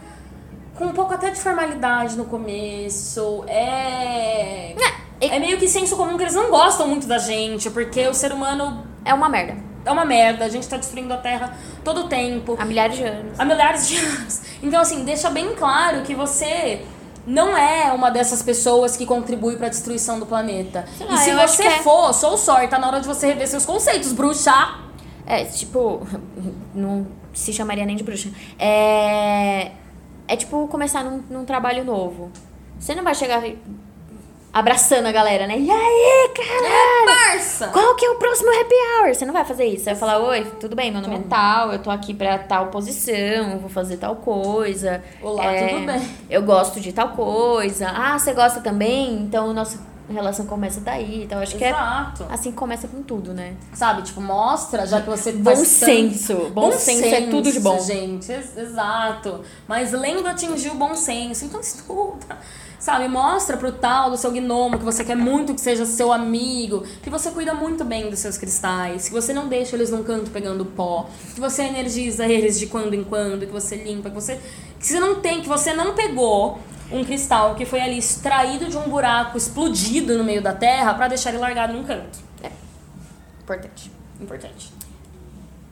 [0.78, 3.43] com um pouco até de formalidade no começo.
[3.47, 4.76] É.
[5.22, 8.32] É meio que senso comum que eles não gostam muito da gente, porque o ser
[8.34, 9.56] humano É uma merda.
[9.86, 13.04] é uma merda, a gente tá destruindo a Terra todo o tempo, Há milhares de
[13.04, 13.39] anos.
[13.39, 14.41] há milhares de anos.
[14.62, 16.86] Então, assim, deixa bem claro que você
[17.26, 20.86] não é uma dessas pessoas que contribui pra destruição do planeta.
[20.97, 23.47] Sei e lá, se você é- for, sou sorte, tá na hora de você rever
[23.47, 24.80] seus conceitos, bruxa.
[25.26, 26.05] É, tipo,
[26.76, 28.30] não se chamaria nem de bruxa.
[28.59, 29.71] É.
[30.28, 32.32] É tipo começar num, num trabalho novo.
[32.80, 33.41] Você não vai chegar
[34.54, 35.58] abraçando a galera, né?
[35.58, 37.06] E aí, caralho?
[37.32, 37.68] Parça!
[37.70, 39.14] Qual que é o próximo happy hour?
[39.16, 39.80] Você não vai fazer isso.
[39.86, 42.68] Você vai falar, oi, tudo bem, meu nome é tal, eu tô aqui pra tal
[42.68, 45.04] posição, vou fazer tal coisa.
[45.22, 46.10] Olá, É, tudo bem?
[46.30, 47.88] Eu gosto de tal coisa.
[47.89, 49.14] Ah, você gosta também?
[49.24, 51.24] Então nossa relação começa daí.
[51.24, 52.28] Então acho que é Exato.
[52.30, 53.56] assim que começa com tudo, né?
[53.74, 56.36] Sabe, tipo, mostra, já que você Bom faz tanto- senso.
[56.54, 57.80] Bom, senso, é tudo de bom.
[57.80, 58.32] gente.
[58.32, 59.41] ex- Exato.
[59.68, 61.45] Mas lendo atingir o bom senso.
[61.45, 62.38] Então estuda.
[62.84, 66.84] Sabe, mostra pro tal do seu gnomo que você quer muito que seja seu amigo,
[67.01, 70.29] que você cuida muito bem dos seus cristais, que você não deixa eles num canto
[70.31, 74.38] pegando pó, que você energiza eles de quando em quando, que você limpa, que você.
[74.77, 76.59] Que você não tem, que você não pegou
[76.91, 81.07] um cristal que foi ali extraído de um buraco explodido no meio da terra pra
[81.07, 82.19] deixar ele largado num canto.
[83.43, 83.89] Importante.
[84.19, 84.73] Importante.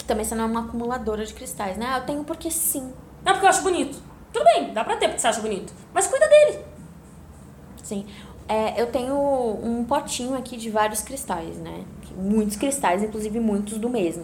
[0.07, 1.87] Também você não é uma acumuladora de cristais, né?
[1.89, 2.93] Ah, eu tenho porque sim.
[3.21, 4.01] Não, porque eu acho bonito.
[4.31, 5.73] Tudo bem, dá pra ter porque você acha bonito.
[5.93, 6.70] Mas cuida dele.
[7.91, 8.05] Sim.
[8.47, 11.83] É, eu tenho um potinho aqui de vários cristais, né?
[12.17, 14.23] Muitos cristais, inclusive muitos do mesmo.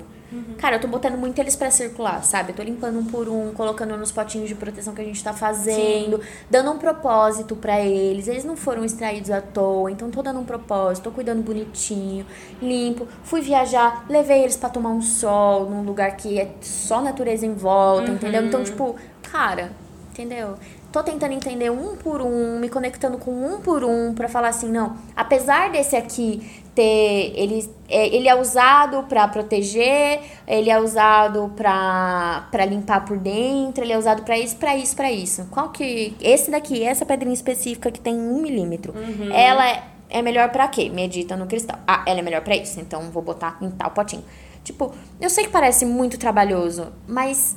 [0.57, 2.51] Cara, eu tô botando muito eles pra circular, sabe?
[2.51, 5.31] Eu tô limpando um por um, colocando nos potinhos de proteção que a gente tá
[5.31, 8.27] fazendo, dando um propósito pra eles.
[8.27, 12.25] Eles não foram extraídos à toa, então tô dando um propósito, tô cuidando bonitinho,
[12.61, 13.07] limpo.
[13.23, 17.53] Fui viajar, levei eles pra tomar um sol num lugar que é só natureza em
[17.53, 18.43] volta, entendeu?
[18.45, 18.97] Então, tipo,
[19.31, 19.71] cara,
[20.11, 20.55] entendeu?
[20.91, 24.69] Tô tentando entender um por um, me conectando com um por um pra falar assim,
[24.69, 31.51] não, apesar desse aqui ter ele é, ele é usado pra proteger, ele é usado
[31.55, 35.47] pra para limpar por dentro, ele é usado pra isso, pra isso, pra isso.
[35.51, 38.93] Qual que esse daqui, essa pedrinha específica que tem um milímetro,
[39.33, 40.89] ela é, é melhor pra quê?
[40.89, 41.79] Medita no cristal.
[41.85, 44.23] Ah, ela é melhor pra isso, então vou botar em tal potinho.
[44.63, 47.55] Tipo, eu sei que parece muito trabalhoso, mas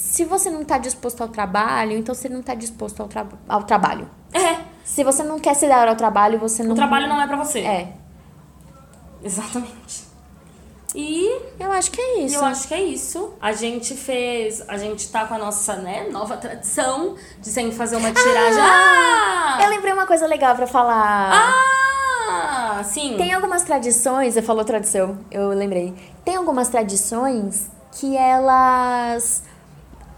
[0.00, 3.64] se você não tá disposto ao trabalho, então você não tá disposto ao, tra ao
[3.64, 4.08] trabalho.
[4.32, 6.72] É, Se você não quer se dar ao trabalho, você não.
[6.72, 7.58] o trabalho não é pra você.
[7.60, 7.92] É.
[9.22, 10.08] Exatamente.
[10.94, 11.28] E
[11.58, 12.36] Eu acho que é isso.
[12.36, 13.34] eu acho que é isso.
[13.42, 14.64] A gente fez.
[14.68, 18.58] A gente tá com a nossa, né, nova tradição de sempre fazer uma tiragem.
[18.60, 19.58] Ah!
[19.62, 21.30] Eu lembrei uma coisa legal pra falar.
[21.32, 22.82] Ah!
[22.84, 23.16] Sim.
[23.18, 25.94] Tem algumas tradições, você falou tradição, eu lembrei.
[26.24, 29.44] Tem algumas tradições que elas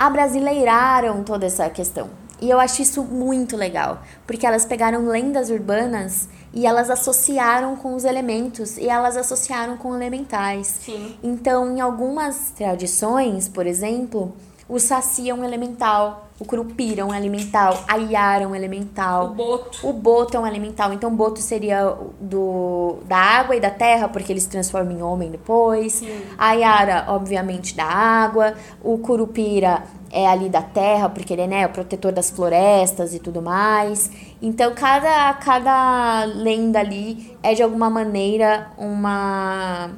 [0.07, 2.11] abrasileiraram toda essa questão.
[2.41, 7.95] E eu acho isso muito legal, porque elas pegaram lendas urbanas e elas associaram com
[7.95, 10.67] os elementos e elas associaram com elementais.
[10.85, 11.17] Sim.
[11.23, 14.35] Então, em algumas tradições, por exemplo,
[14.69, 19.27] o saci é um elemental, o curupira é um elemental, a iara é um elemental.
[19.27, 19.89] O boto.
[19.89, 24.33] O boto é um elemental, então boto seria do, da água e da terra, porque
[24.33, 25.95] ele se transforma em homem depois.
[25.95, 26.23] Sim.
[26.37, 28.55] A Yara, obviamente, da água.
[28.83, 33.19] O Curupira é ali da terra, porque ele é né, o protetor das florestas e
[33.19, 34.11] tudo mais.
[34.41, 39.91] Então, cada, cada lenda ali é, de alguma maneira, uma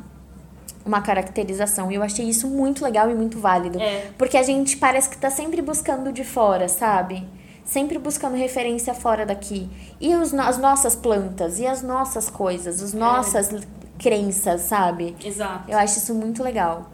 [0.84, 1.90] uma caracterização.
[1.90, 3.80] E eu achei isso muito legal e muito válido.
[3.80, 4.08] É.
[4.18, 7.26] Porque a gente parece que tá sempre buscando de fora, sabe?
[7.64, 9.68] Sempre buscando referência fora daqui.
[10.00, 13.62] E os, as nossas plantas, e as nossas coisas, as nossas l-
[13.98, 15.16] crenças, sabe?
[15.24, 15.70] Exato.
[15.70, 16.90] Eu acho isso muito legal.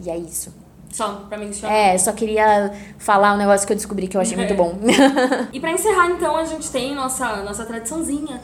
[0.00, 0.54] E é isso.
[0.92, 1.74] Só pra mencionar.
[1.74, 4.74] É, só queria falar um negócio que eu descobri que eu achei muito bom.
[5.52, 8.40] E pra encerrar, então, a gente tem nossa, nossa tradiçãozinha,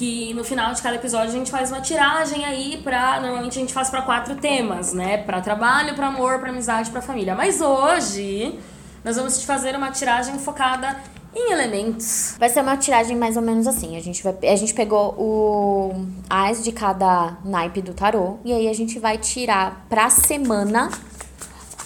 [0.00, 3.20] que no final de cada episódio a gente faz uma tiragem aí pra.
[3.20, 5.18] Normalmente a gente faz pra quatro temas, né?
[5.18, 7.34] Pra trabalho, pra amor, pra amizade, pra família.
[7.34, 8.58] Mas hoje
[9.04, 10.96] nós vamos te fazer uma tiragem focada
[11.36, 12.34] em elementos.
[12.38, 13.94] Vai ser uma tiragem mais ou menos assim.
[13.94, 18.68] A gente, vai, a gente pegou o as de cada naipe do tarô e aí
[18.68, 20.90] a gente vai tirar pra semana,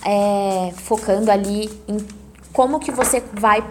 [0.05, 1.97] é, focando ali em
[2.53, 3.69] como que você vai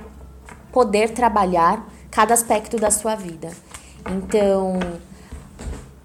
[0.70, 3.50] poder trabalhar cada aspecto da sua vida.
[4.10, 4.80] Então,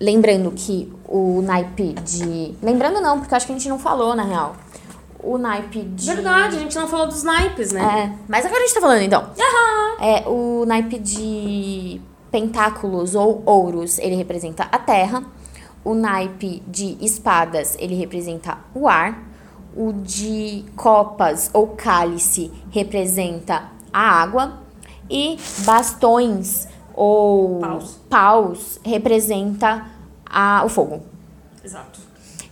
[0.00, 2.54] lembrando que o naipe de.
[2.62, 4.56] Lembrando não, porque acho que a gente não falou, na real.
[5.20, 6.06] O naipe de.
[6.06, 7.82] Verdade, a gente não falou dos naipes, né?
[7.82, 9.22] É, mas agora a gente tá falando então.
[9.22, 10.04] Aham.
[10.04, 12.00] É, o naipe de
[12.30, 15.24] pentáculos ou ouros, ele representa a terra.
[15.84, 19.26] O naipe de espadas, ele representa o ar.
[19.76, 24.60] O de copas ou cálice representa a água.
[25.10, 26.67] E bastões
[26.98, 28.00] ou Paus.
[28.10, 29.86] paus representa
[30.26, 31.02] a, o fogo.
[31.64, 32.00] Exato.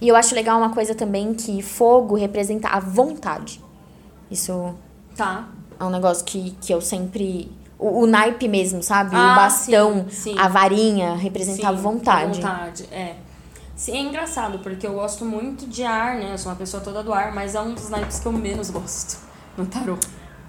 [0.01, 3.61] E eu acho legal uma coisa também que fogo representa a vontade.
[4.31, 4.75] Isso
[5.17, 5.49] Tá.
[5.81, 7.51] é um negócio que, que eu sempre.
[7.79, 9.17] O, o naipe mesmo, sabe?
[9.17, 10.39] Ah, o bastão, sim, sim.
[10.39, 12.41] a varinha representa a Sim, vontade.
[12.41, 13.17] vontade, é.
[13.75, 16.33] Sim, é engraçado, porque eu gosto muito de ar, né?
[16.33, 18.71] Eu sou uma pessoa toda do ar, mas é um dos naipes que eu menos
[18.71, 19.19] gosto
[19.57, 19.99] no tarô.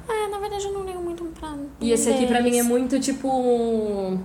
[0.09, 1.53] É, na verdade eu não ligo muito pra.
[1.81, 4.17] E esse aqui pra mim é muito tipo.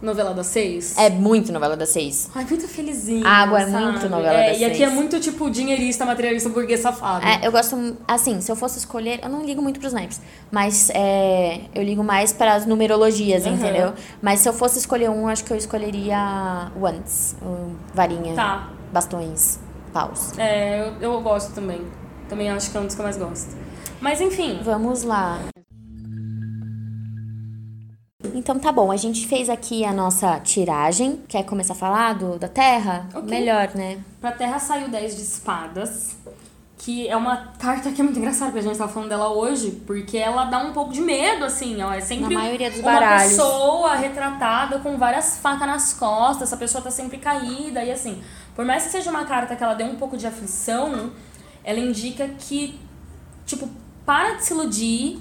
[0.00, 0.96] Novela das seis.
[0.96, 2.30] É muito novela das seis.
[2.32, 3.26] Ai, muito felizinho.
[3.26, 3.84] Água é sabe?
[3.84, 4.88] muito novela é, das E aqui seis.
[4.92, 7.26] é muito tipo dinheirista, materialista, burguês safado.
[7.26, 7.96] É, eu gosto.
[8.06, 9.18] Assim, se eu fosse escolher.
[9.24, 10.20] Eu não ligo muito pros naipes.
[10.52, 13.56] Mas é, eu ligo mais para as numerologias, Aham.
[13.56, 13.92] entendeu?
[14.22, 17.34] Mas se eu fosse escolher um, eu acho que eu escolheria o antes.
[17.42, 18.68] O varinha, Tá.
[18.92, 19.58] bastões,
[19.92, 20.38] paus.
[20.38, 21.82] É, eu, eu gosto também.
[22.28, 23.56] Também acho que é um dos que eu mais gosto.
[24.00, 24.60] Mas enfim.
[24.62, 25.38] Vamos lá.
[28.34, 31.20] Então tá bom, a gente fez aqui a nossa tiragem.
[31.28, 33.08] Quer começar a falar do, da Terra?
[33.14, 33.22] Ok.
[33.28, 33.98] Melhor, né?
[34.20, 36.16] Pra Terra saiu 10 de espadas.
[36.80, 39.72] Que é uma carta que é muito engraçada, porque a gente tava falando dela hoje,
[39.84, 41.92] porque ela dá um pouco de medo, assim, ó.
[41.92, 43.32] É sempre Na maioria dos uma baralhos.
[43.32, 48.22] pessoa retratada com várias facas nas costas, essa pessoa tá sempre caída, e assim,
[48.54, 51.10] por mais que seja uma carta que ela dê um pouco de aflição,
[51.64, 52.78] ela indica que,
[53.44, 53.68] tipo,
[54.08, 55.18] para de se iludir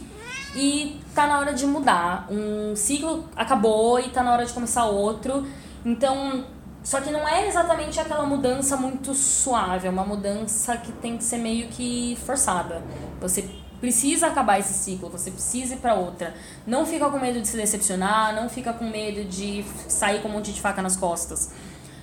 [0.56, 2.26] e tá na hora de mudar.
[2.32, 5.46] Um ciclo acabou e tá na hora de começar outro.
[5.84, 6.46] Então,
[6.82, 11.26] só que não é exatamente aquela mudança muito suave, é uma mudança que tem que
[11.26, 12.82] ser meio que forçada.
[13.20, 13.50] Você
[13.82, 16.34] precisa acabar esse ciclo, você precisa ir pra outra.
[16.66, 20.32] Não fica com medo de se decepcionar, não fica com medo de sair com um
[20.32, 21.52] monte de faca nas costas.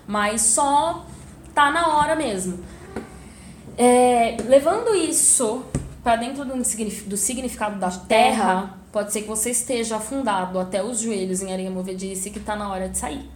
[0.07, 1.07] Mas só
[1.55, 2.63] tá na hora mesmo.
[3.79, 5.65] É, levando isso
[6.05, 10.85] para dentro do, signif- do significado da terra, pode ser que você esteja afundado até
[10.85, 13.29] os joelhos em areia movediça e que tá na hora de sair.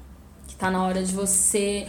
[0.47, 1.86] Que tá na hora de você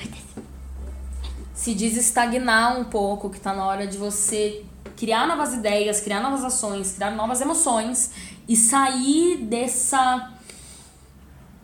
[1.53, 4.63] se desestagnar um pouco, que tá na hora de você
[4.95, 8.11] criar novas ideias, criar novas ações, criar novas emoções
[8.47, 10.31] e sair dessa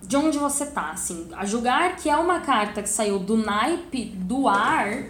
[0.04, 1.30] de onde você tá, assim.
[1.36, 5.04] A julgar que é uma carta que saiu do naipe do ar,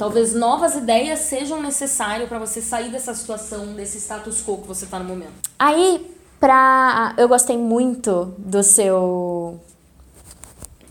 [0.00, 4.86] talvez novas ideias sejam necessárias para você sair dessa situação, desse status quo que você
[4.86, 5.34] tá no momento.
[5.58, 6.10] Aí,
[6.40, 7.14] pra.
[7.18, 9.60] Eu gostei muito do seu.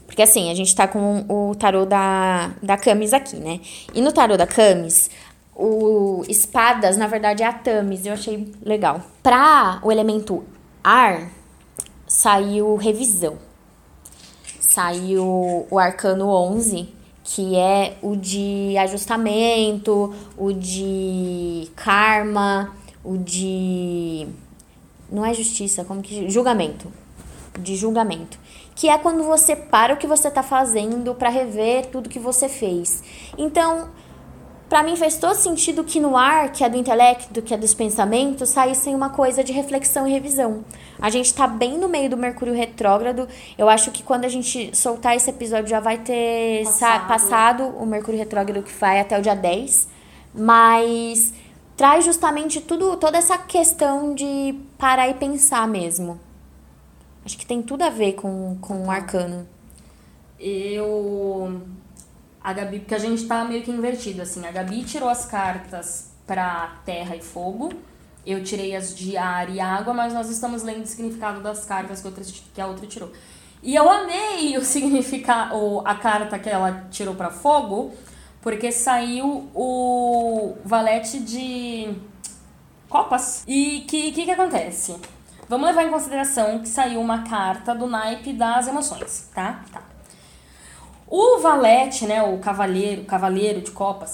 [0.05, 3.59] Porque assim, a gente tá com o tarô da, da Camis aqui, né?
[3.95, 5.09] E no tarô da Camis,
[5.55, 8.05] o espadas, na verdade, é a Tamis.
[8.05, 9.01] Eu achei legal.
[9.23, 10.43] Pra o elemento
[10.83, 11.31] ar,
[12.05, 13.39] saiu revisão.
[14.59, 16.98] Saiu o arcano 11,
[17.31, 24.27] que é o de ajustamento, o de karma, o de
[25.11, 26.91] não é justiça, como que julgamento,
[27.59, 28.39] de julgamento,
[28.73, 32.49] que é quando você para o que você tá fazendo pra rever tudo que você
[32.49, 33.03] fez.
[33.37, 33.89] Então,
[34.69, 37.73] Pra mim fez todo sentido que no ar, que é do intelecto, que é dos
[37.73, 40.63] pensamentos, saíssem uma coisa de reflexão e revisão.
[41.01, 43.27] A gente tá bem no meio do Mercúrio retrógrado.
[43.57, 47.07] Eu acho que quando a gente soltar esse episódio já vai ter sa- Passado.
[47.07, 49.87] passado o Mercúrio retrógrado que vai até o dia 10.
[50.35, 51.33] Mas
[51.75, 56.19] traz justamente tudo, toda essa questão de parar e pensar mesmo.
[57.25, 59.47] Acho que tem tudo a ver com, com o arcano.
[60.39, 61.59] Eu.
[62.41, 64.45] A Gabi, porque a gente tá meio que invertido, assim.
[64.45, 67.69] A Gabi tirou as cartas pra terra e fogo.
[68.25, 72.01] Eu tirei as de ar e água, mas nós estamos lendo o significado das cartas
[72.01, 73.11] que, outra, que a outra tirou.
[73.61, 77.93] E eu amei o significado, a carta que ela tirou pra fogo,
[78.41, 81.93] porque saiu o valete de
[82.87, 83.43] copas.
[83.47, 84.95] E que que que acontece?
[85.49, 89.63] Vamos levar em consideração que saiu uma carta do naipe das emoções, tá?
[89.73, 89.88] Tá.
[91.09, 94.13] O valete, né, o cavaleiro, cavaleiro de copas,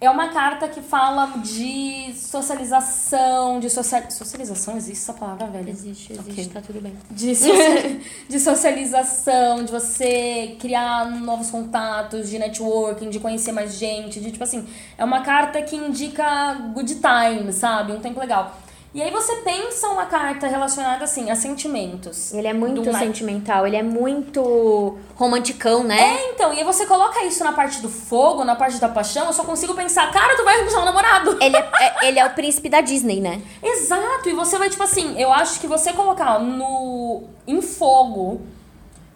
[0.00, 4.02] é uma carta que fala de socialização, de social...
[4.10, 5.68] socialização, existe essa palavra, velho?
[5.70, 6.50] Existe, existe, Ok.
[6.52, 6.94] tá tudo bem.
[7.10, 14.20] De, socia- de socialização, de você criar novos contatos, de networking, de conhecer mais gente,
[14.20, 14.66] de tipo assim,
[14.98, 17.92] é uma carta que indica good time, sabe?
[17.92, 18.56] Um tempo legal.
[18.94, 22.32] E aí você pensa uma carta relacionada assim a sentimentos.
[22.32, 25.98] Ele é muito sentimental, ele é muito romanticão, né?
[26.00, 29.26] É, então, e aí você coloca isso na parte do fogo, na parte da paixão,
[29.26, 31.36] eu só consigo pensar, cara, tu vai arranjar um namorado.
[31.42, 33.42] Ele é, é- ele é o príncipe da Disney, né?
[33.60, 38.42] Exato, e você vai, tipo assim, eu acho que você colocar no em fogo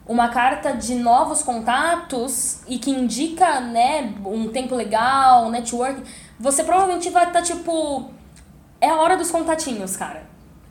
[0.09, 6.03] uma carta de novos contatos e que indica, né, um tempo legal, um network,
[6.41, 8.11] você provavelmente vai estar, tipo,
[8.81, 10.23] é a hora dos contatinhos, cara.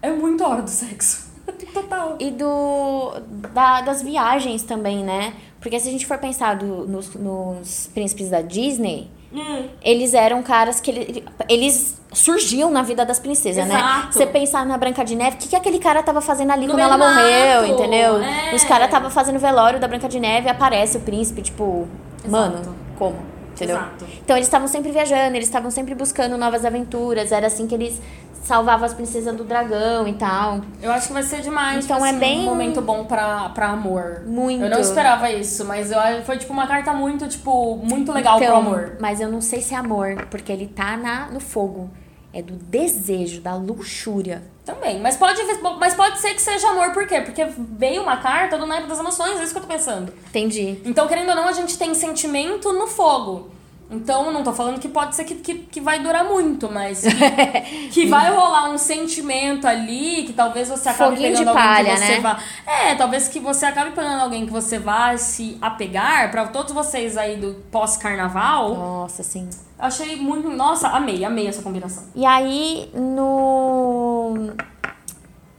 [0.01, 1.27] É muito a hora do sexo.
[1.73, 2.15] Total.
[2.19, 3.13] E do
[3.53, 5.33] da- das viagens também, né?
[5.59, 9.67] Porque se a gente for pensar do- nos, nos príncipes da Disney, Hum.
[9.81, 13.75] eles eram caras que ele- eles surgiam na vida das princesas, né?
[13.75, 14.13] Exato.
[14.13, 16.73] Você pensar na Branca de Neve, o que, que aquele cara tava fazendo ali No
[16.73, 18.21] quando ela morreu, entendeu?
[18.21, 18.55] é.
[18.55, 21.87] Os caras tava fazendo velório da Branca de Neve e aparece o príncipe, tipo,
[22.19, 22.29] Exato.
[22.31, 23.17] mano, como?
[23.57, 23.75] Entendeu?
[23.75, 24.05] Exato.
[24.23, 27.99] Então eles estavam sempre viajando, eles estavam sempre buscando novas aventuras, era assim que eles
[28.43, 30.61] salvavam as princesas do dragão e tal.
[30.81, 31.83] Eu acho que vai ser demais.
[31.83, 34.21] Então tipo é assim, bem- um momento bom pra, pra amor.
[34.25, 34.63] Muito.
[34.63, 38.47] Eu não esperava isso, mas eu, foi tipo uma carta muito, tipo, muito legal Então,
[38.47, 38.97] pro amor.
[39.01, 41.89] Mas eu não sei se é amor, porque ele tá na, no fogo.
[42.33, 44.43] É do desejo, da luxúria.
[44.67, 44.99] Também.
[44.99, 45.41] Mas pode,
[45.79, 47.21] mas pode ser que seja amor, por quê?
[47.21, 50.13] Porque veio uma carta do naipe das emoções, é isso que eu tô pensando.
[50.27, 50.81] Entendi.
[50.83, 53.49] Então, querendo ou não, a gente tem sentimento no fogo.
[53.89, 57.87] Então, não tô falando que pode ser que, que, que vai durar muito, mas que,
[57.89, 61.99] que vai rolar um sentimento ali, que talvez você acabe Foguinho pegando alguém palha, que
[61.99, 62.19] você né?
[62.19, 62.39] vá.
[62.65, 66.29] É, talvez que você acabe pegando alguém que você vá se apegar.
[66.31, 69.49] Pra todos vocês aí do pós-carnaval, Nossa, sim.
[69.79, 70.49] achei muito.
[70.49, 72.03] Nossa, amei, amei essa combinação.
[72.13, 74.51] E aí, no,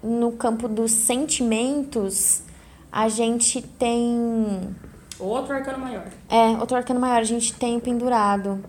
[0.03, 2.43] no campo dos sentimentos,
[2.93, 4.77] a gente tem.
[5.19, 6.07] Outro arcano maior.
[6.29, 8.65] É, outro arcano maior, a gente tem pendurado.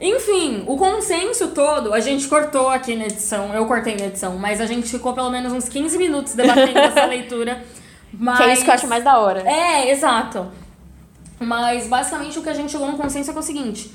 [0.00, 4.60] Enfim, o consenso todo, a gente cortou aqui na edição, eu cortei na edição, mas
[4.60, 7.64] a gente ficou pelo menos uns 15 minutos debatendo essa leitura.
[8.12, 8.38] Mas...
[8.38, 9.48] Que é isso que eu acho mais da hora.
[9.48, 10.48] É, exato.
[11.40, 13.90] Mas basicamente o que a gente chegou no consenso é, é o seguinte: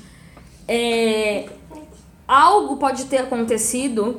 [0.66, 1.48] é,
[2.26, 4.18] algo pode ter acontecido.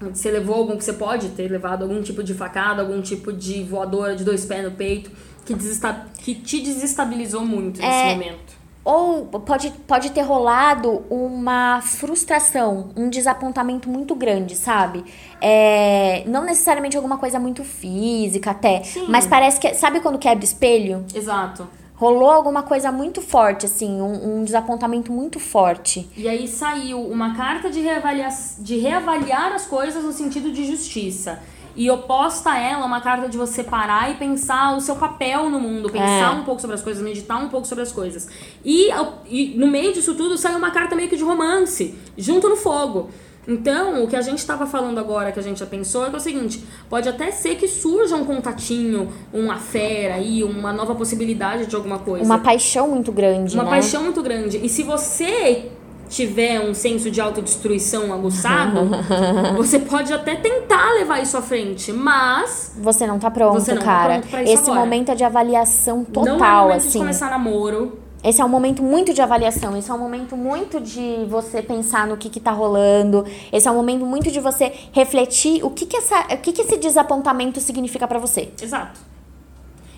[0.00, 3.62] Você levou algum que você pode ter levado algum tipo de facada, algum tipo de
[3.62, 5.10] voadora de dois pés no peito
[5.44, 8.12] que, desesta- que te desestabilizou muito nesse É.
[8.14, 8.60] momento.
[8.82, 15.04] Ou pode, pode ter rolado uma frustração, um desapontamento muito grande, sabe?
[15.38, 19.04] É, não necessariamente alguma coisa muito física até, Sim.
[19.08, 19.74] mas parece que.
[19.74, 21.04] Sabe quando quebra espelho?
[21.14, 21.68] Exato.
[22.00, 26.08] Rolou alguma coisa muito forte, assim, um, um desapontamento muito forte.
[26.16, 28.26] E aí saiu uma carta de, reavalia
[28.58, 31.40] de reavaliar as coisas no sentido de justiça.
[31.76, 35.60] E oposta a ela, uma carta de você parar e pensar o seu papel no
[35.60, 36.40] mundo, pensar É.
[36.40, 38.28] um pouco sobre as coisas, meditar um pouco sobre as coisas.
[38.64, 38.88] E,
[39.26, 43.10] e no meio disso tudo saiu uma carta meio que de romance, junto no fogo.
[43.48, 46.14] Então, o que a gente estava falando agora, que a gente já pensou, é, que
[46.14, 50.94] é o seguinte: pode até ser que surja um contatinho, uma fera aí, uma nova
[50.94, 53.70] possibilidade de alguma coisa Uma paixão muito grande, uma né?
[53.70, 54.58] paixão muito grande.
[54.62, 55.70] E se você
[56.08, 58.90] tiver um senso de autodestruição aguçado,
[59.56, 63.80] você pode até tentar levar isso à frente, mas Você não tá pronto, Você não
[63.80, 64.12] tá cara.
[64.14, 64.80] pronto pra isso Esse agora.
[64.80, 66.98] momento é de avaliação não é total, momento de assim.
[66.98, 67.99] começar namoro.
[68.22, 72.06] Esse é um momento muito de avaliação, esse é um momento muito de você pensar
[72.06, 75.86] no que que tá rolando, esse é um momento muito de você refletir o que
[75.86, 78.52] que, essa, o que, que esse desapontamento significa pra você.
[78.60, 79.00] Exato.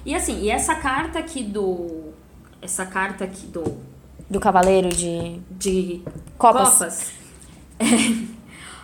[0.07, 2.13] E assim, e essa carta aqui do
[2.61, 3.65] essa carta aqui do
[4.31, 6.03] Do cavaleiro de de
[6.39, 6.71] Copas.
[6.71, 7.13] copas.
[7.81, 7.87] é,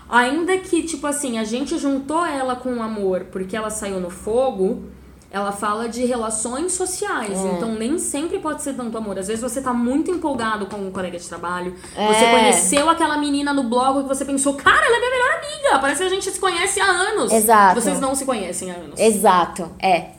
[0.08, 4.10] ainda que, tipo assim, a gente juntou ela com o amor porque ela saiu no
[4.10, 4.82] fogo,
[5.30, 7.38] ela fala de relações sociais.
[7.38, 7.52] É.
[7.56, 9.18] Então nem sempre pode ser tanto amor.
[9.18, 11.74] Às vezes você tá muito empolgado com um colega de trabalho.
[11.94, 12.30] Você É.
[12.30, 15.78] conheceu aquela menina no blog que você pensou, cara, ela é minha melhor amiga.
[15.80, 17.30] Parece que a gente se conhece há anos.
[17.32, 17.80] Exato.
[17.80, 18.98] Vocês não se conhecem há anos.
[18.98, 20.10] Exato, é.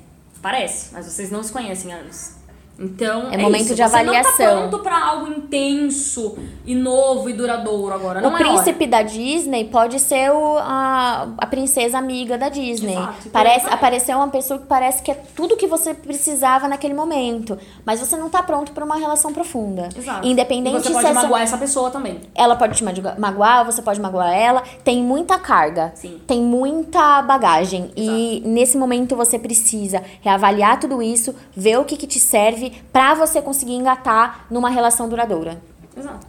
[0.42, 2.39] Parece, mas vocês não se conhecem há anos.
[2.80, 3.76] Então, É momento isso.
[3.76, 4.70] de Você não tá avaliação.
[4.70, 8.22] pronto pra algo intenso e novo e duradouro agora.
[8.22, 8.44] Não o é hora.
[8.46, 12.94] príncipe da Disney pode ser o, a, a princesa amiga da Disney.
[12.94, 13.74] Exato, Parece, vai.
[13.74, 17.58] apareceu uma pessoa que parece que é tudo que você precisava naquele momento.
[17.86, 19.90] Mas você não tá pronto pra uma relação profunda.
[19.98, 20.26] Exato.
[20.26, 22.22] Independente e você pode essa- magoar essa pessoa também.
[22.34, 24.64] ela pode te magoar- magoar, você pode magoar ela.
[24.84, 26.20] Tem muita carga, Sim.
[26.26, 27.92] tem muita bagagem.
[27.96, 33.14] E nesse momento você precisa reavaliar tudo isso, ver o que, que te serve pra
[33.14, 35.62] você conseguir engatar numa relação duradoura.
[35.98, 36.26] Exato.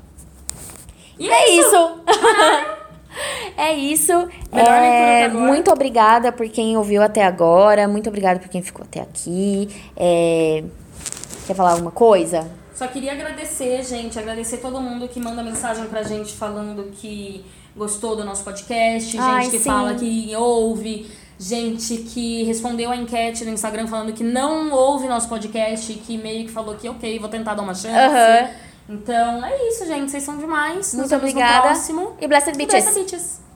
[1.19, 1.77] E É isso!
[3.57, 4.13] É isso.
[4.53, 5.45] Melhor É, até agora.
[5.47, 7.87] muito obrigada por quem ouviu até agora.
[7.89, 9.69] Muito obrigada por quem ficou até aqui.
[9.97, 10.63] É,
[11.47, 12.49] Quer falar alguma coisa?
[12.75, 17.45] Só queria agradecer, gente, agradecer todo mundo que manda mensagem pra gente falando que
[17.77, 19.65] gostou do nosso podcast, gente Ai, que sim.
[19.65, 21.11] fala que ouve,
[21.43, 26.19] gente que respondeu a enquete no Instagram falando que não ouve nosso podcast e que
[26.19, 28.53] meio que falou que ok, vou tentar dar uma chance.
[28.87, 30.11] Então é isso, gente.
[30.11, 30.93] Vocês são demais.
[30.93, 31.57] Nos Muito vemos obrigada.
[31.57, 32.17] no próximo.
[32.21, 32.85] E Blessed E Bitches.
[32.85, 33.50] Blessed Bitches.